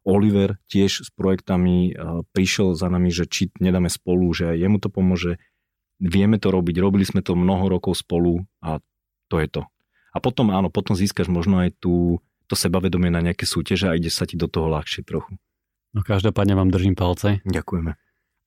Oliver 0.05 0.61
tiež 0.69 1.09
s 1.09 1.11
projektami 1.17 1.97
prišiel 2.37 2.77
za 2.77 2.93
nami, 2.93 3.09
že 3.09 3.25
či 3.25 3.49
nedáme 3.57 3.89
spolu, 3.89 4.31
že 4.37 4.53
jemu 4.53 4.77
to 4.77 4.93
pomôže. 4.93 5.41
Vieme 5.97 6.37
to 6.37 6.53
robiť, 6.53 6.77
robili 6.79 7.09
sme 7.09 7.25
to 7.25 7.33
mnoho 7.33 7.73
rokov 7.73 7.97
spolu 7.97 8.45
a 8.61 8.85
to 9.33 9.41
je 9.41 9.49
to. 9.49 9.63
A 10.15 10.21
potom 10.21 10.53
áno, 10.53 10.69
potom 10.69 10.95
získaš 10.95 11.27
možno 11.33 11.65
aj 11.65 11.75
tú, 11.81 12.21
to 12.47 12.55
sebavedomie 12.55 13.09
na 13.11 13.25
nejaké 13.25 13.49
súťaže 13.49 13.91
a 13.91 13.97
ide 13.97 14.13
sa 14.13 14.29
ti 14.29 14.37
do 14.37 14.47
toho 14.47 14.71
ľahšie 14.71 15.03
trochu. 15.03 15.41
No 15.95 16.03
každopádne 16.03 16.59
vám 16.59 16.71
držím 16.71 16.95
palce. 16.95 17.41
Ďakujeme. 17.47 17.97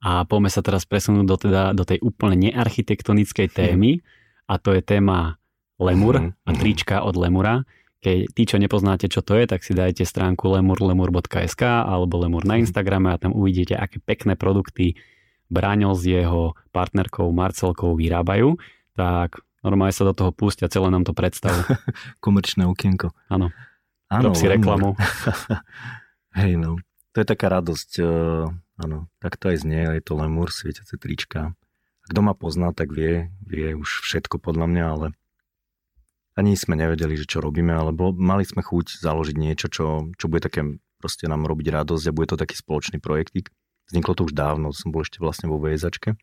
A 0.04 0.24
poďme 0.30 0.52
sa 0.54 0.62
teraz 0.62 0.86
presunúť 0.86 1.26
do, 1.26 1.36
teda, 1.40 1.64
do 1.74 1.84
tej 1.88 1.98
úplne 2.06 2.38
nearchitektonickej 2.38 3.50
témy 3.50 4.06
a 4.46 4.62
to 4.62 4.78
je 4.78 4.86
téma 4.86 5.42
Lemur 5.78 6.18
mhm, 6.18 6.30
a 6.46 6.50
mhm. 6.54 6.58
trička 6.58 6.96
od 7.02 7.18
Lemura. 7.18 7.66
Keď 7.98 8.18
tí, 8.32 8.44
čo 8.46 8.62
nepoznáte, 8.62 9.10
čo 9.10 9.26
to 9.26 9.34
je, 9.34 9.50
tak 9.50 9.66
si 9.66 9.74
dajte 9.74 10.06
stránku 10.06 10.46
lemur.lemur.sk 10.54 11.64
alebo 11.66 12.22
Lemur 12.22 12.46
na 12.46 12.58
mhm. 12.58 12.70
Instagrame 12.70 13.10
a 13.14 13.22
tam 13.22 13.34
uvidíte, 13.34 13.74
aké 13.74 13.98
pekné 14.02 14.38
produkty 14.38 14.98
Braňo 15.48 15.96
s 15.96 16.04
jeho 16.04 16.60
partnerkou 16.76 17.32
Marcelkou 17.32 17.96
vyrábajú. 17.96 18.60
Tak 19.00 19.40
normálne 19.64 19.96
sa 19.96 20.04
do 20.04 20.12
toho 20.12 20.36
pustia, 20.36 20.68
celé 20.68 20.92
nám 20.92 21.08
to 21.08 21.16
predstavu. 21.16 21.64
Komerčné 22.24 22.68
okienko. 22.68 23.16
Áno. 23.32 23.56
Áno, 24.12 24.36
si 24.36 24.48
reklamu. 24.48 24.96
Hej, 26.40 26.60
no. 26.60 26.80
To 27.16 27.18
je 27.24 27.28
taká 27.28 27.48
radosť. 27.48 27.92
Uh 28.04 28.52
Áno, 28.78 29.10
tak 29.18 29.42
to 29.42 29.50
aj 29.50 29.66
znie, 29.66 29.90
je 29.98 30.04
to 30.06 30.14
lemur, 30.14 30.54
svietiace 30.54 31.02
trička. 31.02 31.58
Kto 32.06 32.20
ma 32.22 32.38
pozná, 32.38 32.72
tak 32.78 32.94
vie, 32.94 33.34
vie 33.42 33.74
už 33.74 34.06
všetko 34.06 34.38
podľa 34.38 34.70
mňa, 34.70 34.86
ale 34.86 35.08
ani 36.38 36.54
sme 36.54 36.78
nevedeli, 36.78 37.18
že 37.18 37.26
čo 37.26 37.42
robíme, 37.42 37.74
ale 37.74 37.92
bolo, 37.92 38.14
mali 38.14 38.46
sme 38.46 38.62
chuť 38.62 39.02
založiť 39.02 39.36
niečo, 39.36 39.68
čo, 39.68 40.14
čo 40.14 40.26
bude 40.30 40.46
také 40.46 40.78
proste 41.02 41.26
nám 41.26 41.50
robiť 41.50 41.74
radosť 41.74 42.06
a 42.10 42.16
bude 42.16 42.30
to 42.30 42.38
taký 42.38 42.54
spoločný 42.54 43.02
projektik. 43.02 43.50
Vzniklo 43.90 44.14
to 44.14 44.30
už 44.30 44.34
dávno, 44.38 44.70
som 44.74 44.94
bol 44.94 45.02
ešte 45.02 45.18
vlastne 45.18 45.50
vo 45.50 45.58
VSačke. 45.58 46.14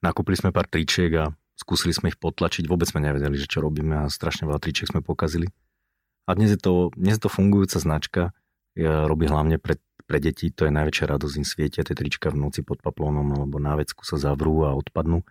Nakúpili 0.00 0.38
sme 0.38 0.54
pár 0.54 0.70
tričiek 0.70 1.12
a 1.18 1.24
skúsili 1.58 1.90
sme 1.90 2.14
ich 2.14 2.18
potlačiť, 2.18 2.70
vôbec 2.70 2.88
sme 2.88 3.02
nevedeli, 3.02 3.36
že 3.36 3.50
čo 3.50 3.60
robíme 3.60 4.06
a 4.06 4.12
strašne 4.12 4.46
veľa 4.46 4.62
tričiek 4.62 4.88
sme 4.88 5.02
pokazili. 5.02 5.50
A 6.24 6.38
dnes 6.38 6.54
je 6.54 6.60
to, 6.60 6.94
dnes 6.94 7.18
je 7.18 7.22
to 7.26 7.30
fungujúca 7.32 7.76
značka, 7.82 8.22
ja 8.78 9.10
robí 9.10 9.26
hlavne 9.26 9.58
pre 9.58 9.82
pre 10.10 10.18
deti 10.18 10.50
to 10.50 10.66
je 10.66 10.74
najväčšia 10.74 11.06
radosť, 11.06 11.38
im 11.38 11.46
svietia 11.46 11.86
tie 11.86 11.94
trička 11.94 12.34
v 12.34 12.42
noci 12.42 12.66
pod 12.66 12.82
paplónom 12.82 13.30
alebo 13.30 13.62
na 13.62 13.78
vecku 13.78 14.02
sa 14.02 14.18
zavrú 14.18 14.66
a 14.66 14.74
odpadnú. 14.74 15.22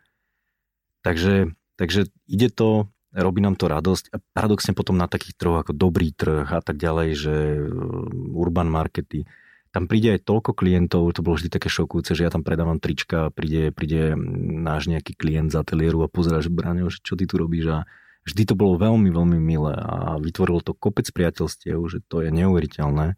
Takže, 1.04 1.52
takže 1.76 2.08
ide 2.32 2.48
to, 2.48 2.88
robí 3.14 3.42
nám 3.42 3.58
to 3.58 3.66
radosť. 3.70 4.14
A 4.14 4.22
paradoxne 4.34 4.78
potom 4.78 4.98
na 4.98 5.10
takých 5.10 5.38
trhoch 5.38 5.62
ako 5.66 5.74
dobrý 5.74 6.14
trh 6.14 6.46
a 6.46 6.62
tak 6.62 6.78
ďalej, 6.78 7.10
že 7.18 7.36
uh, 7.58 8.38
urban 8.38 8.70
markety, 8.70 9.26
tam 9.70 9.86
príde 9.86 10.18
aj 10.18 10.26
toľko 10.26 10.58
klientov, 10.58 11.14
to 11.14 11.22
bolo 11.22 11.38
vždy 11.38 11.54
také 11.54 11.70
šokujúce, 11.70 12.18
že 12.18 12.26
ja 12.26 12.34
tam 12.34 12.42
predávam 12.42 12.82
trička 12.82 13.30
a 13.30 13.34
príde, 13.34 13.70
príde 13.70 14.18
náš 14.66 14.90
nejaký 14.90 15.14
klient 15.14 15.54
z 15.54 15.62
ateliéru 15.62 16.02
a 16.02 16.10
pozera, 16.10 16.42
že 16.42 16.50
Braňo, 16.50 16.90
čo 16.90 17.14
ty 17.14 17.30
tu 17.30 17.38
robíš? 17.38 17.66
A 17.70 17.80
vždy 18.26 18.50
to 18.50 18.58
bolo 18.58 18.82
veľmi, 18.82 19.14
veľmi 19.14 19.38
milé 19.38 19.78
a 19.78 20.18
vytvorilo 20.18 20.66
to 20.66 20.74
kopec 20.74 21.06
priateľstiev, 21.14 21.78
že 21.86 22.02
to 22.10 22.26
je 22.26 22.34
neuveriteľné, 22.34 23.14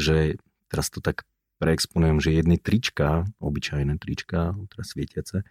že 0.00 0.40
teraz 0.72 0.88
to 0.88 1.04
tak 1.04 1.28
preexponujem, 1.60 2.16
že 2.22 2.38
jedny 2.38 2.56
trička, 2.56 3.28
obyčajné 3.36 4.00
trička, 4.00 4.56
teraz 4.72 4.96
svietiace, 4.96 5.44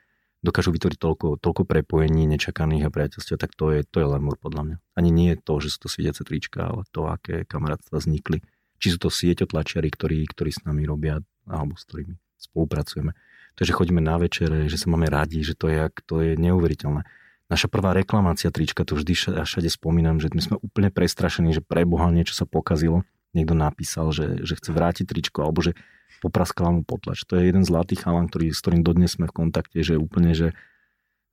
dokážu 0.45 0.69
vytvoriť 0.73 0.99
toľko, 1.01 1.27
toľko 1.41 1.63
prepojení 1.65 2.29
nečakaných 2.29 2.87
a 2.87 2.93
priateľstiev, 2.93 3.37
tak 3.41 3.57
to 3.57 3.73
je, 3.73 3.81
to 3.87 4.03
je 4.03 4.07
lemur 4.07 4.37
podľa 4.37 4.61
mňa. 4.63 4.77
Ani 4.93 5.09
nie 5.09 5.33
to, 5.37 5.57
že 5.57 5.73
sú 5.73 5.85
to 5.85 5.89
svietiace 5.89 6.21
trička, 6.21 6.69
ale 6.69 6.85
to, 6.93 7.09
aké 7.09 7.43
kamarátstva 7.43 7.97
vznikli. 7.97 8.45
Či 8.77 8.95
sú 8.95 8.97
to 9.01 9.09
sieťotlačiari, 9.09 9.89
ktorí, 9.89 10.29
ktorí 10.29 10.49
s 10.53 10.61
nami 10.61 10.85
robia, 10.85 11.19
alebo 11.49 11.73
s 11.73 11.83
ktorými 11.89 12.15
spolupracujeme. 12.37 13.17
To, 13.57 13.65
že 13.65 13.73
chodíme 13.73 13.97
na 13.97 14.21
večere, 14.21 14.69
že 14.69 14.77
sa 14.77 14.93
máme 14.93 15.09
radi, 15.09 15.41
že 15.41 15.57
to 15.57 15.73
je, 15.73 15.89
to 16.05 16.21
je 16.21 16.31
neuveriteľné. 16.37 17.01
Naša 17.49 17.71
prvá 17.73 17.97
reklamácia 17.97 18.53
trička, 18.53 18.85
to 18.85 18.93
vždy 18.93 19.17
všade 19.17 19.69
spomínam, 19.73 20.21
že 20.21 20.29
my 20.29 20.41
sme 20.43 20.55
úplne 20.61 20.93
prestrašení, 20.93 21.55
že 21.55 21.65
preboha 21.65 22.13
niečo 22.13 22.37
sa 22.37 22.45
pokazilo 22.45 23.01
niekto 23.37 23.53
napísal, 23.53 24.09
že, 24.09 24.41
že 24.41 24.57
chce 24.57 24.73
vrátiť 24.73 25.05
tričko, 25.05 25.45
alebo 25.45 25.61
že 25.61 25.77
popraskala 26.19 26.73
mu 26.73 26.81
potlač. 26.81 27.23
To 27.29 27.37
je 27.37 27.49
jeden 27.49 27.63
zlatý 27.63 27.95
chalan, 27.97 28.27
ktorý, 28.27 28.51
s 28.53 28.59
ktorým 28.61 28.81
dodnes 28.81 29.15
sme 29.15 29.29
v 29.29 29.35
kontakte, 29.35 29.79
že 29.85 29.99
úplne, 29.99 30.33
že, 30.33 30.57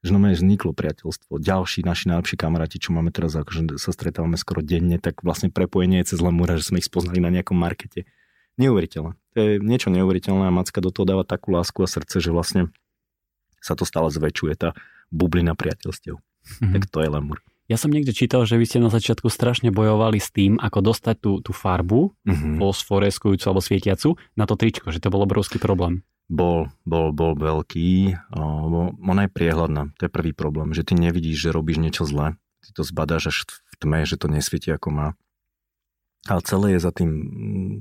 že 0.04 0.10
no 0.12 0.20
vzniklo 0.20 0.76
priateľstvo. 0.76 1.40
Ďalší 1.40 1.86
naši 1.86 2.12
najlepší 2.12 2.36
kamaráti, 2.36 2.76
čo 2.82 2.92
máme 2.92 3.08
teraz, 3.08 3.32
akože 3.34 3.80
sa 3.80 3.90
stretávame 3.94 4.36
skoro 4.36 4.60
denne, 4.60 5.00
tak 5.00 5.24
vlastne 5.24 5.48
prepojenie 5.48 6.04
je 6.04 6.14
cez 6.14 6.18
Lemura, 6.20 6.60
že 6.60 6.68
sme 6.68 6.78
ich 6.80 6.88
spoznali 6.88 7.18
na 7.24 7.32
nejakom 7.32 7.56
markete. 7.56 8.04
Neuveriteľné. 8.54 9.18
To 9.34 9.36
je 9.40 9.52
niečo 9.58 9.90
neuveriteľné 9.90 10.46
a 10.46 10.54
Macka 10.54 10.78
do 10.78 10.94
toho 10.94 11.08
dáva 11.08 11.26
takú 11.26 11.50
lásku 11.50 11.80
a 11.82 11.90
srdce, 11.90 12.22
že 12.22 12.30
vlastne 12.30 12.70
sa 13.58 13.74
to 13.74 13.82
stále 13.82 14.12
zväčšuje, 14.12 14.52
tá 14.54 14.76
bublina 15.10 15.56
priateľstiev. 15.56 16.20
Mm-hmm. 16.20 16.72
Tak 16.76 16.82
to 16.92 16.98
je 17.02 17.08
Lemur. 17.08 17.40
Ja 17.64 17.80
som 17.80 17.88
niekde 17.88 18.12
čítal, 18.12 18.44
že 18.44 18.60
vy 18.60 18.68
ste 18.68 18.76
na 18.76 18.92
začiatku 18.92 19.32
strašne 19.32 19.72
bojovali 19.72 20.20
s 20.20 20.28
tým, 20.28 20.60
ako 20.60 20.92
dostať 20.92 21.16
tú, 21.16 21.32
tú 21.40 21.56
farbu, 21.56 22.12
mm-hmm. 22.12 22.60
fosforeskujúcu 22.60 23.44
alebo 23.48 23.64
svietiacu, 23.64 24.20
na 24.36 24.44
to 24.44 24.60
tričko, 24.60 24.92
že 24.92 25.00
to 25.00 25.08
bol 25.08 25.24
obrovský 25.24 25.56
problém. 25.56 26.04
Bol, 26.28 26.68
bol, 26.84 27.12
bol 27.16 27.36
veľký. 27.36 28.16
Ona 29.00 29.20
je 29.28 29.30
priehľadná, 29.32 29.96
to 29.96 30.08
je 30.08 30.12
prvý 30.12 30.36
problém, 30.36 30.76
že 30.76 30.84
ty 30.84 30.92
nevidíš, 30.96 31.48
že 31.48 31.56
robíš 31.56 31.80
niečo 31.80 32.04
zlé. 32.04 32.36
Ty 32.64 32.80
to 32.80 32.82
zbadáš 32.84 33.24
až 33.32 33.36
v 33.48 33.74
tme, 33.80 34.00
že 34.04 34.16
to 34.16 34.28
nesvieti 34.28 34.72
ako 34.72 34.88
má. 34.92 35.08
Ale 36.24 36.40
celé 36.44 36.76
je 36.76 36.80
za 36.80 36.92
tým 36.92 37.10
mm, 37.12 37.74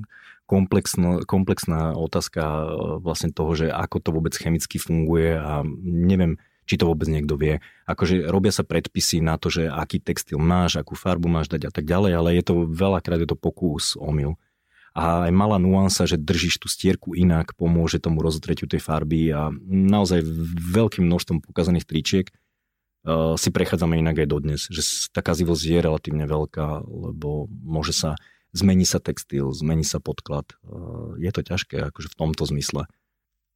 komplexno, 0.44 1.24
komplexná 1.24 1.96
otázka 1.96 2.44
e, 2.44 2.64
vlastne 3.00 3.32
toho, 3.32 3.56
že 3.56 3.72
ako 3.72 3.98
to 4.04 4.10
vôbec 4.12 4.36
chemicky 4.36 4.76
funguje 4.76 5.40
a 5.40 5.64
neviem, 5.84 6.36
či 6.64 6.80
to 6.80 6.88
vôbec 6.88 7.08
niekto 7.12 7.36
vie. 7.36 7.60
Akože 7.86 8.28
robia 8.28 8.52
sa 8.56 8.64
predpisy 8.64 9.20
na 9.20 9.36
to, 9.36 9.52
že 9.52 9.68
aký 9.68 10.00
textil 10.00 10.40
máš, 10.40 10.80
akú 10.80 10.96
farbu 10.96 11.28
máš 11.28 11.52
dať 11.52 11.68
a 11.68 11.72
tak 11.72 11.86
ďalej, 11.86 12.12
ale 12.16 12.30
je 12.40 12.44
to 12.44 12.54
veľakrát 12.68 13.20
je 13.20 13.30
to 13.30 13.38
pokus, 13.40 14.00
omyl. 14.00 14.40
A 14.94 15.26
aj 15.26 15.34
malá 15.34 15.58
nuansa, 15.58 16.06
že 16.06 16.22
držíš 16.22 16.62
tú 16.62 16.68
stierku 16.70 17.18
inak, 17.18 17.58
pomôže 17.58 17.98
tomu 17.98 18.22
rozotretiu 18.22 18.70
tej 18.70 18.78
farby 18.78 19.34
a 19.34 19.50
naozaj 19.66 20.22
veľkým 20.54 21.10
množstvom 21.10 21.42
pokazaných 21.42 21.90
tričiek 21.90 22.30
uh, 22.30 23.34
si 23.34 23.50
prechádzame 23.50 23.98
inak 23.98 24.22
aj 24.22 24.28
dodnes. 24.30 24.62
Že 24.70 25.10
tá 25.10 25.26
kazivosť 25.26 25.64
je 25.66 25.80
relatívne 25.82 26.30
veľká, 26.30 26.86
lebo 26.86 27.50
môže 27.50 27.98
sa, 27.98 28.14
zmení 28.54 28.86
sa 28.86 29.02
textil, 29.02 29.50
zmení 29.50 29.82
sa 29.82 29.98
podklad. 29.98 30.54
Uh, 30.62 31.18
je 31.18 31.32
to 31.34 31.42
ťažké 31.42 31.90
akože 31.90 32.14
v 32.14 32.18
tomto 32.22 32.46
zmysle. 32.46 32.86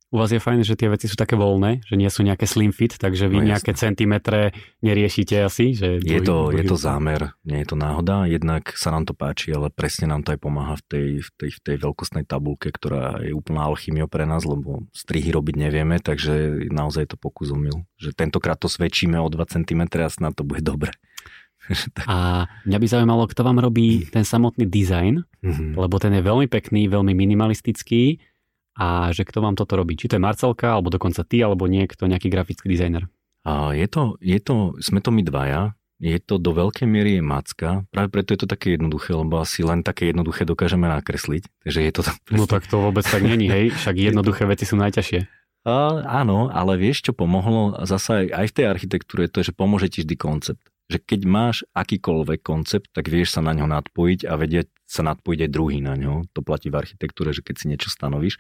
U 0.08 0.24
vás 0.24 0.32
je 0.32 0.40
fajn, 0.40 0.64
že 0.64 0.80
tie 0.80 0.88
veci 0.88 1.12
sú 1.12 1.20
také 1.20 1.36
voľné, 1.36 1.84
že 1.84 2.00
nie 2.00 2.08
sú 2.08 2.24
nejaké 2.24 2.48
slim 2.48 2.72
fit, 2.72 2.96
takže 2.96 3.28
vy 3.28 3.44
no, 3.44 3.52
nejaké 3.52 3.76
centimetre 3.76 4.56
neriešite 4.80 5.36
asi. 5.44 5.76
Že 5.76 6.00
je, 6.00 6.22
to, 6.24 6.56
je 6.56 6.64
to 6.64 6.80
zámer, 6.80 7.36
nie 7.44 7.60
je 7.60 7.68
to 7.68 7.76
náhoda. 7.76 8.24
Jednak 8.24 8.72
sa 8.80 8.96
nám 8.96 9.04
to 9.04 9.12
páči, 9.12 9.52
ale 9.52 9.68
presne 9.68 10.08
nám 10.08 10.24
to 10.24 10.32
aj 10.32 10.40
pomáha 10.40 10.80
v 10.80 10.84
tej, 10.88 11.08
v 11.28 11.30
tej, 11.36 11.50
v 11.52 11.60
tej 11.60 11.76
veľkostnej 11.84 12.24
tabulke, 12.24 12.72
ktorá 12.72 13.20
je 13.20 13.36
úplná 13.36 13.68
alchymia 13.68 14.08
pre 14.08 14.24
nás, 14.24 14.48
lebo 14.48 14.88
strihy 14.96 15.28
robiť 15.28 15.56
nevieme, 15.60 16.00
takže 16.00 16.72
naozaj 16.72 17.12
to 17.12 17.20
pokus 17.20 17.52
omyl. 17.52 17.84
Že 18.00 18.16
tentokrát 18.16 18.56
to 18.56 18.72
svedčíme 18.72 19.20
o 19.20 19.28
2 19.28 19.44
cm 19.44 19.92
a 20.00 20.08
snad 20.08 20.40
to 20.40 20.48
bude 20.48 20.64
dobre. 20.64 20.96
A 22.08 22.48
mňa 22.64 22.80
by 22.80 22.88
zaujímalo, 22.88 23.28
kto 23.28 23.44
vám 23.44 23.60
robí 23.60 24.08
ten 24.08 24.24
samotný 24.24 24.72
dizajn, 24.72 25.20
mm-hmm. 25.20 25.72
lebo 25.76 26.00
ten 26.00 26.16
je 26.16 26.24
veľmi 26.24 26.48
pekný, 26.48 26.88
veľmi 26.88 27.12
minimalistický 27.12 28.24
a 28.78 29.10
že 29.10 29.26
kto 29.26 29.42
vám 29.42 29.58
toto 29.58 29.74
robí. 29.74 29.98
Či 29.98 30.14
to 30.14 30.16
je 30.16 30.24
Marcelka, 30.24 30.78
alebo 30.78 30.94
dokonca 30.94 31.26
ty, 31.26 31.42
alebo 31.42 31.66
niekto, 31.66 32.06
nejaký 32.06 32.30
grafický 32.30 32.70
dizajner. 32.70 33.10
A 33.42 33.74
je 33.74 33.88
to, 33.90 34.22
je 34.22 34.38
to, 34.38 34.78
sme 34.78 35.02
to 35.02 35.10
my 35.10 35.26
dvaja, 35.26 35.74
je 35.98 36.18
to 36.22 36.38
do 36.38 36.54
veľkej 36.54 36.86
miery 36.86 37.18
je 37.18 37.24
macka, 37.26 37.82
práve 37.90 38.14
preto 38.14 38.38
je 38.38 38.46
to 38.46 38.48
také 38.50 38.78
jednoduché, 38.78 39.18
lebo 39.18 39.42
asi 39.42 39.66
len 39.66 39.82
také 39.82 40.14
jednoduché 40.14 40.46
dokážeme 40.46 40.86
nakresliť. 40.86 41.50
Takže 41.66 41.80
je 41.82 41.92
to 41.92 42.02
tak. 42.06 42.18
No 42.30 42.46
tak 42.46 42.70
to 42.70 42.78
vôbec 42.78 43.02
tak 43.02 43.26
není, 43.26 43.50
hej? 43.50 43.74
Však 43.74 43.98
jednoduché 44.14 44.46
veci 44.46 44.70
sú 44.70 44.78
najťažšie. 44.78 45.20
A, 45.68 46.06
áno, 46.22 46.54
ale 46.54 46.78
vieš, 46.78 47.10
čo 47.10 47.18
pomohlo 47.18 47.82
zasa 47.84 48.24
aj, 48.24 48.28
aj 48.30 48.46
v 48.46 48.56
tej 48.56 48.66
architektúre, 48.70 49.28
to 49.28 49.42
je, 49.42 49.50
že 49.52 49.58
pomôže 49.58 49.90
ti 49.90 50.06
vždy 50.06 50.16
koncept. 50.16 50.64
Že 50.88 51.04
keď 51.04 51.22
máš 51.28 51.68
akýkoľvek 51.76 52.40
koncept, 52.46 52.88
tak 52.96 53.12
vieš 53.12 53.36
sa 53.36 53.42
na 53.44 53.52
ňo 53.52 53.68
nadpojiť 53.68 54.24
a 54.30 54.40
vedieť 54.40 54.72
sa 54.88 55.04
nadpojiť 55.04 55.40
aj 55.44 55.52
druhý 55.52 55.84
na 55.84 56.00
ňo. 56.00 56.30
To 56.32 56.40
platí 56.40 56.72
v 56.72 56.80
architektúre, 56.80 57.36
že 57.36 57.44
keď 57.44 57.56
si 57.60 57.66
niečo 57.68 57.92
stanovíš. 57.92 58.40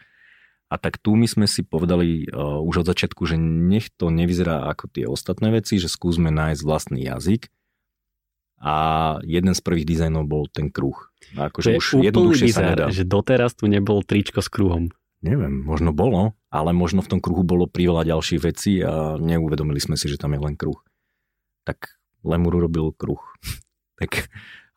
A 0.67 0.75
tak 0.75 0.99
tu 0.99 1.15
my 1.15 1.23
sme 1.23 1.47
si 1.47 1.63
povedali 1.63 2.27
uh, 2.27 2.59
už 2.59 2.83
od 2.83 2.87
začiatku, 2.91 3.23
že 3.23 3.39
nech 3.39 3.87
to 3.95 4.11
nevyzerá 4.11 4.67
ako 4.67 4.91
tie 4.91 5.07
ostatné 5.07 5.55
veci, 5.55 5.79
že 5.79 5.87
skúsme 5.87 6.27
nájsť 6.27 6.61
vlastný 6.63 7.07
jazyk. 7.07 7.47
A 8.57 8.75
jeden 9.23 9.53
z 9.53 9.61
prvých 9.63 9.87
dizajnov 9.87 10.27
bol 10.27 10.49
ten 10.49 10.73
kruh. 10.73 10.97
A 11.37 11.47
akože 11.47 11.77
už 11.77 11.87
jednoduchšie 12.03 12.51
bizar, 12.51 12.57
sa 12.57 12.69
nedá. 12.73 12.85
že 12.91 13.05
doteraz 13.07 13.53
tu 13.53 13.69
nebol 13.69 14.01
tričko 14.01 14.43
s 14.43 14.49
kruhom. 14.49 14.91
Neviem, 15.21 15.61
možno 15.63 15.93
bolo, 15.93 16.35
ale 16.49 16.73
možno 16.73 17.05
v 17.05 17.15
tom 17.15 17.19
kruhu 17.21 17.45
bolo 17.45 17.69
priveľa 17.69 18.17
ďalších 18.17 18.41
vecí 18.41 18.81
a 18.81 19.15
neuvedomili 19.17 19.77
sme 19.77 19.95
si, 19.95 20.09
že 20.09 20.19
tam 20.19 20.35
je 20.35 20.41
len 20.41 20.57
kruh. 20.57 20.77
Tak 21.63 21.97
Lemur 22.25 22.59
urobil 22.59 22.91
kruh. 22.91 23.21
tak 24.01 24.27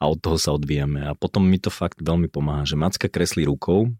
a 0.00 0.08
od 0.08 0.16
toho 0.16 0.40
sa 0.40 0.56
odvíjame. 0.56 1.04
A 1.04 1.12
potom 1.12 1.44
mi 1.44 1.60
to 1.60 1.68
fakt 1.68 2.00
veľmi 2.00 2.32
pomáha, 2.32 2.64
že 2.64 2.80
Macka 2.80 3.12
kreslí 3.12 3.44
rukou, 3.44 3.92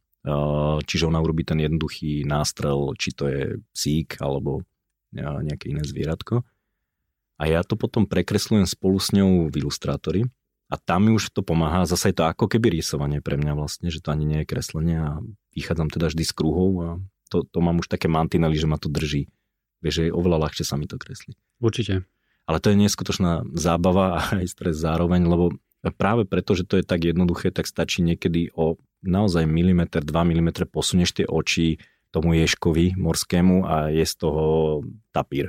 Čiže 0.84 1.08
ona 1.08 1.20
urobí 1.24 1.48
ten 1.48 1.56
jednoduchý 1.60 2.28
nástrel, 2.28 2.92
či 3.00 3.16
to 3.16 3.24
je 3.28 3.42
psík 3.72 4.20
alebo 4.20 4.64
nejaké 5.16 5.72
iné 5.72 5.80
zvieratko. 5.80 6.44
A 7.40 7.48
ja 7.48 7.64
to 7.64 7.72
potom 7.72 8.04
prekreslujem 8.04 8.68
spolu 8.68 9.00
s 9.00 9.16
ňou 9.16 9.48
v 9.48 9.54
ilustrátori 9.64 10.28
a 10.68 10.76
tam 10.76 11.08
mi 11.08 11.16
už 11.16 11.32
to 11.32 11.40
pomáha. 11.40 11.88
Zase 11.88 12.12
je 12.12 12.20
to 12.20 12.28
ako 12.28 12.52
keby 12.52 12.68
rysovanie 12.68 13.24
pre 13.24 13.40
mňa 13.40 13.56
vlastne, 13.56 13.88
že 13.88 14.04
to 14.04 14.12
ani 14.12 14.28
nie 14.28 14.38
je 14.44 14.50
kreslenie 14.52 14.96
a 15.00 15.24
vychádzam 15.56 15.88
teda 15.88 16.12
vždy 16.12 16.22
z 16.28 16.32
kruhov 16.36 16.70
a 16.84 16.88
to, 17.32 17.48
to 17.48 17.58
mám 17.64 17.80
už 17.80 17.88
také 17.88 18.12
mantinely, 18.12 18.60
že 18.60 18.68
ma 18.68 18.76
to 18.76 18.92
drží. 18.92 19.32
Vieš, 19.80 19.94
že 19.96 20.02
je 20.10 20.12
oveľa 20.12 20.46
ľahšie 20.46 20.68
sa 20.68 20.76
mi 20.76 20.84
to 20.84 21.00
kresliť. 21.00 21.32
Určite. 21.64 22.04
Ale 22.44 22.60
to 22.60 22.68
je 22.68 22.76
neskutočná 22.76 23.48
zábava 23.56 24.20
a 24.20 24.44
aj 24.44 24.46
stres 24.52 24.76
zároveň, 24.76 25.24
lebo 25.24 25.56
práve 25.96 26.28
preto, 26.28 26.52
že 26.52 26.68
to 26.68 26.80
je 26.80 26.84
tak 26.84 27.08
jednoduché, 27.08 27.48
tak 27.48 27.64
stačí 27.64 28.04
niekedy 28.04 28.52
o 28.52 28.76
naozaj 29.00 29.48
milimeter, 29.48 30.04
2 30.04 30.12
mm 30.12 30.68
posunieš 30.68 31.16
tie 31.16 31.26
oči 31.26 31.80
tomu 32.12 32.36
ješkovi 32.36 32.98
morskému 32.98 33.64
a 33.64 33.88
je 33.88 34.04
z 34.04 34.14
toho 34.20 34.44
tapír. 35.14 35.48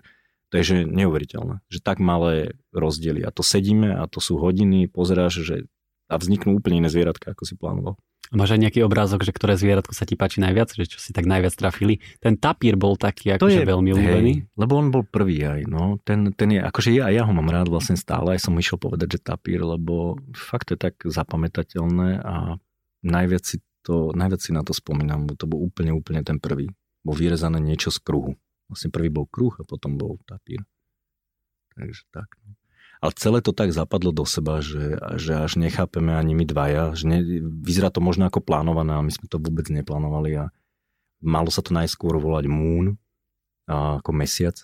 To 0.52 0.60
je 0.60 0.64
že 0.64 0.78
neuveriteľné, 0.84 1.64
že 1.72 1.80
tak 1.80 2.04
malé 2.04 2.56
rozdiely. 2.76 3.24
A 3.24 3.32
to 3.32 3.44
sedíme 3.44 3.92
a 3.96 4.04
to 4.08 4.20
sú 4.20 4.40
hodiny, 4.40 4.88
pozeráš, 4.88 5.44
že 5.44 5.56
a 6.12 6.20
vzniknú 6.20 6.60
úplne 6.60 6.84
iné 6.84 6.90
zvieratka, 6.92 7.32
ako 7.32 7.44
si 7.48 7.56
plánoval. 7.56 7.96
Máš 8.32 8.56
aj 8.56 8.64
nejaký 8.64 8.80
obrázok, 8.88 9.28
že 9.28 9.36
ktoré 9.36 9.60
zvieratko 9.60 9.92
sa 9.92 10.08
ti 10.08 10.16
páči 10.16 10.40
najviac, 10.40 10.72
že 10.72 10.88
čo 10.88 11.04
si 11.04 11.12
tak 11.12 11.28
najviac 11.28 11.52
trafili? 11.52 12.00
Ten 12.24 12.40
tapír 12.40 12.80
bol 12.80 12.96
taký 12.96 13.36
akože 13.36 13.68
veľmi 13.68 13.92
ľúbený. 13.92 14.34
Lebo 14.56 14.80
on 14.80 14.88
bol 14.88 15.04
prvý 15.04 15.44
aj, 15.44 15.68
no. 15.68 16.00
Ten, 16.08 16.32
ten 16.32 16.56
je, 16.56 16.64
akože 16.64 16.96
ja, 16.96 17.12
ja 17.12 17.28
ho 17.28 17.32
mám 17.36 17.52
rád 17.52 17.68
vlastne 17.68 18.00
stále, 18.00 18.40
aj 18.40 18.48
som 18.48 18.56
išiel 18.56 18.80
povedať, 18.80 19.20
že 19.20 19.28
tapír, 19.28 19.60
lebo 19.60 20.16
fakt 20.32 20.72
je 20.72 20.80
tak 20.80 20.96
zapamätateľné 21.04 22.24
a 22.24 22.56
najviac 23.04 23.44
si, 23.44 23.60
to, 23.84 24.16
najviac 24.16 24.40
si 24.40 24.56
na 24.56 24.64
to 24.64 24.72
spomínam, 24.72 25.28
to 25.36 25.44
bol 25.44 25.60
úplne, 25.60 25.92
úplne 25.92 26.24
ten 26.24 26.40
prvý. 26.40 26.72
Bol 27.04 27.20
vyrezané 27.20 27.60
niečo 27.60 27.92
z 27.92 28.00
kruhu. 28.00 28.40
Vlastne 28.72 28.96
prvý 28.96 29.12
bol 29.12 29.28
kruh 29.28 29.52
a 29.60 29.68
potom 29.68 30.00
bol 30.00 30.24
tapír. 30.24 30.64
Takže 31.76 32.08
tak. 32.16 32.32
No. 32.48 32.61
Ale 33.02 33.18
celé 33.18 33.42
to 33.42 33.50
tak 33.50 33.74
zapadlo 33.74 34.14
do 34.14 34.30
seba, 34.30 34.62
že, 34.62 35.02
že 35.18 35.34
až 35.34 35.58
nechápeme 35.58 36.14
ani 36.14 36.38
my 36.38 36.46
dvaja. 36.46 36.94
Že 36.94 37.06
ne, 37.10 37.20
vyzerá 37.42 37.90
to 37.90 37.98
možno 37.98 38.30
ako 38.30 38.46
plánované, 38.46 38.94
ale 38.94 39.10
my 39.10 39.14
sme 39.14 39.26
to 39.26 39.42
vôbec 39.42 39.66
neplánovali 39.74 40.38
a 40.38 40.54
malo 41.18 41.50
sa 41.50 41.66
to 41.66 41.74
najskôr 41.74 42.22
volať 42.22 42.46
Moon, 42.46 43.02
a, 43.66 43.98
ako 43.98 44.14
mesiac 44.14 44.58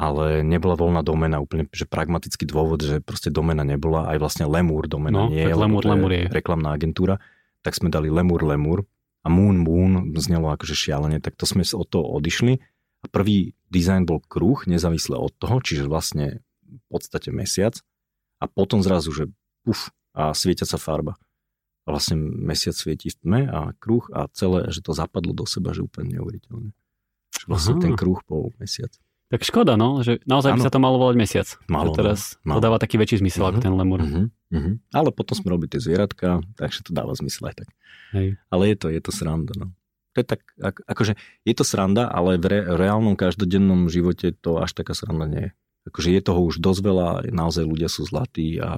ale 0.00 0.40
nebola 0.40 0.80
voľná 0.80 1.04
domena, 1.04 1.44
úplne 1.44 1.68
že 1.68 1.84
pragmatický 1.84 2.48
dôvod, 2.48 2.80
že 2.80 3.04
proste 3.04 3.28
domena 3.28 3.60
nebola, 3.68 4.08
aj 4.08 4.16
vlastne 4.16 4.48
Lemur 4.48 4.88
domena 4.88 5.28
no, 5.28 5.28
nie 5.28 5.44
je, 5.44 5.52
Lemur, 5.52 5.84
Lemur 5.84 6.08
je 6.08 6.24
reklamná 6.32 6.72
agentúra, 6.72 7.20
tak 7.60 7.76
sme 7.76 7.92
dali 7.92 8.08
Lemur, 8.08 8.40
Lemur 8.40 8.88
a 9.20 9.28
Moon, 9.28 9.60
Moon 9.60 10.16
znelo 10.16 10.48
akože 10.56 10.72
šialene, 10.72 11.20
tak 11.20 11.36
to 11.36 11.44
sme 11.44 11.60
od 11.60 11.84
toho 11.84 12.16
odišli 12.16 12.56
a 13.04 13.06
prvý 13.12 13.52
dizajn 13.68 14.08
bol 14.08 14.24
kruh, 14.24 14.64
nezávisle 14.64 15.20
od 15.20 15.36
toho, 15.36 15.60
čiže 15.60 15.84
vlastne 15.84 16.40
v 16.70 16.84
podstate 16.86 17.34
mesiac 17.34 17.74
a 18.38 18.46
potom 18.46 18.80
zrazu, 18.80 19.10
že 19.10 19.24
puf 19.66 19.90
a 20.14 20.34
sa 20.34 20.78
farba. 20.78 21.18
A 21.88 21.96
vlastne 21.96 22.18
mesiac 22.20 22.76
svieti 22.76 23.10
v 23.10 23.16
tme 23.18 23.40
a 23.48 23.72
kruh 23.80 24.04
a 24.12 24.28
celé, 24.30 24.68
že 24.70 24.84
to 24.84 24.92
zapadlo 24.92 25.32
do 25.32 25.48
seba, 25.48 25.72
že 25.72 25.82
úplne 25.82 26.18
neuveriteľné. 26.18 26.70
Že 27.40 27.44
vlastne 27.48 27.74
Aha. 27.78 27.82
ten 27.82 27.92
kruh 27.96 28.20
bol 28.28 28.52
mesiac. 28.60 28.92
Tak 29.30 29.46
škoda, 29.46 29.78
no, 29.78 30.02
že 30.02 30.18
naozaj 30.26 30.50
ano. 30.50 30.56
by 30.58 30.62
sa 30.66 30.74
to 30.74 30.82
malo 30.82 30.98
volať 30.98 31.16
mesiac. 31.16 31.46
Malo, 31.70 31.94
že 31.94 32.02
teraz 32.02 32.18
no, 32.42 32.58
to 32.58 32.66
dáva 32.66 32.82
taký 32.82 32.98
väčší 32.98 33.22
zmysel 33.22 33.46
uh-huh, 33.46 33.50
ako 33.54 33.60
mhm, 33.62 33.66
ten 33.70 33.74
lemur. 33.78 33.98
Uh-huh, 34.02 34.26
uh-huh. 34.50 34.74
Ale 34.90 35.14
potom 35.14 35.38
sme 35.38 35.54
robili 35.54 35.70
tie 35.70 35.78
zvieratka, 35.78 36.42
takže 36.58 36.82
to 36.82 36.90
dáva 36.90 37.14
zmysel 37.14 37.54
aj 37.54 37.62
tak. 37.62 37.68
Hej. 38.10 38.42
Ale 38.50 38.62
je 38.74 38.76
to, 38.76 38.86
je 38.90 38.98
to 38.98 39.14
sranda, 39.14 39.54
no. 39.54 39.70
To 40.10 40.16
je 40.18 40.26
tak, 40.26 40.42
akože 40.90 41.14
je 41.46 41.54
to 41.54 41.62
sranda, 41.62 42.10
ale 42.10 42.42
v 42.42 42.46
re, 42.50 42.60
reálnom 42.74 43.14
každodennom 43.14 43.86
živote 43.86 44.34
to 44.34 44.58
až 44.58 44.74
taká 44.74 44.98
sranda 44.98 45.30
nie 45.30 45.42
je. 45.46 45.50
Akože 45.88 46.12
je 46.12 46.20
toho 46.20 46.40
už 46.44 46.60
dosť 46.60 46.80
veľa, 46.84 47.08
naozaj 47.32 47.64
ľudia 47.64 47.88
sú 47.88 48.04
zlatí 48.04 48.60
a 48.60 48.70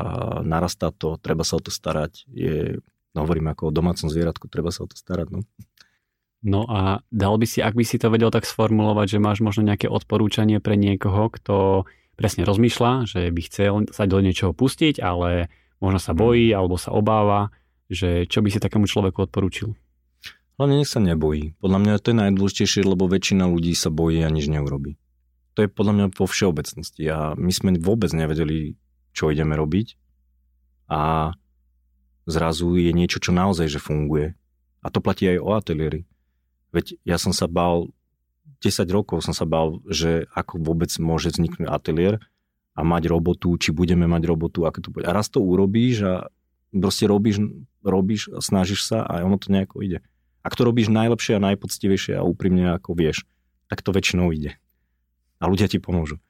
narastá 0.46 0.94
to, 0.94 1.18
treba 1.18 1.42
sa 1.42 1.58
o 1.58 1.62
to 1.62 1.74
starať. 1.74 2.26
Je, 2.30 2.78
no 3.12 3.26
hovorím 3.26 3.50
ako 3.50 3.68
o 3.68 3.74
domácom 3.74 4.06
zvieratku, 4.06 4.46
treba 4.46 4.70
sa 4.70 4.86
o 4.86 4.88
to 4.88 4.94
starať, 4.94 5.34
no. 5.34 5.40
No 6.42 6.66
a 6.66 7.06
dal 7.14 7.38
by 7.38 7.46
si, 7.46 7.62
ak 7.62 7.78
by 7.78 7.86
si 7.86 8.02
to 8.02 8.10
vedel 8.10 8.34
tak 8.34 8.42
sformulovať, 8.42 9.18
že 9.18 9.22
máš 9.22 9.38
možno 9.38 9.62
nejaké 9.62 9.86
odporúčanie 9.86 10.58
pre 10.58 10.74
niekoho, 10.74 11.30
kto 11.30 11.86
presne 12.18 12.42
rozmýšľa, 12.42 13.06
že 13.06 13.20
by 13.30 13.40
chcel 13.46 13.72
sa 13.94 14.10
do 14.10 14.18
niečoho 14.18 14.50
pustiť, 14.50 14.98
ale 14.98 15.50
možno 15.78 15.98
sa 16.02 16.14
bojí 16.14 16.50
mhm. 16.50 16.56
alebo 16.58 16.76
sa 16.78 16.90
obáva, 16.94 17.54
že 17.90 18.26
čo 18.26 18.42
by 18.42 18.48
si 18.50 18.62
takému 18.62 18.86
človeku 18.86 19.26
odporúčil? 19.26 19.74
Hlavne 20.58 20.84
nech 20.84 20.90
sa 20.90 21.02
nebojí. 21.02 21.58
Podľa 21.58 21.78
mňa 21.80 21.94
to 21.98 22.10
je 22.12 22.20
najdôležitejšie, 22.22 22.82
lebo 22.86 23.08
väčšina 23.08 23.48
ľudí 23.48 23.72
sa 23.74 23.88
bojí 23.88 24.20
a 24.22 24.28
nič 24.30 24.46
neurobi. 24.46 25.00
To 25.54 25.64
je 25.64 25.68
podľa 25.68 25.92
mňa 25.92 26.06
vo 26.16 26.24
všeobecnosti 26.24 27.04
a 27.12 27.36
my 27.36 27.52
sme 27.52 27.76
vôbec 27.76 28.08
nevedeli, 28.16 28.76
čo 29.12 29.28
ideme 29.28 29.52
robiť 29.52 30.00
a 30.88 31.32
zrazu 32.24 32.76
je 32.76 32.92
niečo, 32.92 33.20
čo 33.20 33.36
naozaj 33.36 33.68
že 33.68 33.82
funguje. 33.82 34.36
A 34.82 34.90
to 34.90 34.98
platí 35.04 35.28
aj 35.28 35.38
o 35.38 35.50
ateliéry. 35.54 36.08
Veď 36.72 36.96
ja 37.04 37.20
som 37.20 37.36
sa 37.36 37.46
bál, 37.46 37.92
10 38.64 38.88
rokov 38.88 39.22
som 39.22 39.36
sa 39.36 39.44
bál, 39.44 39.82
že 39.90 40.26
ako 40.32 40.62
vôbec 40.62 40.90
môže 40.96 41.30
vzniknúť 41.34 41.68
ateliér 41.68 42.22
a 42.72 42.80
mať 42.80 43.12
robotu, 43.12 43.52
či 43.60 43.74
budeme 43.74 44.08
mať 44.08 44.22
robotu, 44.24 44.64
ako 44.64 44.78
to 44.80 44.88
bude. 44.88 45.04
A 45.04 45.12
raz 45.12 45.28
to 45.28 45.44
urobíš 45.44 45.96
a 46.08 46.14
proste 46.72 47.04
robíš, 47.04 47.44
robíš, 47.84 48.32
snažíš 48.40 48.88
sa 48.88 49.04
a 49.04 49.20
ono 49.20 49.36
to 49.36 49.52
nejako 49.52 49.84
ide. 49.84 50.00
Ak 50.42 50.56
to 50.56 50.64
robíš 50.64 50.88
najlepšie 50.88 51.38
a 51.38 51.44
najpoctivejšie 51.52 52.18
a 52.18 52.26
úprimne 52.26 52.72
ako 52.74 52.96
vieš, 52.96 53.28
tak 53.68 53.84
to 53.84 53.92
väčšinou 53.92 54.32
ide. 54.32 54.56
A 55.42 55.50
ľudia 55.50 55.66
ti 55.66 55.82
pomôžu. 55.82 56.22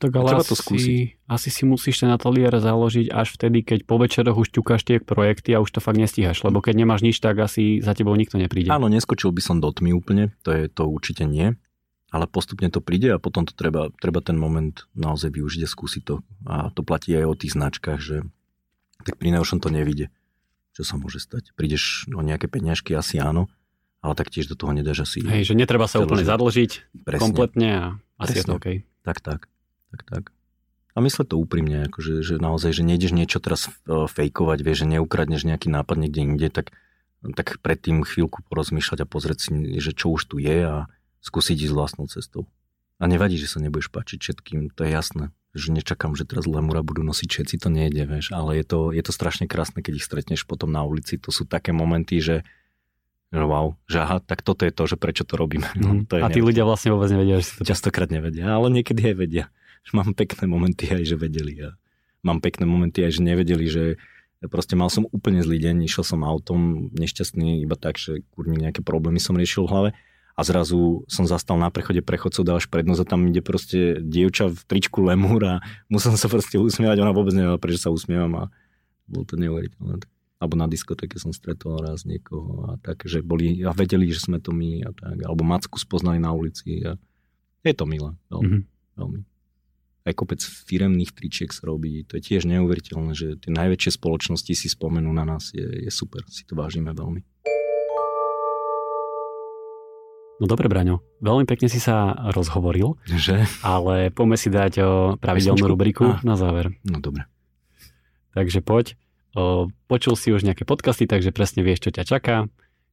Tak 0.00 0.16
ale 0.16 0.40
asi, 0.40 0.48
to 0.48 0.56
skúsiť. 0.56 1.28
asi 1.28 1.48
si 1.52 1.68
musíš 1.68 2.00
ten 2.04 2.08
ateliér 2.08 2.56
založiť 2.56 3.12
až 3.12 3.36
vtedy, 3.36 3.60
keď 3.60 3.84
po 3.84 4.00
večeroch 4.00 4.36
už 4.36 4.48
ťukáš 4.48 4.84
tie 4.84 4.96
projekty 4.96 5.52
a 5.52 5.60
už 5.60 5.76
to 5.76 5.80
fakt 5.84 6.00
nestíhaš, 6.00 6.40
lebo 6.40 6.64
keď 6.64 6.72
nemáš 6.84 7.04
nič, 7.04 7.20
tak 7.20 7.36
asi 7.36 7.84
za 7.84 7.92
tebou 7.92 8.16
nikto 8.16 8.40
nepríde. 8.40 8.72
Áno, 8.72 8.88
neskočil 8.88 9.28
by 9.28 9.44
som 9.44 9.56
do 9.60 9.68
tmy 9.68 9.92
úplne, 9.92 10.32
to 10.40 10.56
je 10.56 10.72
to 10.72 10.88
určite 10.88 11.28
nie. 11.28 11.52
ale 12.10 12.26
postupne 12.26 12.66
to 12.68 12.82
príde 12.82 13.06
a 13.14 13.22
potom 13.22 13.46
to 13.46 13.54
treba, 13.54 13.94
treba 14.02 14.18
ten 14.18 14.34
moment 14.34 14.90
naozaj 14.98 15.30
využiť 15.30 15.62
a 15.62 15.68
skúsiť 15.70 16.02
to. 16.02 16.26
A 16.42 16.74
to 16.74 16.82
platí 16.82 17.14
aj 17.14 17.26
o 17.26 17.38
tých 17.38 17.54
značkách, 17.54 18.00
že 18.02 18.16
tak 19.06 19.16
pri 19.16 19.30
najhoršom 19.32 19.62
to 19.62 19.70
nevíde. 19.70 20.10
Čo 20.74 20.82
sa 20.82 20.94
môže 20.98 21.22
stať? 21.22 21.54
Prídeš 21.54 22.10
o 22.10 22.20
nejaké 22.22 22.50
peňažky, 22.50 22.98
asi 22.98 23.22
áno, 23.22 23.46
ale 24.00 24.12
taktiež 24.16 24.48
do 24.48 24.56
toho 24.56 24.72
nedáš 24.72 25.04
asi... 25.04 25.20
Hej, 25.20 25.52
že 25.52 25.54
netreba 25.56 25.84
sa 25.84 26.00
úplne 26.00 26.24
zadlžiť 26.24 27.04
Presne. 27.04 27.22
kompletne 27.22 27.68
a 27.70 27.84
asi 28.16 28.40
je 28.40 28.44
to 28.48 28.56
Presne. 28.56 28.84
OK. 28.84 29.04
Tak, 29.04 29.18
tak. 29.20 29.40
Tak, 29.90 30.00
tak. 30.08 30.24
A 30.94 30.98
mysle 30.98 31.22
to 31.22 31.38
úprimne, 31.38 31.86
akože, 31.86 32.24
že 32.26 32.34
naozaj, 32.42 32.74
že 32.74 32.82
nejdeš 32.82 33.12
niečo 33.14 33.38
teraz 33.38 33.70
e, 33.86 34.06
fejkovať, 34.10 34.58
vieš, 34.60 34.84
že 34.84 34.90
neukradneš 34.98 35.46
nejaký 35.46 35.70
nápad 35.70 35.96
niekde 35.96 36.20
inde, 36.26 36.48
tak, 36.50 36.74
tak 37.38 37.62
predtým 37.62 38.02
chvíľku 38.02 38.42
porozmýšľať 38.50 38.98
a 39.04 39.10
pozrieť 39.10 39.38
si, 39.38 39.50
že 39.78 39.94
čo 39.94 40.10
už 40.10 40.26
tu 40.26 40.42
je 40.42 40.66
a 40.66 40.90
skúsiť 41.22 41.70
ísť 41.70 41.74
vlastnou 41.74 42.10
cestou. 42.10 42.50
A 42.98 43.06
nevadí, 43.06 43.38
že 43.38 43.48
sa 43.48 43.62
nebudeš 43.62 43.88
páčiť 43.88 44.18
všetkým, 44.18 44.74
to 44.74 44.84
je 44.84 44.90
jasné. 44.92 45.24
Že 45.56 45.82
nečakám, 45.82 46.14
že 46.14 46.26
teraz 46.26 46.44
lemura 46.44 46.84
budú 46.84 47.00
nosiť 47.06 47.28
všetci, 47.32 47.54
to 47.58 47.68
nejde, 47.70 48.04
vieš, 48.06 48.34
ale 48.34 48.60
je 48.60 48.64
to, 48.66 48.90
je 48.92 49.02
to 49.02 49.12
strašne 49.14 49.46
krásne, 49.48 49.80
keď 49.82 50.02
ich 50.02 50.06
stretneš 50.06 50.44
potom 50.44 50.70
na 50.70 50.82
ulici. 50.84 51.16
To 51.22 51.32
sú 51.32 51.46
také 51.46 51.72
momenty, 51.72 52.20
že, 52.20 52.36
že 53.30 53.44
wow, 53.46 53.78
že 53.86 54.02
aha, 54.02 54.18
tak 54.18 54.42
toto 54.42 54.66
je 54.66 54.74
to, 54.74 54.90
že 54.90 54.98
prečo 54.98 55.22
to 55.22 55.38
robíme. 55.38 55.66
No, 55.78 56.02
to 56.02 56.18
je 56.18 56.22
Mhm. 56.22 56.26
a 56.26 56.34
tí 56.34 56.42
ľudia 56.42 56.66
vlastne 56.66 56.90
vôbec 56.90 57.10
nevedia, 57.14 57.38
že 57.38 57.46
si 57.46 57.52
to... 57.58 57.62
Častokrát 57.62 58.10
nevedia, 58.10 58.50
ale 58.50 58.70
niekedy 58.74 59.14
aj 59.14 59.16
vedia. 59.16 59.44
Že 59.86 59.92
mám 59.96 60.10
pekné 60.18 60.44
momenty 60.50 60.90
aj, 60.90 61.02
že 61.06 61.16
vedeli. 61.16 61.54
A 61.62 61.68
mám 62.26 62.42
pekné 62.42 62.66
momenty 62.66 63.06
aj, 63.06 63.16
že 63.16 63.20
nevedeli, 63.22 63.66
že 63.70 63.84
proste 64.50 64.74
mal 64.74 64.90
som 64.90 65.06
úplne 65.14 65.40
zlý 65.40 65.62
deň, 65.62 65.86
išiel 65.86 66.04
som 66.04 66.20
autom 66.26 66.90
nešťastný 66.96 67.62
iba 67.62 67.76
tak, 67.78 67.96
že 67.96 68.26
kurní 68.34 68.56
nejaké 68.60 68.82
problémy 68.82 69.20
som 69.20 69.36
riešil 69.36 69.64
v 69.68 69.72
hlave 69.72 69.90
a 70.34 70.40
zrazu 70.40 71.04
som 71.06 71.28
zastal 71.28 71.60
na 71.60 71.68
prechode 71.68 72.00
prechodcov, 72.00 72.48
dávaš 72.48 72.66
prednosť 72.66 73.00
a 73.04 73.10
tam 73.14 73.28
ide 73.28 73.44
proste 73.44 74.00
dievča 74.00 74.48
v 74.48 74.60
tričku 74.64 75.04
lemúr 75.04 75.40
a 75.44 75.54
musel 75.92 76.16
sa 76.16 76.26
proste 76.32 76.56
usmievať, 76.56 77.04
ona 77.04 77.12
vôbec 77.12 77.36
nevedela, 77.36 77.60
prečo 77.60 77.84
sa 77.84 77.92
usmievam 77.92 78.32
a 78.36 78.44
bolo 79.04 79.24
to 79.28 79.36
neuveriteľné. 79.36 80.00
Alebo 80.40 80.56
na 80.56 80.64
diskotéke 80.64 81.14
som 81.14 81.30
stretol 81.30 81.76
raz 81.78 82.02
niekoho 82.02 82.64
a 82.66 82.78
tak, 82.78 83.04
že 83.04 83.20
boli 83.20 83.60
a 83.60 83.70
vedeli, 83.70 84.08
že 84.08 84.20
sme 84.22 84.38
to 84.38 84.50
my 84.50 84.80
a 84.80 84.90
tak, 84.90 85.20
alebo 85.20 85.42
Macku 85.42 85.76
spoznali 85.76 86.16
na 86.16 86.32
ulici 86.32 86.80
a 86.82 86.96
je 87.60 87.72
to 87.72 87.84
milé, 87.84 88.16
veľmi, 88.26 88.48
Mhm. 88.50 88.60
veľmi. 88.96 89.20
Aj 90.00 90.14
kopec 90.14 90.40
firemných 90.40 91.12
tričiek 91.12 91.50
sa 91.50 91.68
robí, 91.68 92.02
to 92.02 92.16
je 92.16 92.24
tiež 92.24 92.48
neuveriteľné, 92.48 93.12
že 93.12 93.36
tie 93.36 93.52
najväčšie 93.52 93.94
spoločnosti 93.94 94.48
si 94.50 94.64
spomenú 94.66 95.12
na 95.12 95.28
nás, 95.28 95.52
je, 95.52 95.60
je 95.60 95.90
super, 95.90 96.24
si 96.26 96.42
to 96.42 96.56
vážime 96.56 96.88
veľmi. 96.90 97.20
No 100.40 100.48
dobre, 100.48 100.64
Braňo, 100.66 101.04
veľmi 101.20 101.44
pekne 101.44 101.68
si 101.68 101.76
sa 101.76 102.16
rozhovoril, 102.26 102.96
Že? 103.04 103.44
ale 103.60 104.08
poďme 104.08 104.40
si 104.40 104.48
dať 104.48 104.72
o 104.80 104.90
pravidelnú 105.14 105.60
Pesničku? 105.60 105.68
rubriku 105.68 106.04
Á. 106.10 106.24
na 106.24 106.32
záver. 106.32 106.72
No 106.80 106.96
dobre. 106.96 107.28
Takže 108.32 108.64
poď. 108.64 108.96
O, 109.32 109.42
počul 109.86 110.14
si 110.14 110.28
už 110.28 110.42
nejaké 110.42 110.62
podcasty, 110.62 111.04
takže 111.04 111.30
presne 111.30 111.60
vieš, 111.60 111.86
čo 111.86 111.90
ťa 111.92 112.04
čaká. 112.04 112.36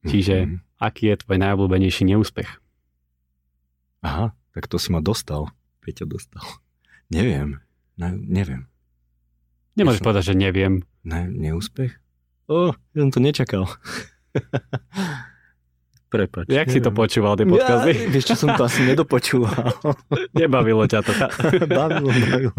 Čiže 0.03 0.35
Mhm. 0.43 0.55
aký 0.77 1.03
je 1.07 1.15
tvoj 1.17 1.38
najobľúbenejší 1.39 2.05
neúspech? 2.05 2.49
Aha, 3.99 4.31
tak 4.51 4.65
to 4.65 4.77
si 4.77 4.89
ma 4.89 4.99
dostal. 4.99 5.49
Peťo 5.81 6.05
dostal. 6.05 6.45
Neviem. 7.09 7.61
Ne, 7.95 8.13
neviem. 8.13 8.69
Nemôžeš 9.73 9.97
Ja 9.97 9.99
som- 9.99 10.07
povedať, 10.07 10.23
že 10.23 10.35
neviem. 10.35 10.73
Ne, 11.01 11.25
neúspech? 11.25 11.97
O, 12.45 12.69
ja 12.71 12.99
som 12.99 13.09
to 13.09 13.19
nečakal. 13.19 13.65
Prepač. 16.07 16.47
Jak 16.47 16.69
si 16.69 16.79
to 16.79 16.88
počúval, 16.89 17.35
tie 17.35 17.43
podcasty? 17.43 17.91
Ja, 17.91 18.07
vieš 18.07 18.31
čo, 18.31 18.35
som 18.38 18.55
to 18.55 18.63
asi 18.63 18.79
nedopočúval. 18.85 19.75
Nebavilo 20.39 20.85
ťa 20.85 21.03
to. 21.03 21.11
bavilo, 21.67 22.07
bavilo. 22.07 22.55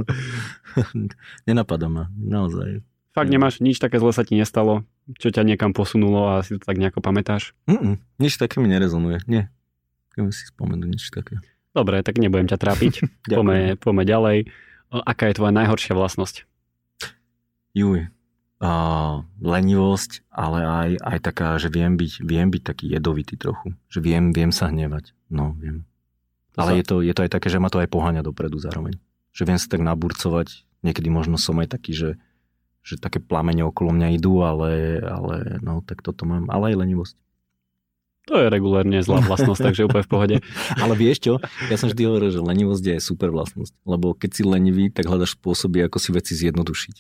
Nenapadá 1.45 1.87
ma, 1.87 2.13
naozaj. 2.13 2.85
Fakt 3.19 3.35
nemáš 3.35 3.59
nič 3.59 3.83
také 3.83 3.99
zle 3.99 4.15
sa 4.15 4.23
ti 4.23 4.39
nestalo, 4.39 4.87
čo 5.19 5.35
ťa 5.35 5.43
niekam 5.43 5.75
posunulo 5.75 6.39
a 6.39 6.47
si 6.47 6.55
to 6.55 6.63
tak 6.63 6.79
nejako 6.79 7.03
pamätáš? 7.03 7.51
Mm-mm, 7.67 7.99
nič 8.23 8.39
také 8.39 8.63
mi 8.63 8.71
nerezonuje, 8.71 9.27
nie. 9.27 9.51
Neviem 10.15 10.31
si 10.31 10.47
spomenúť 10.47 10.87
nič 10.87 11.11
také. 11.11 11.43
Dobre, 11.75 11.99
tak 12.07 12.23
nebudem 12.23 12.47
ťa 12.47 12.63
trápiť. 12.63 13.03
poďme, 13.35 13.75
poďme 13.75 14.05
ďalej. 14.07 14.39
Aká 14.95 15.27
je 15.27 15.35
tvoja 15.35 15.51
najhoršia 15.51 15.99
vlastnosť? 15.99 16.47
Juj. 17.75 18.07
A, 18.59 18.71
lenivosť, 19.43 20.27
ale 20.31 20.59
aj, 20.63 20.91
aj 21.03 21.19
taká, 21.19 21.59
že 21.59 21.75
viem 21.75 21.99
byť, 21.99 22.23
viem 22.23 22.51
byť 22.51 22.63
taký 22.63 22.87
jedovitý 22.91 23.35
trochu. 23.35 23.75
Že 23.91 23.99
viem, 23.99 24.25
viem 24.31 24.55
sa 24.55 24.71
hnevať. 24.71 25.15
No, 25.27 25.59
viem. 25.59 25.87
Ale 26.55 26.75
sa- 26.75 26.79
je 26.79 26.85
to, 26.87 26.95
je 27.03 27.15
to 27.15 27.23
aj 27.27 27.31
také, 27.35 27.51
že 27.51 27.59
ma 27.59 27.67
to 27.67 27.83
aj 27.83 27.91
poháňa 27.91 28.23
dopredu 28.23 28.59
zároveň. 28.63 28.99
Že 29.35 29.43
viem 29.47 29.59
sa 29.59 29.67
tak 29.71 29.83
naburcovať. 29.83 30.67
Niekedy 30.83 31.11
možno 31.11 31.39
som 31.39 31.59
aj 31.59 31.75
taký, 31.75 31.95
že, 31.95 32.11
že 32.89 32.97
také 32.97 33.21
plamene 33.21 33.69
okolo 33.69 33.93
mňa 33.93 34.09
idú, 34.17 34.41
ale, 34.41 34.97
ale 35.05 35.61
no, 35.61 35.85
tak 35.85 36.01
toto 36.01 36.25
mám. 36.25 36.49
Ale 36.49 36.73
aj 36.73 36.77
lenivosť. 36.81 37.17
To 38.29 38.37
je 38.37 38.53
regulárne 38.53 39.01
zlá 39.01 39.25
vlastnosť, 39.25 39.61
takže 39.73 39.89
úplne 39.89 40.05
v 40.05 40.13
pohode. 40.13 40.37
Ale 40.85 40.93
vieš 40.93 41.25
čo? 41.25 41.35
Ja 41.73 41.81
som 41.81 41.89
vždy 41.89 42.03
hovoril, 42.05 42.29
že 42.29 42.45
lenivosť 42.45 42.85
je 42.85 42.97
super 43.01 43.33
vlastnosť. 43.33 43.73
Lebo 43.89 44.13
keď 44.13 44.31
si 44.37 44.43
lenivý, 44.45 44.93
tak 44.93 45.09
hľadaš 45.09 45.41
spôsoby, 45.41 45.81
ako 45.89 45.97
si 45.97 46.13
veci 46.13 46.33
zjednodušiť. 46.37 46.97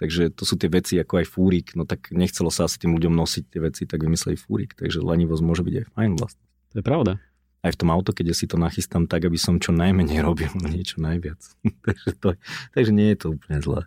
Takže 0.00 0.32
to 0.32 0.48
sú 0.48 0.56
tie 0.56 0.72
veci 0.72 0.96
ako 0.96 1.20
aj 1.20 1.26
fúrik. 1.28 1.76
No 1.76 1.84
tak 1.84 2.08
nechcelo 2.08 2.48
sa 2.48 2.64
asi 2.64 2.80
tým 2.80 2.96
ľuďom 2.96 3.12
nosiť 3.12 3.44
tie 3.52 3.60
veci, 3.60 3.84
tak 3.84 4.00
vymysleli 4.00 4.40
fúrik. 4.40 4.72
Takže 4.72 5.04
lenivosť 5.04 5.42
môže 5.44 5.60
byť 5.60 5.74
aj 5.84 5.86
fajn 5.92 6.10
vlastnosť. 6.16 6.50
To 6.72 6.76
je 6.80 6.84
pravda. 6.88 7.12
Aj 7.60 7.72
v 7.76 7.80
tom 7.84 7.92
auto, 7.92 8.16
keď 8.16 8.32
ja 8.32 8.36
si 8.40 8.48
to 8.48 8.56
nachystám 8.56 9.04
tak, 9.04 9.28
aby 9.28 9.36
som 9.36 9.60
čo 9.60 9.76
najmenej 9.76 10.24
robil, 10.32 10.48
niečo 10.64 10.96
najviac. 11.04 11.44
takže, 11.84 12.08
to, 12.16 12.28
takže 12.72 12.92
nie 12.96 13.12
je 13.12 13.18
to 13.20 13.36
úplne 13.36 13.60
zlé. 13.60 13.84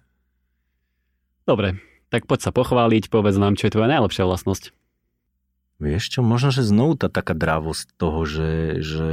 Dobre, 1.44 1.84
tak 2.08 2.24
poď 2.30 2.39
sa 2.48 2.52
pochváliť, 2.56 3.12
povedz 3.12 3.36
nám, 3.36 3.60
čo 3.60 3.68
je 3.68 3.74
tvoja 3.76 3.91
najlepšia 3.91 4.24
vlastnosť. 4.24 4.72
Vieš 5.84 6.04
čo, 6.16 6.20
možno, 6.24 6.56
že 6.56 6.64
znovu 6.64 6.96
tá 6.96 7.12
taká 7.12 7.36
dravosť 7.36 8.00
toho, 8.00 8.24
že, 8.24 8.80
že, 8.80 9.12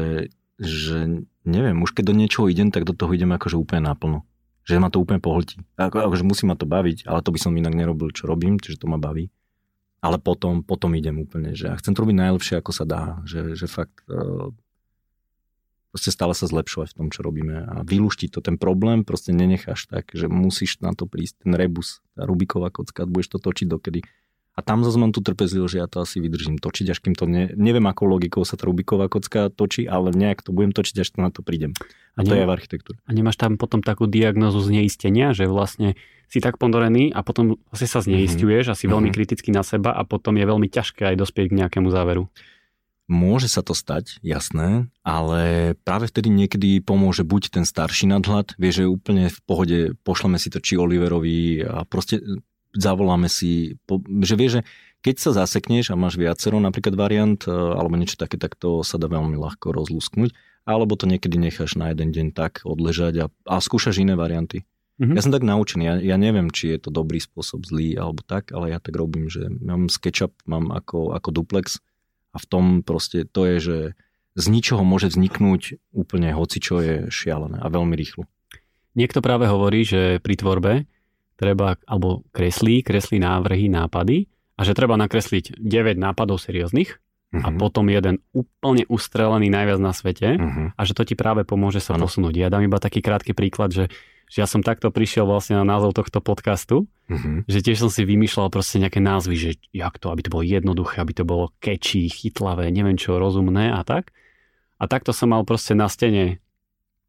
že 0.61 1.27
neviem, 1.43 1.83
už 1.83 1.91
keď 1.91 2.13
do 2.13 2.15
niečoho 2.15 2.47
idem, 2.47 2.71
tak 2.71 2.87
do 2.87 2.95
toho 2.95 3.11
idem 3.11 3.35
akože 3.35 3.59
úplne 3.59 3.91
naplno. 3.91 4.23
Že 4.63 4.79
ma 4.79 4.93
to 4.93 5.03
úplne 5.03 5.19
pohltí. 5.19 5.59
Ako, 5.75 6.07
akože 6.07 6.23
musí 6.23 6.47
ma 6.47 6.55
to 6.55 6.69
baviť, 6.69 7.09
ale 7.11 7.25
to 7.25 7.35
by 7.35 7.39
som 7.43 7.57
inak 7.59 7.75
nerobil, 7.75 8.15
čo 8.15 8.31
robím, 8.31 8.63
čiže 8.63 8.85
to 8.85 8.87
ma 8.87 9.01
baví. 9.01 9.33
Ale 9.99 10.23
potom, 10.23 10.63
potom 10.63 10.95
idem 10.95 11.19
úplne, 11.19 11.59
že 11.59 11.69
ja 11.69 11.75
chcem 11.77 11.93
to 11.93 12.07
robiť 12.07 12.17
najlepšie, 12.17 12.55
ako 12.63 12.73
sa 12.73 12.85
dá. 12.87 13.03
Že, 13.27 13.59
že 13.59 13.67
fakt 13.67 14.07
uh, 14.07 14.55
proste 15.91 16.11
stále 16.11 16.33
sa 16.35 16.47
zlepšovať 16.47 16.95
v 16.95 16.97
tom, 16.97 17.09
čo 17.11 17.21
robíme. 17.21 17.67
A 17.67 17.83
vylúštiť 17.83 18.31
to, 18.31 18.41
ten 18.41 18.57
problém 18.57 19.03
proste 19.03 19.35
nenecháš 19.35 19.87
tak, 19.91 20.11
že 20.15 20.27
musíš 20.27 20.79
na 20.79 20.95
to 20.95 21.07
prísť, 21.07 21.43
ten 21.45 21.53
rebus, 21.55 21.99
tá 22.15 22.25
Rubiková 22.25 22.71
kocka, 22.71 23.07
budeš 23.07 23.35
to 23.35 23.39
točiť 23.43 23.67
dokedy. 23.67 24.01
A 24.59 24.67
tam 24.67 24.83
zase 24.85 24.99
mám 24.99 25.15
tú 25.15 25.23
trpezlivosť, 25.25 25.73
že 25.73 25.79
ja 25.81 25.89
to 25.89 26.03
asi 26.05 26.21
vydržím 26.21 26.59
točiť, 26.59 26.93
až 26.93 26.99
kým 27.01 27.15
to 27.15 27.25
ne, 27.25 27.49
neviem, 27.55 27.87
akou 27.87 28.05
logikou 28.05 28.43
sa 28.45 28.59
tá 28.59 28.67
Rubiková 28.69 29.07
kocka 29.09 29.49
točí, 29.49 29.87
ale 29.89 30.11
nejak 30.13 30.43
to 30.45 30.53
budem 30.53 30.75
točiť, 30.75 31.01
až 31.01 31.09
to 31.15 31.19
na 31.23 31.31
to 31.33 31.41
prídem. 31.41 31.73
A 32.19 32.27
to 32.27 32.35
Ne- 32.35 32.43
je 32.43 32.47
v 32.51 32.53
architektúre. 32.53 32.99
A 33.07 33.15
nemáš 33.15 33.39
tam 33.41 33.57
potom 33.57 33.81
takú 33.81 34.05
diagnozu 34.11 34.61
zneistenia, 34.61 35.33
že 35.33 35.47
vlastne 35.49 35.95
si 36.29 36.39
tak 36.45 36.59
ponorený 36.61 37.11
a 37.11 37.25
potom 37.25 37.57
vlastne 37.73 37.89
sa 37.89 38.05
zneistuješ 38.05 38.71
a 38.71 38.79
si 38.79 38.85
veľmi 38.87 39.09
Mhm. 39.11 39.15
kritický 39.17 39.51
na 39.51 39.65
seba 39.65 39.91
a 39.97 40.03
potom 40.05 40.37
je 40.37 40.45
veľmi 40.45 40.69
ťažké 40.69 41.15
aj 41.15 41.17
dospieť 41.17 41.51
k 41.51 41.59
nejakému 41.65 41.89
záveru. 41.89 42.29
Môže 43.11 43.51
sa 43.51 43.67
to 43.67 43.75
stať, 43.75 44.23
jasné, 44.23 44.87
ale 45.03 45.75
práve 45.83 46.07
vtedy 46.07 46.31
niekedy 46.31 46.79
pomôže 46.79 47.27
buď 47.27 47.59
ten 47.59 47.65
starší 47.67 48.07
nadhľad, 48.07 48.55
vie, 48.55 48.71
že 48.71 48.87
úplne 48.87 49.27
v 49.27 49.39
pohode 49.51 49.79
pošleme 50.07 50.39
si 50.39 50.47
to 50.47 50.63
či 50.63 50.79
Oliverovi 50.79 51.67
a 51.67 51.83
proste 51.83 52.23
zavoláme 52.71 53.27
si, 53.27 53.75
že 54.23 54.35
vie, 54.39 54.49
že 54.49 54.61
keď 55.03 55.17
sa 55.19 55.31
zasekneš 55.43 55.91
a 55.91 55.99
máš 55.99 56.23
viacero 56.23 56.63
napríklad 56.63 56.95
variant 56.95 57.43
e, 57.43 57.51
alebo 57.51 57.99
niečo 57.99 58.15
také, 58.15 58.39
tak 58.39 58.55
to 58.55 58.87
sa 58.87 58.95
dá 58.95 59.11
veľmi 59.11 59.35
ľahko 59.35 59.75
rozlúsknuť, 59.75 60.31
alebo 60.63 60.95
to 60.95 61.11
niekedy 61.11 61.35
necháš 61.35 61.75
na 61.75 61.91
jeden 61.91 62.15
deň 62.15 62.27
tak 62.31 62.63
odležať 62.63 63.27
a, 63.27 63.27
a 63.49 63.59
skúšaš 63.59 64.07
iné 64.07 64.15
varianty. 64.15 64.63
Mhm. 65.03 65.19
Ja 65.19 65.21
som 65.25 65.35
tak 65.35 65.43
naučený, 65.43 65.83
ja, 65.83 65.95
ja 65.99 66.17
neviem, 66.21 66.53
či 66.53 66.77
je 66.77 66.79
to 66.79 66.95
dobrý 66.95 67.19
spôsob, 67.19 67.67
zlý 67.67 67.97
alebo 67.99 68.23
tak, 68.23 68.55
ale 68.55 68.71
ja 68.71 68.79
tak 68.79 68.95
robím, 68.95 69.27
že 69.27 69.51
mám 69.51 69.91
SketchUp, 69.91 70.37
mám 70.47 70.71
ako, 70.71 71.17
ako 71.17 71.29
duplex 71.35 71.83
a 72.31 72.37
v 72.39 72.47
tom 72.47 72.65
proste 72.81 73.25
to 73.25 73.47
je, 73.47 73.57
že 73.59 73.79
z 74.35 74.45
ničoho 74.47 74.83
môže 74.83 75.11
vzniknúť 75.11 75.79
úplne 75.91 76.31
hoci 76.31 76.59
čo 76.59 76.79
je 76.79 77.11
šialené 77.11 77.59
a 77.59 77.67
veľmi 77.67 77.93
rýchlo. 77.93 78.25
Niekto 78.95 79.21
práve 79.21 79.47
hovorí, 79.47 79.83
že 79.83 80.19
pri 80.19 80.35
tvorbe 80.35 80.73
treba, 81.35 81.79
alebo 81.85 82.23
kreslí, 82.31 82.83
kreslí 82.83 83.19
návrhy, 83.19 83.67
nápady 83.67 84.27
a 84.55 84.63
že 84.63 84.75
treba 84.75 84.95
nakresliť 84.95 85.57
9 85.57 85.97
nápadov 85.97 86.39
serióznych 86.39 86.99
a 87.33 87.49
Mhm. 87.49 87.57
potom 87.57 87.87
jeden 87.87 88.19
úplne 88.31 88.83
ustrelený 88.87 89.47
najviac 89.49 89.79
na 89.79 89.95
svete 89.95 90.35
Mhm. 90.35 90.65
a 90.75 90.81
že 90.83 90.93
to 90.93 91.07
ti 91.07 91.15
práve 91.15 91.47
pomôže 91.47 91.79
sa 91.79 91.95
Áno. 91.95 92.05
posunúť. 92.05 92.35
Ja 92.35 92.51
dám 92.51 92.67
iba 92.67 92.77
taký 92.77 92.99
krátky 92.99 93.33
príklad, 93.33 93.71
že, 93.71 93.87
že 94.31 94.39
ja 94.41 94.47
som 94.47 94.63
takto 94.63 94.95
prišiel 94.95 95.27
vlastne 95.27 95.59
na 95.59 95.67
názov 95.67 95.93
tohto 95.93 96.23
podcastu, 96.23 96.87
Mhm. 97.11 97.51
že 97.51 97.59
tiež 97.67 97.83
som 97.83 97.91
si 97.91 98.07
vymýšľal 98.07 98.55
proste 98.55 98.79
nejaké 98.79 99.03
názvy, 99.03 99.35
že 99.35 99.51
jak 99.75 99.99
to, 99.99 100.15
aby 100.15 100.23
to 100.23 100.31
bolo 100.31 100.47
jednoduché, 100.47 101.03
aby 101.03 101.11
to 101.11 101.27
bolo 101.27 101.51
catchy, 101.59 102.07
chytlavé, 102.07 102.71
neviem 102.71 102.95
čo, 102.95 103.19
rozumné 103.19 103.75
a 103.75 103.83
tak. 103.83 104.15
A 104.79 104.87
takto 104.87 105.11
som 105.11 105.35
mal 105.35 105.43
proste 105.43 105.75
na 105.75 105.91
stene 105.91 106.39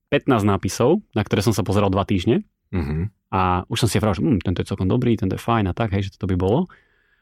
15 0.09 0.41
nápisov, 0.43 1.05
na 1.13 1.21
ktoré 1.21 1.45
som 1.45 1.53
sa 1.53 1.61
pozeral 1.61 1.93
dva 1.93 2.03
týždne. 2.03 2.43
Uh-huh. 2.73 3.07
A 3.31 3.63
už 3.71 3.85
som 3.85 3.87
si 3.87 3.95
vral, 4.01 4.11
že 4.11 4.19
hm, 4.25 4.43
tento 4.43 4.59
je 4.59 4.67
celkom 4.67 4.89
dobrý, 4.89 5.15
tento 5.15 5.37
je 5.37 5.45
fajn 5.45 5.71
a 5.71 5.73
tak, 5.77 5.95
hej, 5.95 6.09
že 6.09 6.19
toto 6.19 6.27
by 6.27 6.35
bolo. 6.35 6.67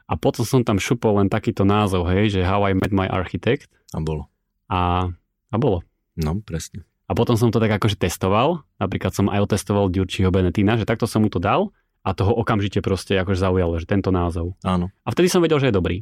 A 0.09 0.17
potom 0.17 0.41
som 0.41 0.65
tam 0.65 0.81
šupol 0.81 1.21
len 1.21 1.29
takýto 1.29 1.69
názov, 1.69 2.09
hej, 2.09 2.33
že 2.33 2.41
How 2.41 2.65
I 2.65 2.73
Met 2.73 2.89
My 2.89 3.05
Architect. 3.05 3.69
A 3.93 4.01
bolo. 4.01 4.25
A, 4.65 5.05
a 5.53 5.55
bolo. 5.61 5.85
No, 6.17 6.41
presne. 6.41 6.81
A 7.09 7.17
potom 7.17 7.33
som 7.33 7.49
to 7.49 7.57
tak 7.57 7.73
akože 7.73 7.97
testoval. 7.97 8.61
Napríklad 8.77 9.11
som 9.17 9.27
aj 9.33 9.49
otestoval 9.49 9.89
Ďurčího 9.89 10.29
Benetína, 10.29 10.77
že 10.77 10.85
takto 10.85 11.09
som 11.09 11.25
mu 11.25 11.29
to 11.33 11.41
dal 11.41 11.73
a 12.05 12.13
toho 12.13 12.31
okamžite 12.31 12.79
proste 12.79 13.17
akože 13.17 13.41
zaujalo, 13.41 13.81
že 13.81 13.89
tento 13.89 14.13
názov. 14.13 14.53
Áno, 14.61 14.93
A 15.03 15.09
vtedy 15.11 15.27
som 15.27 15.41
vedel, 15.41 15.57
že 15.57 15.73
je 15.73 15.75
dobrý. 15.75 15.97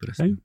presne. 0.00 0.40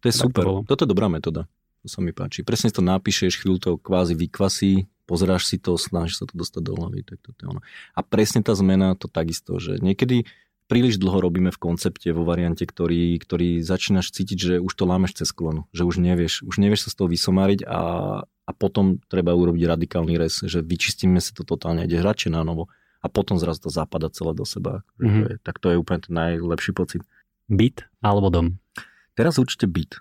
To 0.00 0.06
je 0.06 0.14
Tak 0.14 0.20
to 0.20 0.24
super. 0.30 0.44
bolo. 0.46 0.58
Toto 0.68 0.84
je 0.86 0.90
dobrá 0.92 1.08
metóda. 1.10 1.48
To 1.82 1.88
sa 1.90 1.98
mi 2.04 2.14
páči. 2.14 2.46
Presne 2.46 2.70
to 2.70 2.80
napíšeš, 2.80 3.40
chvíľu 3.42 3.58
to 3.58 3.70
kvázi 3.76 4.14
vykvasí, 4.14 4.86
pozeráš 5.04 5.50
si 5.50 5.56
to, 5.60 5.74
snažíš 5.76 6.22
sa 6.22 6.24
to 6.30 6.38
dostať 6.38 6.62
do 6.64 6.72
hlavy. 6.78 7.00
Tak 7.04 7.18
toto 7.20 7.38
je 7.40 7.46
ono. 7.50 7.60
A 7.92 8.00
presne 8.00 8.40
tá 8.40 8.54
zmena, 8.56 8.94
to 8.96 9.10
takisto, 9.10 9.58
že 9.60 9.82
niekedy 9.82 10.24
príliš 10.64 10.96
dlho 10.96 11.20
robíme 11.20 11.52
v 11.52 11.60
koncepte, 11.60 12.08
vo 12.16 12.24
variante, 12.24 12.64
ktorý, 12.64 13.20
ktorý 13.20 13.60
začínaš 13.60 14.08
cítiť, 14.16 14.38
že 14.38 14.54
už 14.64 14.72
to 14.72 14.84
lámeš 14.88 15.20
cez 15.20 15.28
koleno, 15.28 15.68
že 15.76 15.84
už 15.84 16.00
nevieš, 16.00 16.40
už 16.46 16.56
nevieš 16.56 16.88
sa 16.88 16.90
z 16.92 16.96
toho 17.04 17.08
vysomáriť 17.12 17.68
a, 17.68 17.80
a 18.44 18.50
potom 18.52 19.00
treba 19.08 19.32
urobiť 19.32 19.64
radikálny 19.64 20.20
res, 20.20 20.44
že 20.44 20.60
vyčistíme 20.60 21.16
sa 21.16 21.32
to 21.32 21.48
totálne, 21.48 21.88
ideš 21.88 22.04
radšej 22.04 22.30
na 22.36 22.44
novo 22.44 22.68
a 23.04 23.06
potom 23.12 23.36
zrazu 23.36 23.68
to 23.68 23.70
zapada 23.72 24.08
celé 24.08 24.32
do 24.32 24.48
seba. 24.48 24.80
Mm-hmm. 24.96 25.04
Mhm. 25.04 25.20
To 25.20 25.26
je, 25.28 25.36
tak 25.44 25.56
to 25.60 25.66
je 25.72 25.76
úplne 25.76 26.00
ten 26.00 26.14
najlepší 26.16 26.72
pocit. 26.72 27.02
Byt 27.48 27.84
alebo 28.00 28.32
dom. 28.32 28.46
Teraz 29.12 29.36
určite 29.36 29.68
byt. 29.68 30.00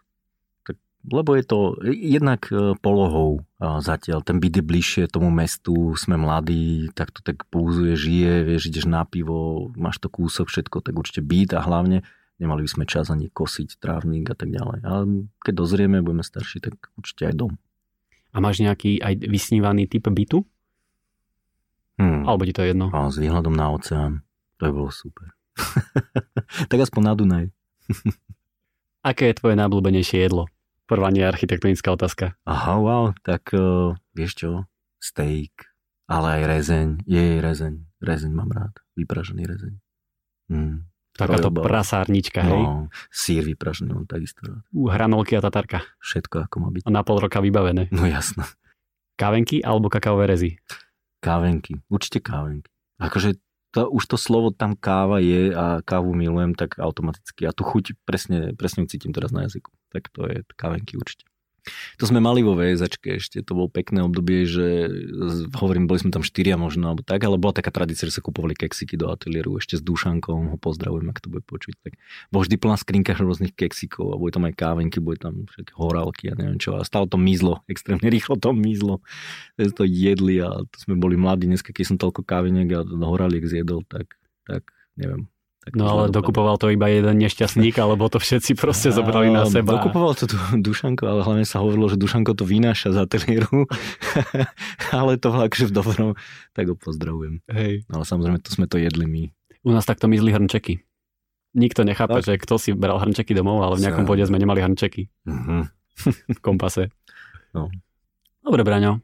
Tak, 0.63 0.79
lebo 1.11 1.35
je 1.35 1.43
to 1.43 1.75
jednak 1.83 2.47
e, 2.49 2.73
polohou 2.79 3.43
zatiaľ. 3.59 4.23
Ten 4.23 4.39
byt 4.39 4.59
je 4.59 4.63
bližšie 4.63 5.03
tomu 5.11 5.27
mestu, 5.27 5.91
sme 5.99 6.15
mladí, 6.15 6.87
tak 6.95 7.11
to 7.11 7.19
tak 7.19 7.43
pulzuje, 7.51 7.99
žije, 7.99 8.47
vieš, 8.47 8.71
ideš 8.71 8.87
na 8.87 9.03
pivo, 9.03 9.69
máš 9.75 9.99
to 9.99 10.07
kúsok, 10.07 10.47
všetko, 10.47 10.79
tak 10.79 10.95
určite 10.95 11.19
byt 11.19 11.51
a 11.53 11.61
hlavne 11.61 12.07
nemali 12.39 12.65
by 12.65 12.69
sme 12.71 12.85
čas 12.87 13.11
ani 13.11 13.29
kosiť 13.29 13.77
trávnik 13.77 14.31
a 14.31 14.35
tak 14.35 14.49
ďalej. 14.49 14.79
Ale 14.83 15.03
keď 15.43 15.53
dozrieme, 15.53 16.03
budeme 16.03 16.25
starší, 16.25 16.63
tak 16.63 16.75
určite 16.95 17.29
aj 17.29 17.35
dom. 17.35 17.51
A 18.33 18.41
máš 18.41 18.59
nejaký 18.59 18.97
aj 18.99 19.29
vysnívaný 19.29 19.85
typ 19.85 20.09
bytu? 20.09 20.41
Hmm. 22.01 22.25
Alebo 22.25 22.43
ti 22.49 22.53
to 22.53 22.65
je 22.65 22.73
jedno? 22.73 22.89
A 22.89 23.13
s 23.13 23.21
výhľadom 23.21 23.53
na 23.53 23.69
oceán, 23.69 24.25
to 24.57 24.65
by 24.65 24.71
bolo 24.73 24.89
super. 24.89 25.37
tak 26.69 26.79
aspoň 26.81 27.01
na 27.05 27.13
Dunaj. 27.13 27.45
Aké 29.09 29.29
je 29.29 29.37
tvoje 29.37 29.53
najblúbenejšie 29.59 30.25
jedlo? 30.25 30.49
Prvá 30.89 31.13
nie 31.13 31.23
architektonická 31.23 31.93
otázka. 31.93 32.33
Aha, 32.43 32.75
wow, 32.81 33.03
tak 33.21 33.53
uh, 33.53 33.93
vieš 34.17 34.41
čo, 34.41 34.49
steak, 34.99 35.71
ale 36.09 36.39
aj 36.39 36.41
rezeň, 36.47 36.87
je 37.07 37.39
rezeň, 37.39 37.73
rezeň 38.03 38.31
mám 38.33 38.51
rád, 38.51 38.73
vypražený 38.97 39.43
rezeň. 39.47 39.73
Mm. 40.51 40.87
Takáto 41.13 41.53
prasárnička, 41.53 42.41
hej? 42.41 42.63
No, 42.65 42.89
sír 43.13 43.45
vypražený 43.45 43.93
mám 43.93 44.07
takisto. 44.09 44.41
Uh, 44.73 44.89
hranolky 44.89 45.37
a 45.37 45.45
tatarka. 45.45 45.85
Všetko 46.01 46.49
ako 46.49 46.55
má 46.57 46.69
byť. 46.73 46.81
Na 46.89 47.05
pol 47.05 47.21
roka 47.21 47.37
vybavené. 47.37 47.93
No 47.93 48.09
jasno. 48.09 48.41
Kávenky 49.13 49.61
alebo 49.61 49.93
kakaové 49.93 50.25
rezy? 50.25 50.57
Kávenky, 51.21 51.77
určite 51.85 52.17
kávenky. 52.17 52.73
Akože 52.97 53.37
to, 53.73 53.89
už 53.89 54.05
to 54.05 54.17
slovo 54.21 54.53
tam 54.53 54.77
káva 54.77 55.17
je 55.17 55.49
a 55.53 55.81
kávu 55.81 56.13
milujem, 56.13 56.53
tak 56.53 56.77
automaticky. 56.77 57.49
A 57.49 57.53
tu 57.53 57.65
chuť 57.65 57.97
presne, 58.05 58.53
presne 58.53 58.85
cítim 58.85 59.09
teraz 59.13 59.33
na 59.33 59.49
jazyku. 59.49 59.69
Tak 59.89 60.13
to 60.13 60.29
je 60.29 60.45
kávenky 60.57 60.97
určite. 60.97 61.25
To 61.97 62.03
sme 62.03 62.19
mali 62.19 62.43
vo 62.43 62.59
VSAčke 62.59 63.23
ešte, 63.23 63.39
to 63.39 63.55
bolo 63.55 63.71
pekné 63.71 64.03
obdobie, 64.03 64.43
že 64.43 64.91
hovorím, 65.55 65.87
boli 65.87 66.03
sme 66.03 66.11
tam 66.11 66.19
štyria 66.19 66.59
možno, 66.59 66.91
alebo 66.91 67.07
tak, 67.07 67.23
ale 67.23 67.39
bola 67.39 67.55
taká 67.55 67.71
tradícia, 67.71 68.03
že 68.03 68.19
sa 68.19 68.25
kupovali 68.25 68.51
keksiky 68.51 68.99
do 68.99 69.07
ateliéru 69.07 69.55
ešte 69.55 69.79
s 69.79 69.83
Dušankom, 69.83 70.51
ho 70.51 70.57
pozdravujem, 70.59 71.07
ak 71.07 71.23
to 71.23 71.31
bude 71.31 71.47
počuť. 71.47 71.79
Tak 71.79 71.93
bol 72.35 72.43
vždy 72.43 72.55
plná 72.59 72.75
skrinka 72.75 73.15
rôznych 73.15 73.55
keksikov 73.55 74.11
a 74.11 74.19
boli 74.19 74.35
tam 74.35 74.43
aj 74.43 74.53
kávenky, 74.59 74.99
boli 74.99 75.15
tam 75.15 75.47
všetky 75.47 75.73
horálky 75.79 76.31
a 76.31 76.37
neviem 76.37 76.59
čo. 76.59 76.75
A 76.75 76.83
stále 76.83 77.07
to 77.07 77.15
mizlo, 77.15 77.63
extrémne 77.71 78.07
rýchlo 78.11 78.35
to 78.35 78.51
mizlo. 78.51 78.99
Že 79.55 79.71
to 79.71 79.83
jedli 79.87 80.43
a 80.43 80.67
to 80.67 80.77
sme 80.77 80.99
boli 80.99 81.15
mladí. 81.15 81.47
Dneska, 81.47 81.71
keď 81.71 81.95
som 81.95 81.97
toľko 81.97 82.27
káveniek 82.27 82.69
a 82.75 82.83
horáliek 82.83 83.47
zjedol, 83.47 83.87
tak, 83.87 84.19
tak 84.43 84.67
neviem. 84.99 85.32
Tak 85.63 85.73
No 85.73 85.87
ale 85.87 86.03
dokupoval 86.09 86.55
to 86.57 86.67
iba 86.67 86.85
jeden 86.85 87.15
nešťastník, 87.17 87.75
alebo 87.77 88.05
to 88.05 88.19
všetci 88.19 88.51
proste 88.53 88.91
zobrali 88.91 89.31
na 89.31 89.43
A, 89.43 89.49
seba. 89.49 89.79
Dokupoval 89.79 90.11
to 90.13 90.27
tu 90.27 90.35
Dušanko, 90.53 91.03
ale 91.03 91.23
hlavne 91.23 91.45
sa 91.45 91.59
hovorilo, 91.59 91.87
že 91.87 91.95
Dušanko 91.95 92.33
to 92.33 92.43
vynáša 92.43 92.91
z 92.91 92.97
ateliéru. 92.99 93.63
ale 94.91 95.15
to 95.15 95.31
akože 95.31 95.65
v 95.65 95.73
dobrom, 95.73 96.09
tak 96.51 96.67
ho 96.67 96.75
pozdravujem. 96.75 97.39
Hej. 97.47 97.87
Ale 97.87 98.03
samozrejme, 98.03 98.37
to 98.37 98.51
sme 98.51 98.65
to 98.65 98.75
jedli 98.75 99.05
my. 99.05 99.23
U 99.63 99.71
nás 99.71 99.83
takto 99.83 100.05
mizli 100.05 100.29
hrnčeky. 100.29 100.83
Nikto 101.53 101.81
nechápe, 101.81 102.19
Tak. 102.19 102.25
že 102.25 102.33
kto 102.37 102.57
si 102.57 102.73
bral 102.73 102.97
hrnčeky 102.97 103.31
domov, 103.31 103.61
ale 103.61 103.77
v 103.77 103.83
nejakom 103.83 104.03
bode 104.03 104.25
sme 104.25 104.35
nemali 104.35 104.59
hrnčeky 104.59 105.07
Mhm. 105.23 105.55
v 106.27 106.39
kompase. 106.43 106.91
No. 107.53 107.71
Dobre, 108.41 108.61
Braňo. 108.61 108.99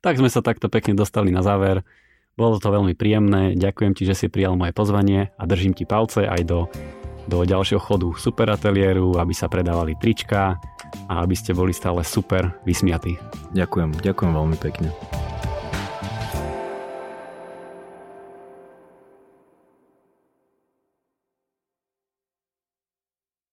Tak 0.00 0.18
sme 0.18 0.26
sa 0.26 0.42
takto 0.42 0.66
pekne 0.66 0.98
dostali 0.98 1.30
na 1.30 1.46
záver. 1.46 1.86
Bolo 2.32 2.56
to 2.56 2.72
veľmi 2.72 2.96
príjemné. 2.96 3.52
Ďakujem 3.60 3.92
ti, 3.92 4.08
že 4.08 4.16
si 4.16 4.32
prijal 4.32 4.56
moje 4.56 4.72
pozvanie 4.72 5.36
a 5.36 5.42
držím 5.44 5.76
ti 5.76 5.84
palce 5.84 6.24
aj 6.24 6.42
do, 6.48 6.64
do 7.28 7.44
ďalšieho 7.44 7.80
chodu 7.80 8.08
super 8.16 8.48
ateliéru, 8.48 9.20
aby 9.20 9.36
sa 9.36 9.52
predávali 9.52 10.00
trička 10.00 10.56
a 11.12 11.14
aby 11.20 11.36
ste 11.36 11.52
boli 11.52 11.76
stále 11.76 12.00
super 12.00 12.56
vysmiatí. 12.64 13.20
Ďakujem, 13.52 14.00
ďakujem 14.00 14.32
veľmi 14.32 14.56
pekne. 14.56 14.88